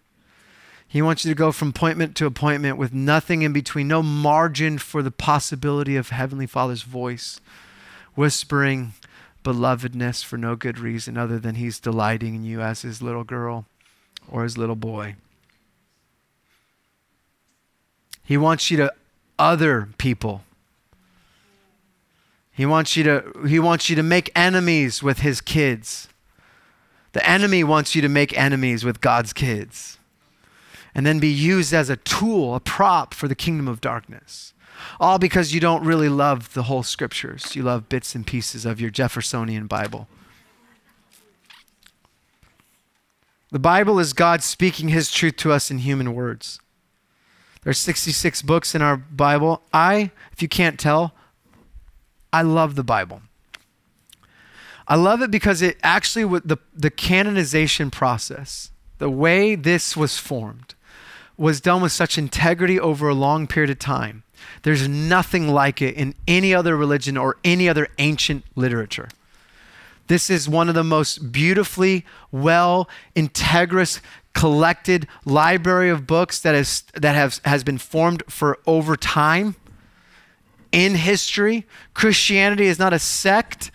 He 0.96 1.02
wants 1.02 1.26
you 1.26 1.32
to 1.32 1.38
go 1.38 1.52
from 1.52 1.68
appointment 1.68 2.16
to 2.16 2.26
appointment 2.26 2.78
with 2.78 2.93
nothing 2.93 3.41
in 3.41 3.52
between, 3.52 3.89
no 3.89 4.02
margin 4.02 4.78
for 4.78 5.04
the 5.04 5.12
possibility 5.12 5.98
of 5.98 6.08
Heavenly 6.08 6.48
Father's 6.48 6.84
voice 6.84 7.41
whispering 8.16 8.93
belovedness 9.43 10.24
for 10.24 10.38
no 10.38 10.56
good 10.56 10.80
reason 10.80 11.18
other 11.18 11.38
than 11.38 11.56
He's 11.56 11.82
delighting 11.82 12.34
in 12.36 12.43
you 12.46 12.62
as 12.62 12.84
His 12.84 13.02
little 13.02 13.26
girl 13.26 13.66
or 14.32 14.43
His 14.43 14.58
little 14.58 14.78
boy. 14.78 15.16
He 18.24 18.38
wants 18.38 18.72
you 18.72 18.78
to 18.78 18.93
other 19.38 19.89
people. 19.98 20.43
He 22.54 22.66
wants 22.66 22.96
you 22.96 23.04
to 23.04 23.48
he 23.50 23.60
wants 23.60 23.89
you 23.89 23.98
to 23.98 24.04
make 24.04 24.32
enemies 24.34 25.04
with 25.04 25.20
his 25.20 25.41
kids. 25.41 26.08
The 27.12 27.30
enemy 27.30 27.66
wants 27.66 27.96
you 27.96 28.02
to 28.02 28.08
make 28.08 28.38
enemies 28.38 28.86
with 28.86 29.02
God's 29.02 29.34
kids 29.34 29.98
and 30.96 31.06
then 31.06 31.20
be 31.20 31.28
used 31.28 31.74
as 31.74 31.89
a 31.89 31.98
tool, 31.98 32.56
a 32.56 32.60
prop 32.60 33.14
for 33.14 33.28
the 33.28 33.36
kingdom 33.36 33.68
of 33.68 33.82
darkness. 33.82 34.54
All 35.00 35.20
because 35.20 35.54
you 35.54 35.60
don't 35.60 35.84
really 35.84 36.10
love 36.10 36.54
the 36.54 36.64
whole 36.64 36.84
scriptures. 36.84 37.56
You 37.56 37.64
love 37.64 37.89
bits 37.89 38.16
and 38.16 38.26
pieces 38.26 38.66
of 38.66 38.80
your 38.80 38.89
Jeffersonian 38.89 39.68
Bible. 39.68 40.08
The 43.52 43.60
Bible 43.60 44.00
is 44.00 44.14
God 44.14 44.41
speaking 44.41 44.89
his 44.89 45.12
truth 45.12 45.36
to 45.38 45.52
us 45.52 45.70
in 45.70 45.80
human 45.80 46.14
words. 46.14 46.60
There's 47.64 47.78
66 47.80 48.41
books 48.41 48.76
in 48.76 48.82
our 48.82 48.96
Bible. 48.96 49.62
I, 49.74 50.12
if 50.32 50.41
you 50.41 50.48
can't 50.48 50.80
tell, 50.80 51.14
I 52.32 52.41
love 52.41 52.76
the 52.76 52.84
Bible. 52.84 53.22
I 54.88 54.96
love 54.96 55.22
it 55.22 55.32
because 55.32 55.62
it 55.62 55.78
actually, 55.82 56.39
the, 56.41 56.58
the 56.74 56.91
canonization 56.91 57.89
process, 57.89 58.72
the 58.98 59.10
way 59.10 59.56
this 59.56 59.98
was 59.98 60.18
formed, 60.18 60.74
was 61.38 61.62
done 61.62 61.82
with 61.82 61.92
such 61.92 62.18
integrity 62.18 62.80
over 62.80 63.10
a 63.10 63.14
long 63.14 63.48
period 63.48 63.70
of 63.70 63.80
time. 63.80 64.24
There's 64.64 64.88
nothing 64.88 65.50
like 65.50 65.82
it 65.82 65.96
in 65.96 66.16
any 66.28 66.54
other 66.54 66.76
religion 66.76 67.18
or 67.18 67.38
any 67.44 67.68
other 67.68 67.88
ancient 67.98 68.44
literature. 68.56 69.10
This 70.08 70.30
is 70.30 70.48
one 70.48 70.70
of 70.70 70.76
the 70.76 70.84
most 70.84 71.32
beautifully 71.32 72.06
well, 72.32 72.88
integrous, 73.16 74.02
collected 74.34 75.08
library 75.24 75.90
of 75.90 76.06
books 76.06 76.40
that, 76.42 76.54
is, 76.54 76.84
that 76.94 77.16
has, 77.16 77.42
has 77.46 77.64
been 77.64 77.78
formed 77.78 78.22
for 78.28 78.60
over 78.68 78.96
time 78.96 79.56
in 80.72 80.96
history. 80.96 81.66
Christianity 81.94 82.66
is 82.66 82.78
not 82.78 82.94
a 82.94 83.00
sect 83.00 83.72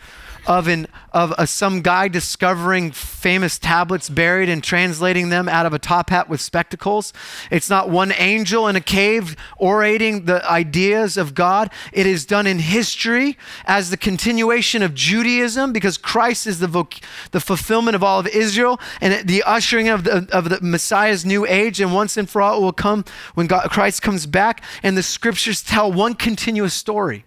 of, 0.47 0.69
an, 0.69 0.87
of 1.13 1.33
a, 1.39 1.47
some 1.47 1.83
guy 1.83 2.09
discovering 2.09 2.91
famous 2.93 3.59
tablets 3.59 4.09
buried 4.09 4.49
and 4.49 4.63
translating 4.63 5.29
them 5.29 5.49
out 5.49 5.67
of 5.67 5.73
a 5.73 5.79
top 5.79 6.11
hat 6.11 6.29
with 6.29 6.41
spectacles. 6.41 7.13
It's 7.51 7.71
not 7.71 7.91
one 7.91 8.13
angel 8.17 8.67
in 8.69 8.77
a 8.77 8.81
cave 8.81 9.37
orating 9.59 10.25
the 10.25 10.49
ideas 10.49 11.17
of 11.17 11.35
God. 11.35 11.71
It 11.93 12.07
is 12.07 12.25
done 12.27 12.47
in 12.47 12.59
history 12.59 13.37
as 13.65 13.91
the 13.91 13.97
continuation 13.97 14.83
of 14.83 14.95
Judaism 14.95 15.73
because 15.73 15.99
Christ 15.99 16.47
is 16.47 16.59
the, 16.59 16.67
voc- 16.67 17.03
the 17.31 17.41
fulfillment 17.41 17.95
of 17.95 18.03
all 18.03 18.19
of 18.19 18.27
Israel 18.29 18.81
and 19.01 19.29
the 19.29 19.43
ushering 19.45 19.89
of 19.89 20.05
the, 20.05 20.29
of 20.33 20.49
the 20.49 20.61
Messiah's 20.61 21.25
new 21.25 21.47
age. 21.47 21.81
And 21.81 21.93
once 21.93 22.17
and 22.17 22.29
for 22.29 22.43
all, 22.43 22.59
it 22.59 22.63
will 22.63 22.73
come 22.73 23.05
when 23.35 23.47
God, 23.47 23.71
Christ 23.71 24.03
comes 24.03 24.27
back. 24.27 24.63
And 24.83 24.97
the 24.97 25.03
scriptures 25.03 25.63
tell 25.63 25.93
one 25.93 26.15
continuous 26.15 26.75
story 26.75 27.25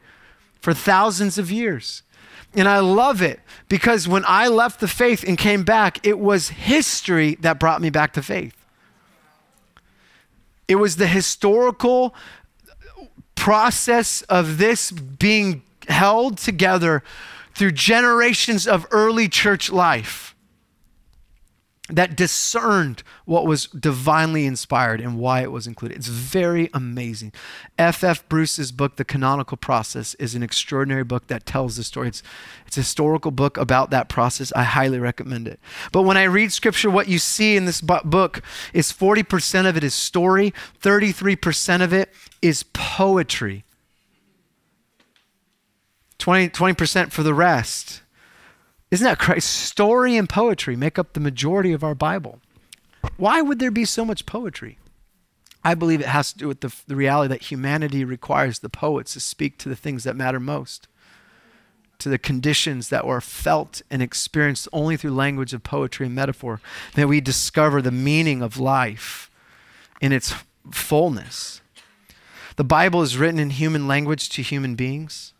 for 0.60 0.74
thousands 0.74 1.38
of 1.38 1.52
years. 1.52 2.04
And 2.56 2.68
I 2.68 2.80
love 2.80 3.22
it 3.22 3.40
because 3.68 4.08
when 4.08 4.24
I 4.28 4.48
left 4.48 4.80
the 4.80 4.88
faith 4.88 5.24
and 5.28 5.38
came 5.38 5.64
back, 5.64 6.06
it 6.06 6.20
was 6.20 6.50
history 6.50 7.36
that 7.42 7.60
brought 7.60 7.82
me 7.82 7.90
back 7.90 8.14
to 8.14 8.22
faith. 8.22 8.56
It 10.68 10.76
was 10.76 10.96
the 10.98 11.08
historical 11.08 12.14
process 13.36 14.22
of 14.24 14.58
this 14.58 14.92
being 14.92 15.64
held 15.88 16.38
together 16.38 17.04
through 17.56 17.72
generations 17.72 18.68
of 18.68 18.86
early 18.92 19.28
church 19.28 19.72
life 19.72 20.33
that 21.90 22.16
discerned 22.16 23.04
what 23.26 23.46
was 23.46 23.66
divinely 23.68 24.46
inspired 24.46 25.02
and 25.02 25.20
why 25.20 25.42
it 25.42 25.52
was 25.52 25.68
included. 25.68 25.98
It's 25.98 26.08
very 26.08 26.70
amazing. 26.74 27.34
F.F. 27.78 28.04
F. 28.04 28.30
Bruce's 28.30 28.72
book, 28.72 28.96
The 28.96 29.04
Canonical 29.04 29.58
Process, 29.58 30.14
is 30.14 30.34
an 30.34 30.44
extraordinary 30.44 31.04
book 31.04 31.28
that 31.28 31.46
tells 31.46 31.76
the 31.76 31.84
story. 31.84 32.08
It's, 32.08 32.24
it's 32.66 32.78
a 32.78 32.82
historical 32.82 33.32
book 33.32 33.58
about 33.58 33.90
that 33.90 34.08
process. 34.08 34.54
I 34.56 34.64
highly 34.64 34.98
recommend 34.98 35.46
it. 35.46 35.60
But 35.92 36.04
when 36.04 36.16
I 36.16 36.24
read 36.24 36.54
scripture, 36.54 36.90
what 36.90 37.10
you 37.10 37.20
see 37.20 37.58
in 37.58 37.66
this 37.66 37.82
book 37.82 38.42
is 38.72 38.94
40% 38.94 39.68
of 39.68 39.76
it 39.76 39.84
is 39.84 39.94
story, 39.94 40.54
33% 40.82 41.84
of 41.84 41.92
it 41.92 42.14
is 42.42 42.64
poetry, 42.72 43.66
20, 46.18 46.48
20% 46.48 47.12
for 47.12 47.24
the 47.24 47.34
rest 47.34 48.03
isn't 48.94 49.06
that 49.06 49.18
crazy? 49.18 49.42
Story 49.42 50.16
and 50.16 50.30
poetry 50.30 50.76
make 50.76 51.00
up 51.00 51.14
the 51.14 51.20
majority 51.20 51.74
of 51.74 51.84
our 51.84 51.96
Bible. 51.96 52.40
Why 53.18 53.42
would 53.42 53.58
there 53.58 53.72
be 53.72 53.86
so 53.86 54.06
much 54.06 54.28
poetry? 54.28 54.78
I 55.64 55.74
believe 55.74 56.00
it 56.00 56.06
has 56.06 56.32
to 56.32 56.38
do 56.38 56.48
with 56.48 56.60
the, 56.60 56.72
the 56.86 56.96
reality 56.96 57.30
that 57.30 57.50
humanity 57.50 58.06
requires 58.06 58.60
the 58.60 58.70
poets 58.70 59.14
to 59.14 59.20
speak 59.20 59.58
to 59.58 59.70
the 59.70 59.76
things 59.76 60.04
that 60.04 60.16
matter 60.16 60.40
most, 60.40 60.88
to 61.98 62.08
the 62.08 62.20
conditions 62.20 62.90
that 62.90 63.08
were 63.08 63.20
felt 63.20 63.82
and 63.90 64.04
experienced 64.04 64.68
only 64.72 64.96
through 64.96 65.16
language 65.16 65.56
of 65.56 65.64
poetry 65.64 66.06
and 66.06 66.14
metaphor, 66.14 66.62
that 66.94 67.08
we 67.08 67.20
discover 67.20 67.82
the 67.82 67.92
meaning 67.92 68.44
of 68.44 68.60
life 68.60 69.32
in 70.02 70.12
its 70.12 70.36
fullness. 70.72 71.62
The 72.58 72.64
Bible 72.64 73.02
is 73.02 73.18
written 73.18 73.40
in 73.40 73.50
human 73.50 73.88
language 73.88 74.30
to 74.30 74.44
human 74.44 74.76
beings. 74.76 75.33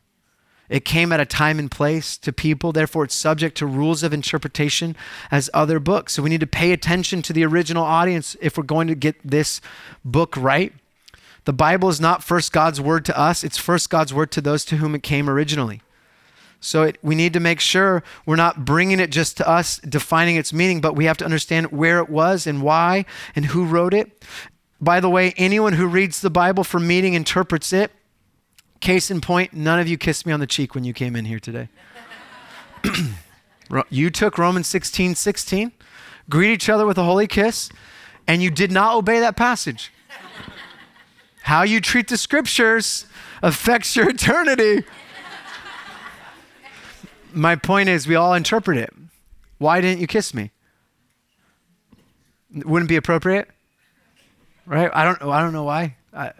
It 0.70 0.86
came 0.86 1.12
at 1.12 1.20
a 1.20 1.26
time 1.26 1.60
and 1.60 1.70
place 1.70 2.18
to 2.18 2.32
people, 2.32 2.72
therefore, 2.72 3.04
it's 3.04 3.16
subject 3.16 3.58
to 3.58 3.66
rules 3.66 4.02
of 4.02 4.14
interpretation 4.14 4.96
as 5.30 5.50
other 5.54 5.80
books. 5.80 6.14
So 6.14 6.24
we 6.24 6.30
need 6.30 6.40
to 6.40 6.48
pay 6.48 6.72
attention 6.72 7.22
to 7.24 7.34
the 7.34 7.46
original 7.46 7.84
audience 7.84 8.38
if 8.42 8.58
we're 8.58 8.64
going 8.64 8.88
to 8.88 8.96
get 8.96 9.16
this 9.24 9.60
book 10.06 10.36
right. 10.38 10.74
The 11.46 11.54
Bible 11.54 11.90
is 11.90 12.00
not 12.00 12.24
first 12.24 12.54
God's 12.54 12.80
word 12.80 13.04
to 13.06 13.20
us, 13.20 13.44
it's 13.44 13.58
first 13.58 13.90
God's 13.90 14.14
word 14.14 14.32
to 14.32 14.42
those 14.42 14.64
to 14.66 14.78
whom 14.78 14.96
it 14.96 15.04
came 15.04 15.30
originally. 15.30 15.82
So 16.62 16.84
it, 16.84 16.98
we 17.04 17.14
need 17.14 17.34
to 17.34 17.42
make 17.42 17.60
sure 17.60 18.02
we're 18.26 18.38
not 18.38 18.64
bringing 18.64 19.02
it 19.02 19.12
just 19.12 19.36
to 19.38 19.48
us, 19.48 19.80
defining 19.80 20.38
its 20.38 20.54
meaning, 20.54 20.80
but 20.80 20.96
we 20.96 21.04
have 21.06 21.18
to 21.18 21.26
understand 21.26 21.74
where 21.74 22.00
it 22.00 22.10
was 22.10 22.48
and 22.48 22.62
why 22.62 23.06
and 23.36 23.48
who 23.48 23.66
wrote 23.66 23.94
it. 23.94 24.24
By 24.80 25.02
the 25.02 25.10
way, 25.10 25.34
anyone 25.36 25.74
who 25.74 25.86
reads 25.86 26.22
the 26.22 26.30
Bible 26.30 26.64
for 26.64 26.80
meaning 26.80 27.16
interprets 27.16 27.74
it 27.74 27.92
Case 28.84 29.10
in 29.10 29.22
point, 29.22 29.54
none 29.54 29.80
of 29.80 29.88
you 29.88 29.98
kissed 29.98 30.26
me 30.26 30.34
on 30.34 30.42
the 30.42 30.46
cheek 30.46 30.76
when 30.76 30.84
you 30.84 30.92
came 30.92 31.16
in 31.16 31.24
here 31.24 31.40
today. 31.40 31.70
you 33.90 34.10
took 34.10 34.38
Romans 34.38 34.68
16 34.68 35.16
16, 35.16 35.72
greet 36.30 36.52
each 36.52 36.68
other 36.68 36.86
with 36.86 36.98
a 36.98 37.04
holy 37.04 37.26
kiss, 37.26 37.70
and 38.28 38.44
you 38.44 38.52
did 38.52 38.74
not 38.74 38.94
obey 38.94 39.22
that 39.22 39.38
passage. 39.38 39.90
How 41.44 41.64
you 41.64 41.80
treat 41.80 42.10
the 42.10 42.18
scriptures 42.18 43.06
affects 43.42 43.96
your 43.96 44.10
eternity. 44.10 44.84
My 47.32 47.56
point 47.56 47.88
is, 47.88 48.06
we 48.06 48.16
all 48.16 48.34
interpret 48.34 48.78
it. 48.78 48.94
Why 49.60 49.80
didn't 49.80 50.02
you 50.02 50.08
kiss 50.08 50.34
me? 50.34 50.52
Wouldn't 52.54 52.90
be 52.90 52.98
appropriate, 52.98 53.48
right? 54.66 54.92
I 54.94 55.06
don't. 55.06 55.22
I 55.22 55.42
don't 55.42 55.54
know 55.54 55.64
why. 55.64 55.96
I, 56.14 56.34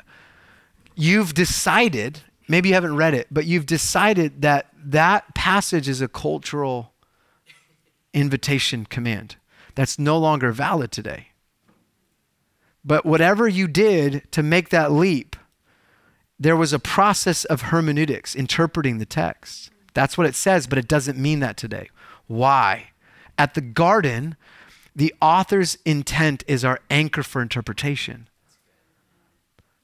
you've 0.94 1.34
decided 1.34 2.20
maybe 2.54 2.70
you 2.70 2.76
haven't 2.76 2.96
read 2.96 3.16
it, 3.16 3.26
but 3.32 3.48
you've 3.48 3.66
decided 3.66 4.44
that 4.44 4.68
that 4.78 5.34
passage 5.34 5.90
is 5.90 6.02
a 6.02 6.08
cultural 6.08 6.94
invitation 8.14 8.86
command 8.86 9.38
that's 9.74 9.98
no 9.98 10.20
longer 10.20 10.52
valid 10.52 10.92
today. 10.92 11.30
But 12.86 13.08
whatever 13.08 13.48
you 13.48 13.68
did 13.68 14.32
to 14.34 14.44
make 14.44 14.70
that 14.70 14.92
leap, 14.92 15.36
there 16.40 16.56
was 16.56 16.74
a 16.74 16.78
process 16.78 17.44
of 17.46 17.64
hermeneutics, 17.74 18.36
interpreting 18.36 19.00
the 19.00 19.08
text. 19.08 19.72
That's 19.96 20.16
what 20.16 20.28
it 20.28 20.36
says, 20.36 20.68
but 20.68 20.78
it 20.78 20.88
doesn't 20.88 21.18
mean 21.18 21.40
that 21.40 21.58
today. 21.58 21.90
Why? 22.28 22.92
At 23.36 23.56
the 23.56 23.62
garden, 23.62 24.36
the 24.96 25.12
author's 25.20 25.80
intent 25.86 26.44
is 26.46 26.64
our 26.64 26.82
anchor 26.92 27.24
for 27.24 27.42
interpretation. 27.42 28.28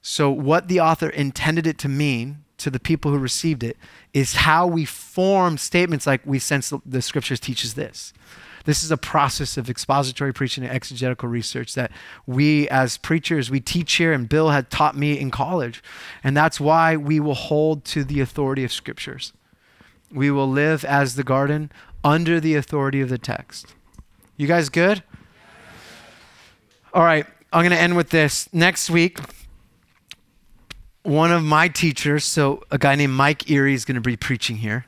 So, 0.00 0.30
what 0.30 0.68
the 0.68 0.78
author 0.78 1.08
intended 1.08 1.66
it 1.66 1.76
to 1.78 1.88
mean 1.88 2.44
to 2.60 2.70
the 2.70 2.80
people 2.80 3.10
who 3.10 3.18
received 3.18 3.62
it 3.62 3.76
is 4.12 4.34
how 4.34 4.66
we 4.66 4.84
form 4.84 5.58
statements 5.58 6.06
like 6.06 6.20
we 6.24 6.38
sense 6.38 6.72
the 6.84 7.02
scriptures 7.02 7.40
teaches 7.40 7.74
this. 7.74 8.12
This 8.64 8.82
is 8.82 8.90
a 8.90 8.96
process 8.96 9.56
of 9.56 9.70
expository 9.70 10.32
preaching 10.32 10.64
and 10.64 10.72
exegetical 10.72 11.28
research 11.28 11.74
that 11.74 11.90
we 12.26 12.68
as 12.68 12.98
preachers 12.98 13.50
we 13.50 13.60
teach 13.60 13.94
here 13.94 14.12
and 14.12 14.28
Bill 14.28 14.50
had 14.50 14.70
taught 14.70 14.96
me 14.96 15.18
in 15.18 15.30
college. 15.30 15.82
And 16.22 16.36
that's 16.36 16.60
why 16.60 16.96
we 16.96 17.20
will 17.20 17.34
hold 17.34 17.84
to 17.86 18.04
the 18.04 18.20
authority 18.20 18.64
of 18.64 18.72
scriptures. 18.72 19.32
We 20.12 20.30
will 20.30 20.48
live 20.48 20.84
as 20.84 21.14
the 21.14 21.24
garden 21.24 21.72
under 22.04 22.40
the 22.40 22.54
authority 22.54 23.00
of 23.00 23.08
the 23.08 23.18
text. 23.18 23.74
You 24.36 24.46
guys 24.46 24.68
good? 24.68 25.02
All 26.92 27.04
right, 27.04 27.26
I'm 27.52 27.62
going 27.62 27.70
to 27.70 27.80
end 27.80 27.96
with 27.96 28.10
this. 28.10 28.52
Next 28.52 28.90
week, 28.90 29.20
one 31.02 31.32
of 31.32 31.42
my 31.42 31.68
teachers, 31.68 32.24
so 32.24 32.62
a 32.70 32.78
guy 32.78 32.94
named 32.94 33.14
Mike 33.14 33.50
Erre 33.50 33.72
is 33.72 33.84
going 33.84 33.94
to 33.94 34.00
be 34.00 34.16
preaching 34.16 34.56
here. 34.56 34.86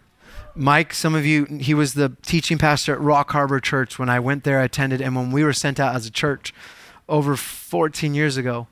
Mike, 0.54 0.92
some 0.92 1.14
of 1.14 1.24
you, 1.24 1.46
he 1.46 1.72
was 1.72 1.94
the 1.94 2.14
teaching 2.22 2.58
pastor 2.58 2.92
at 2.92 3.00
Rock 3.00 3.32
Harbor 3.32 3.58
Church 3.60 3.98
when 3.98 4.10
I 4.10 4.20
went 4.20 4.44
there, 4.44 4.60
I 4.60 4.64
attended, 4.64 5.00
and 5.00 5.16
when 5.16 5.30
we 5.30 5.44
were 5.44 5.54
sent 5.54 5.80
out 5.80 5.94
as 5.94 6.06
a 6.06 6.10
church 6.10 6.52
over 7.08 7.36
14 7.36 8.14
years 8.14 8.36
ago, 8.36 8.66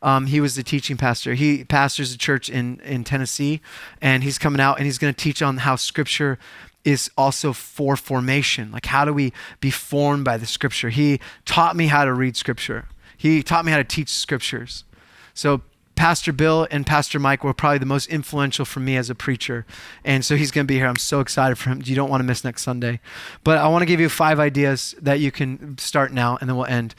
um, 0.00 0.26
he 0.26 0.40
was 0.40 0.54
the 0.54 0.62
teaching 0.62 0.96
pastor. 0.96 1.34
He 1.34 1.64
pastors 1.64 2.12
a 2.12 2.18
church 2.18 2.48
in, 2.48 2.78
in 2.80 3.04
Tennessee, 3.04 3.60
and 4.00 4.22
he's 4.22 4.38
coming 4.38 4.60
out 4.60 4.76
and 4.76 4.84
he's 4.84 4.98
going 4.98 5.12
to 5.12 5.18
teach 5.18 5.42
on 5.42 5.58
how 5.58 5.76
scripture 5.76 6.38
is 6.84 7.10
also 7.16 7.52
for 7.54 7.96
formation. 7.96 8.70
Like, 8.70 8.86
how 8.86 9.04
do 9.06 9.12
we 9.12 9.32
be 9.60 9.70
formed 9.70 10.24
by 10.24 10.36
the 10.36 10.46
scripture? 10.46 10.90
He 10.90 11.20
taught 11.46 11.74
me 11.74 11.86
how 11.86 12.04
to 12.04 12.12
read 12.12 12.36
scripture, 12.36 12.86
he 13.16 13.42
taught 13.42 13.64
me 13.64 13.72
how 13.72 13.78
to 13.78 13.84
teach 13.84 14.10
scriptures. 14.10 14.84
So, 15.32 15.62
Pastor 15.96 16.32
Bill 16.32 16.66
and 16.70 16.86
Pastor 16.86 17.18
Mike 17.18 17.44
were 17.44 17.54
probably 17.54 17.78
the 17.78 17.86
most 17.86 18.08
influential 18.08 18.64
for 18.64 18.80
me 18.80 18.96
as 18.96 19.10
a 19.10 19.14
preacher. 19.14 19.64
And 20.04 20.24
so 20.24 20.36
he's 20.36 20.50
going 20.50 20.66
to 20.66 20.68
be 20.68 20.76
here. 20.76 20.86
I'm 20.86 20.96
so 20.96 21.20
excited 21.20 21.56
for 21.56 21.70
him. 21.70 21.82
You 21.84 21.94
don't 21.94 22.10
want 22.10 22.20
to 22.20 22.24
miss 22.24 22.44
next 22.44 22.62
Sunday. 22.62 23.00
But 23.44 23.58
I 23.58 23.68
want 23.68 23.82
to 23.82 23.86
give 23.86 24.00
you 24.00 24.08
five 24.08 24.40
ideas 24.40 24.94
that 25.00 25.20
you 25.20 25.30
can 25.30 25.78
start 25.78 26.12
now 26.12 26.36
and 26.40 26.48
then 26.48 26.56
we'll 26.56 26.66
end. 26.66 26.94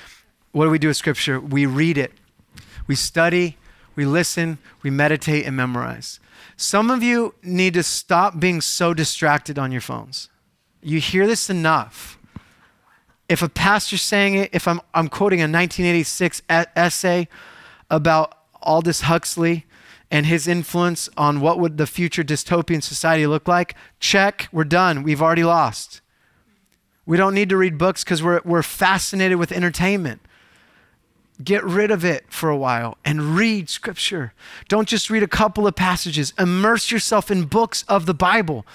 What 0.52 0.66
do 0.66 0.72
we 0.72 0.80
do 0.80 0.88
with 0.88 0.98
Scripture? 0.98 1.40
We 1.40 1.66
read 1.66 1.98
it, 1.98 2.14
we 2.88 2.96
study, 2.96 3.58
we 3.96 4.06
listen, 4.06 4.58
we 4.84 4.90
meditate, 4.90 5.46
and 5.46 5.56
memorize. 5.56 6.20
Some 6.58 6.90
of 6.90 7.04
you 7.04 7.36
need 7.44 7.74
to 7.74 7.84
stop 7.84 8.40
being 8.40 8.62
so 8.62 8.94
distracted 8.94 9.60
on 9.60 9.72
your 9.72 9.82
phones. 9.82 10.30
You 10.82 11.00
hear 11.00 11.28
this 11.28 11.50
enough. 11.50 12.18
If 13.28 13.42
a 13.42 13.50
pastor's 13.50 14.02
saying 14.02 14.36
it, 14.36 14.50
if 14.54 14.68
I'm, 14.68 14.80
I'm 14.94 15.10
quoting 15.10 15.40
a 15.40 15.44
1986 15.44 16.44
essay 16.50 17.28
about 17.90 18.38
Aldous 18.66 19.02
Huxley 19.02 19.66
and 20.12 20.26
his 20.26 20.48
influence 20.48 21.10
on 21.18 21.42
what 21.42 21.60
would 21.60 21.78
the 21.78 21.88
future 21.88 22.24
dystopian 22.24 22.82
society 22.82 23.26
look 23.28 23.48
like, 23.48 23.76
check, 24.00 24.48
we're 24.52 24.64
done. 24.64 25.04
We've 25.04 25.22
already 25.22 25.44
lost. 25.44 26.02
We 27.06 27.18
don't 27.18 27.34
need 27.34 27.50
to 27.50 27.58
read 27.58 27.78
books 27.78 28.04
because 28.04 28.24
we're, 28.24 28.42
we're 28.44 28.64
fascinated 28.64 29.38
with 29.38 29.52
entertainment. 29.52 30.22
Get 31.44 31.64
rid 31.64 31.92
of 31.92 32.06
it 32.06 32.26
for 32.30 32.50
a 32.50 32.58
while 32.58 32.98
and 33.04 33.36
read 33.36 33.70
scripture. 33.70 34.34
Don't 34.70 34.88
just 34.88 35.10
read 35.10 35.22
a 35.22 35.28
couple 35.28 35.68
of 35.68 35.76
passages. 35.76 36.34
Immerse 36.40 36.92
yourself 36.92 37.30
in 37.30 37.46
books 37.46 37.84
of 37.88 38.06
the 38.06 38.14
Bible. 38.14 38.66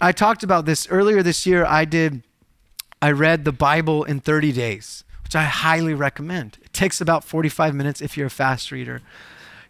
I 0.00 0.12
talked 0.12 0.42
about 0.42 0.66
this 0.66 0.86
earlier 0.88 1.22
this 1.22 1.46
year. 1.46 1.64
I 1.64 1.84
did, 1.84 2.22
I 3.00 3.10
read 3.10 3.44
the 3.44 3.52
Bible 3.52 4.04
in 4.04 4.20
30 4.20 4.52
days, 4.52 5.04
which 5.22 5.34
I 5.34 5.44
highly 5.44 5.94
recommend. 5.94 6.58
Takes 6.74 7.00
about 7.00 7.24
45 7.24 7.74
minutes 7.74 8.02
if 8.02 8.16
you're 8.16 8.26
a 8.26 8.30
fast 8.30 8.70
reader. 8.70 9.00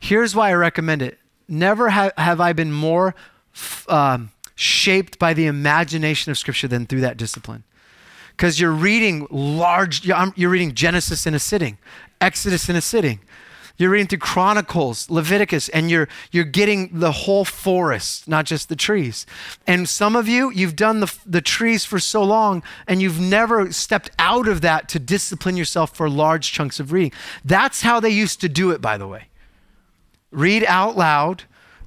Here's 0.00 0.34
why 0.34 0.50
I 0.50 0.54
recommend 0.54 1.02
it. 1.02 1.18
Never 1.46 1.90
ha- 1.90 2.10
have 2.16 2.40
I 2.40 2.52
been 2.52 2.72
more 2.72 3.14
f- 3.54 3.88
um, 3.88 4.32
shaped 4.54 5.18
by 5.18 5.34
the 5.34 5.46
imagination 5.46 6.30
of 6.32 6.38
Scripture 6.38 6.66
than 6.66 6.86
through 6.86 7.02
that 7.02 7.16
discipline 7.16 7.62
because 8.30 8.58
you're 8.58 8.72
reading 8.72 9.26
large, 9.30 10.04
you're 10.04 10.50
reading 10.50 10.74
Genesis 10.74 11.26
in 11.26 11.34
a 11.34 11.38
sitting, 11.38 11.78
Exodus 12.20 12.68
in 12.68 12.76
a 12.76 12.80
sitting. 12.80 13.20
You're 13.76 13.90
reading 13.90 14.06
through 14.06 14.18
Chronicles, 14.18 15.10
Leviticus, 15.10 15.68
and 15.70 15.90
you're 15.90 16.08
you're 16.30 16.44
getting 16.44 17.00
the 17.00 17.10
whole 17.10 17.44
forest, 17.44 18.28
not 18.28 18.46
just 18.46 18.68
the 18.68 18.76
trees. 18.76 19.26
And 19.66 19.88
some 19.88 20.14
of 20.14 20.28
you, 20.28 20.52
you've 20.52 20.76
done 20.76 21.00
the, 21.00 21.12
the 21.26 21.40
trees 21.40 21.84
for 21.84 21.98
so 21.98 22.22
long, 22.22 22.62
and 22.86 23.02
you've 23.02 23.20
never 23.20 23.72
stepped 23.72 24.10
out 24.16 24.46
of 24.46 24.60
that 24.60 24.88
to 24.90 25.00
discipline 25.00 25.56
yourself 25.56 25.94
for 25.96 26.08
large 26.08 26.52
chunks 26.52 26.78
of 26.78 26.92
reading. 26.92 27.12
That's 27.44 27.82
how 27.82 27.98
they 27.98 28.10
used 28.10 28.40
to 28.42 28.48
do 28.48 28.70
it, 28.70 28.80
by 28.80 28.96
the 28.96 29.08
way. 29.08 29.24
Read 30.30 30.64
out 30.64 30.96
loud 30.96 31.42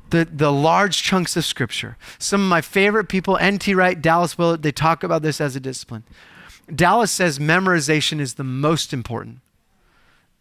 the, 0.09 0.27
the 0.29 0.51
large 0.51 1.03
chunks 1.03 1.37
of 1.37 1.45
scripture. 1.45 1.97
Some 2.19 2.41
of 2.41 2.49
my 2.49 2.61
favorite 2.61 3.07
people, 3.07 3.37
N.T. 3.37 3.73
Wright, 3.73 4.01
Dallas 4.01 4.37
Willard, 4.37 4.61
they 4.61 4.71
talk 4.73 5.03
about 5.03 5.21
this 5.21 5.39
as 5.39 5.55
a 5.55 5.59
discipline. 5.61 6.03
Dallas 6.73 7.11
says 7.11 7.39
memorization 7.39 8.19
is 8.19 8.33
the 8.33 8.43
most 8.43 8.91
important 8.93 9.39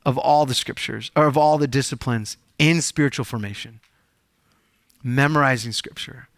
of 0.07 0.17
all 0.17 0.47
the 0.47 0.55
scriptures 0.55 1.11
or 1.17 1.27
of 1.27 1.37
all 1.37 1.59
the 1.59 1.67
disciplines 1.67 2.39
in 2.59 2.81
spiritual 2.81 3.25
formation. 3.25 3.81
Memorizing 5.03 5.73
scripture. 5.73 6.29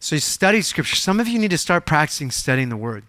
So 0.00 0.16
you 0.16 0.20
study 0.20 0.62
scripture. 0.62 0.96
Some 0.96 1.20
of 1.20 1.28
you 1.28 1.38
need 1.38 1.50
to 1.50 1.58
start 1.58 1.84
practicing 1.84 2.30
studying 2.30 2.70
the 2.70 2.76
word. 2.76 3.04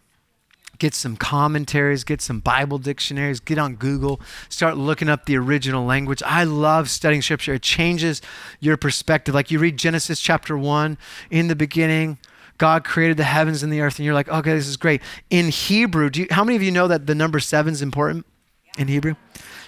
Get 0.79 0.93
some 0.93 1.17
commentaries, 1.17 2.03
get 2.03 2.21
some 2.21 2.39
Bible 2.39 2.77
dictionaries, 2.77 3.39
get 3.39 3.57
on 3.57 3.75
Google, 3.75 4.21
start 4.47 4.77
looking 4.77 5.09
up 5.09 5.25
the 5.25 5.37
original 5.37 5.85
language. 5.85 6.21
I 6.25 6.43
love 6.43 6.89
studying 6.89 7.21
scripture. 7.21 7.53
It 7.53 7.61
changes 7.61 8.21
your 8.59 8.77
perspective. 8.77 9.33
Like 9.35 9.51
you 9.51 9.59
read 9.59 9.77
Genesis 9.77 10.19
chapter 10.19 10.57
1, 10.57 10.97
in 11.31 11.47
the 11.47 11.55
beginning, 11.55 12.17
God 12.57 12.83
created 12.83 13.17
the 13.17 13.23
heavens 13.23 13.61
and 13.61 13.71
the 13.71 13.81
earth, 13.81 13.97
and 13.97 14.05
you're 14.05 14.13
like, 14.13 14.29
okay, 14.29 14.53
this 14.53 14.67
is 14.67 14.77
great. 14.77 15.01
In 15.29 15.49
Hebrew, 15.49 16.09
do 16.09 16.21
you, 16.21 16.27
how 16.31 16.43
many 16.43 16.55
of 16.55 16.63
you 16.63 16.71
know 16.71 16.87
that 16.87 17.07
the 17.07 17.15
number 17.15 17.39
seven 17.39 17.73
is 17.73 17.81
important 17.81 18.25
in 18.77 18.87
Hebrew? 18.87 19.15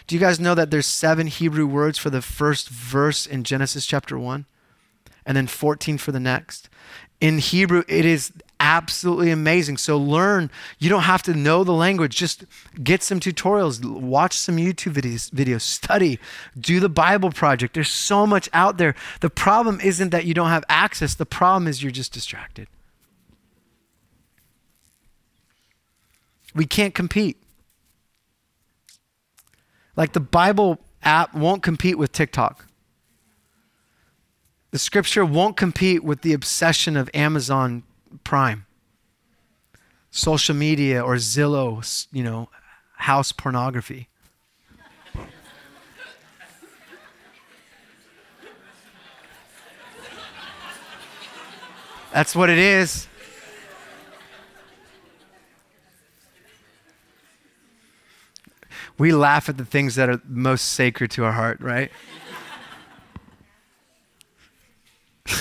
Do 0.07 0.15
you 0.15 0.21
guys 0.21 0.39
know 0.39 0.55
that 0.55 0.71
there's 0.71 0.87
seven 0.87 1.27
Hebrew 1.27 1.65
words 1.65 1.97
for 1.97 2.09
the 2.09 2.21
first 2.21 2.69
verse 2.69 3.25
in 3.25 3.43
Genesis 3.43 3.85
chapter 3.85 4.17
1 4.17 4.45
and 5.25 5.37
then 5.37 5.47
14 5.47 5.97
for 5.97 6.11
the 6.11 6.19
next? 6.19 6.69
In 7.19 7.37
Hebrew, 7.37 7.83
it 7.87 8.03
is 8.03 8.33
absolutely 8.59 9.31
amazing. 9.31 9.77
So 9.77 9.97
learn. 9.97 10.49
You 10.79 10.89
don't 10.89 11.03
have 11.03 11.23
to 11.23 11.33
know 11.33 11.63
the 11.63 11.73
language. 11.73 12.15
Just 12.15 12.45
get 12.81 13.03
some 13.03 13.19
tutorials, 13.19 13.83
watch 13.83 14.33
some 14.33 14.57
YouTube 14.57 14.93
videos, 14.93 15.29
videos, 15.31 15.61
study, 15.61 16.19
do 16.57 16.79
the 16.79 16.89
Bible 16.89 17.31
project. 17.31 17.73
There's 17.73 17.89
so 17.89 18.25
much 18.25 18.49
out 18.53 18.77
there. 18.77 18.95
The 19.19 19.29
problem 19.29 19.79
isn't 19.81 20.09
that 20.09 20.25
you 20.25 20.33
don't 20.33 20.49
have 20.49 20.63
access. 20.69 21.15
The 21.15 21.25
problem 21.25 21.67
is 21.67 21.83
you're 21.83 21.91
just 21.91 22.13
distracted. 22.13 22.67
We 26.53 26.65
can't 26.65 26.93
compete. 26.93 27.41
Like 30.01 30.13
the 30.13 30.19
Bible 30.19 30.79
app 31.03 31.35
won't 31.35 31.61
compete 31.61 31.95
with 31.95 32.11
TikTok. 32.11 32.65
The 34.71 34.79
scripture 34.79 35.23
won't 35.23 35.55
compete 35.55 36.03
with 36.03 36.23
the 36.23 36.33
obsession 36.33 36.97
of 36.97 37.07
Amazon 37.13 37.83
Prime, 38.23 38.65
social 40.09 40.55
media, 40.55 41.03
or 41.03 41.17
Zillow, 41.17 42.07
you 42.11 42.23
know, 42.23 42.49
house 42.95 43.31
pornography. 43.31 44.09
That's 52.11 52.35
what 52.35 52.49
it 52.49 52.57
is. 52.57 53.07
We 58.97 59.11
laugh 59.11 59.49
at 59.49 59.57
the 59.57 59.65
things 59.65 59.95
that 59.95 60.09
are 60.09 60.21
most 60.27 60.65
sacred 60.73 61.11
to 61.11 61.25
our 61.25 61.31
heart, 61.31 61.59
right? 61.61 61.91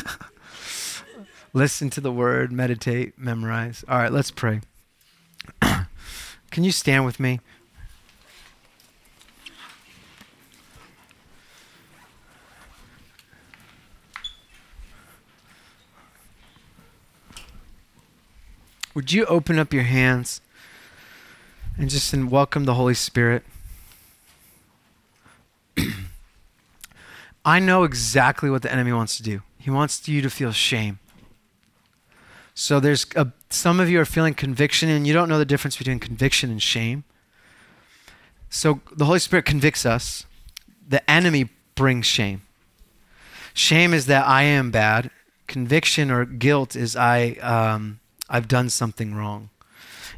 Listen 1.52 1.90
to 1.90 2.00
the 2.00 2.12
word, 2.12 2.52
meditate, 2.52 3.18
memorize. 3.18 3.84
All 3.88 3.98
right, 3.98 4.12
let's 4.12 4.30
pray. 4.30 4.60
Can 5.60 6.64
you 6.64 6.72
stand 6.72 7.04
with 7.04 7.18
me? 7.18 7.40
Would 18.94 19.12
you 19.12 19.24
open 19.26 19.58
up 19.58 19.72
your 19.72 19.84
hands? 19.84 20.40
And 21.80 21.88
just 21.88 22.12
in 22.12 22.28
welcome 22.28 22.64
the 22.64 22.74
Holy 22.74 22.92
Spirit. 22.92 23.42
I 27.44 27.58
know 27.58 27.84
exactly 27.84 28.50
what 28.50 28.60
the 28.60 28.70
enemy 28.70 28.92
wants 28.92 29.16
to 29.16 29.22
do. 29.22 29.40
He 29.56 29.70
wants 29.70 30.06
you 30.06 30.20
to 30.20 30.28
feel 30.28 30.52
shame. 30.52 30.98
So 32.54 32.80
there's 32.80 33.06
a, 33.16 33.28
some 33.48 33.80
of 33.80 33.88
you 33.88 33.98
are 33.98 34.04
feeling 34.04 34.34
conviction 34.34 34.90
and 34.90 35.06
you 35.06 35.14
don't 35.14 35.30
know 35.30 35.38
the 35.38 35.46
difference 35.46 35.78
between 35.78 35.98
conviction 35.98 36.50
and 36.50 36.62
shame. 36.62 37.04
So 38.50 38.82
the 38.94 39.06
Holy 39.06 39.18
Spirit 39.18 39.46
convicts 39.46 39.86
us. 39.86 40.26
The 40.86 41.08
enemy 41.10 41.48
brings 41.76 42.04
shame. 42.04 42.42
Shame 43.54 43.94
is 43.94 44.04
that 44.04 44.28
I 44.28 44.42
am 44.42 44.70
bad. 44.70 45.10
Conviction 45.46 46.10
or 46.10 46.26
guilt 46.26 46.76
is 46.76 46.94
I 46.94 47.30
um, 47.40 48.00
I've 48.28 48.48
done 48.48 48.68
something 48.68 49.14
wrong. 49.14 49.48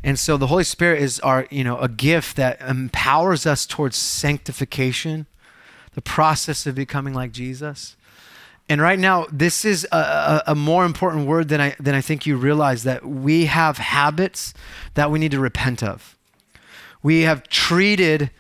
And 0.05 0.19
so 0.19 0.37
the 0.37 0.49
Holy 0.49 0.65
Spirit 0.65 1.01
is 1.01 1.21
our, 1.21 1.47
you 1.51 1.63
know, 1.63 1.79
a 1.79 1.89
gift 1.89 2.37
that 2.37 2.61
empowers 2.61 3.47
us 3.47 3.67
towards 3.67 3.97
sanctification, 3.97 5.27
the 5.95 6.03
process 6.03 6.67
of 6.67 6.75
becoming 6.75 7.15
like 7.15 7.33
Jesus. 7.33 7.97
And 8.69 8.81
right 8.81 8.99
now, 8.99 9.27
this 9.31 9.65
is 9.65 9.87
a, 9.93 9.97
a, 9.97 10.43
a, 10.49 10.55
more 10.55 10.85
important 10.85 11.27
word 11.27 11.49
than 11.49 11.61
I, 11.61 11.77
than 11.79 11.95
I 11.95 12.01
think 12.01 12.27
you 12.27 12.37
realize 12.37 12.85
that 12.85 13.05
we 13.05 13.47
have 13.47 13.79
habits 13.79 14.55
that 14.95 15.11
we 15.11 15.19
need 15.19 15.33
to 15.33 15.41
repent 15.41 15.83
of. 15.83 16.17
We 17.03 17.23
have 17.23 17.49
treated 17.49 18.31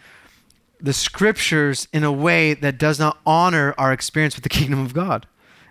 the 0.80 0.92
scriptures 0.92 1.86
in 1.92 2.02
a 2.02 2.12
way 2.12 2.54
that 2.54 2.78
does 2.78 2.98
not 2.98 3.18
honor 3.26 3.74
our 3.78 3.92
experience 3.92 4.34
with 4.34 4.42
the 4.42 4.48
kingdom 4.48 4.80
of 4.80 4.94
God. 4.94 5.26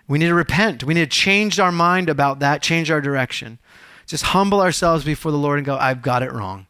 We 0.08 0.18
need 0.18 0.28
to 0.28 0.34
repent. 0.34 0.84
We 0.84 0.94
need 0.94 1.10
to 1.10 1.16
change 1.16 1.58
our 1.58 1.72
mind 1.72 2.08
about 2.08 2.38
that, 2.40 2.62
change 2.62 2.90
our 2.90 3.00
direction. 3.00 3.58
Just 4.06 4.24
humble 4.24 4.60
ourselves 4.60 5.04
before 5.04 5.32
the 5.32 5.38
Lord 5.38 5.58
and 5.58 5.66
go, 5.66 5.76
I've 5.76 6.02
got 6.02 6.22
it 6.22 6.32
wrong. 6.32 6.66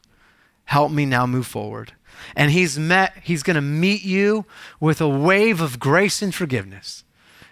Help 0.65 0.93
me 0.93 1.07
now 1.07 1.27
move 1.27 1.47
forward. 1.47 1.93
And 2.37 2.51
he's 2.51 2.79
met, 2.79 3.15
he's 3.23 3.43
going 3.43 3.57
to 3.57 3.61
meet 3.61 4.05
you 4.05 4.45
with 4.81 5.01
a 5.01 5.09
wave 5.09 5.61
of 5.61 5.79
grace 5.79 6.23
and 6.23 6.35
forgiveness, 6.35 7.05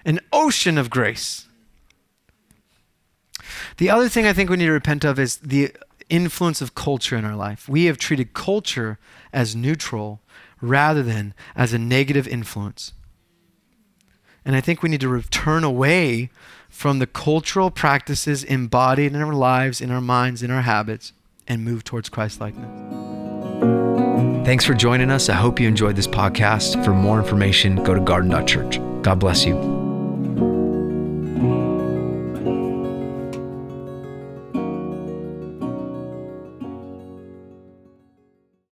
an 0.04 0.20
ocean 0.32 0.78
of 0.78 0.90
grace. 0.90 1.48
The 3.78 3.90
other 3.90 4.08
thing 4.08 4.26
I 4.26 4.32
think 4.32 4.50
we 4.50 4.56
need 4.56 4.66
to 4.66 4.72
repent 4.72 5.04
of 5.04 5.18
is 5.18 5.38
the 5.38 5.72
influence 6.08 6.60
of 6.60 6.74
culture 6.74 7.16
in 7.16 7.24
our 7.24 7.36
life. 7.36 7.68
We 7.68 7.86
have 7.86 7.98
treated 7.98 8.34
culture 8.34 8.98
as 9.32 9.56
neutral 9.56 10.20
rather 10.60 11.02
than 11.02 11.34
as 11.56 11.72
a 11.72 11.78
negative 11.78 12.28
influence. 12.28 12.92
And 14.44 14.56
I 14.56 14.60
think 14.60 14.82
we 14.82 14.88
need 14.88 15.00
to 15.00 15.08
return 15.08 15.64
away 15.64 16.30
from 16.80 16.98
the 16.98 17.06
cultural 17.06 17.70
practices 17.70 18.42
embodied 18.42 19.14
in 19.14 19.20
our 19.20 19.34
lives, 19.34 19.82
in 19.82 19.90
our 19.90 20.00
minds, 20.00 20.42
in 20.42 20.50
our 20.50 20.62
habits, 20.62 21.12
and 21.46 21.62
move 21.62 21.84
towards 21.84 22.08
Christ 22.08 22.40
likeness. 22.40 22.70
Thanks 24.46 24.64
for 24.64 24.72
joining 24.72 25.10
us. 25.10 25.28
I 25.28 25.34
hope 25.34 25.60
you 25.60 25.68
enjoyed 25.68 25.94
this 25.94 26.06
podcast. 26.06 26.82
For 26.82 26.94
more 26.94 27.18
information, 27.18 27.84
go 27.84 27.92
to 27.92 28.00
garden.church. 28.00 28.78
God 29.02 29.18
bless 29.18 29.44
you. 29.44 29.79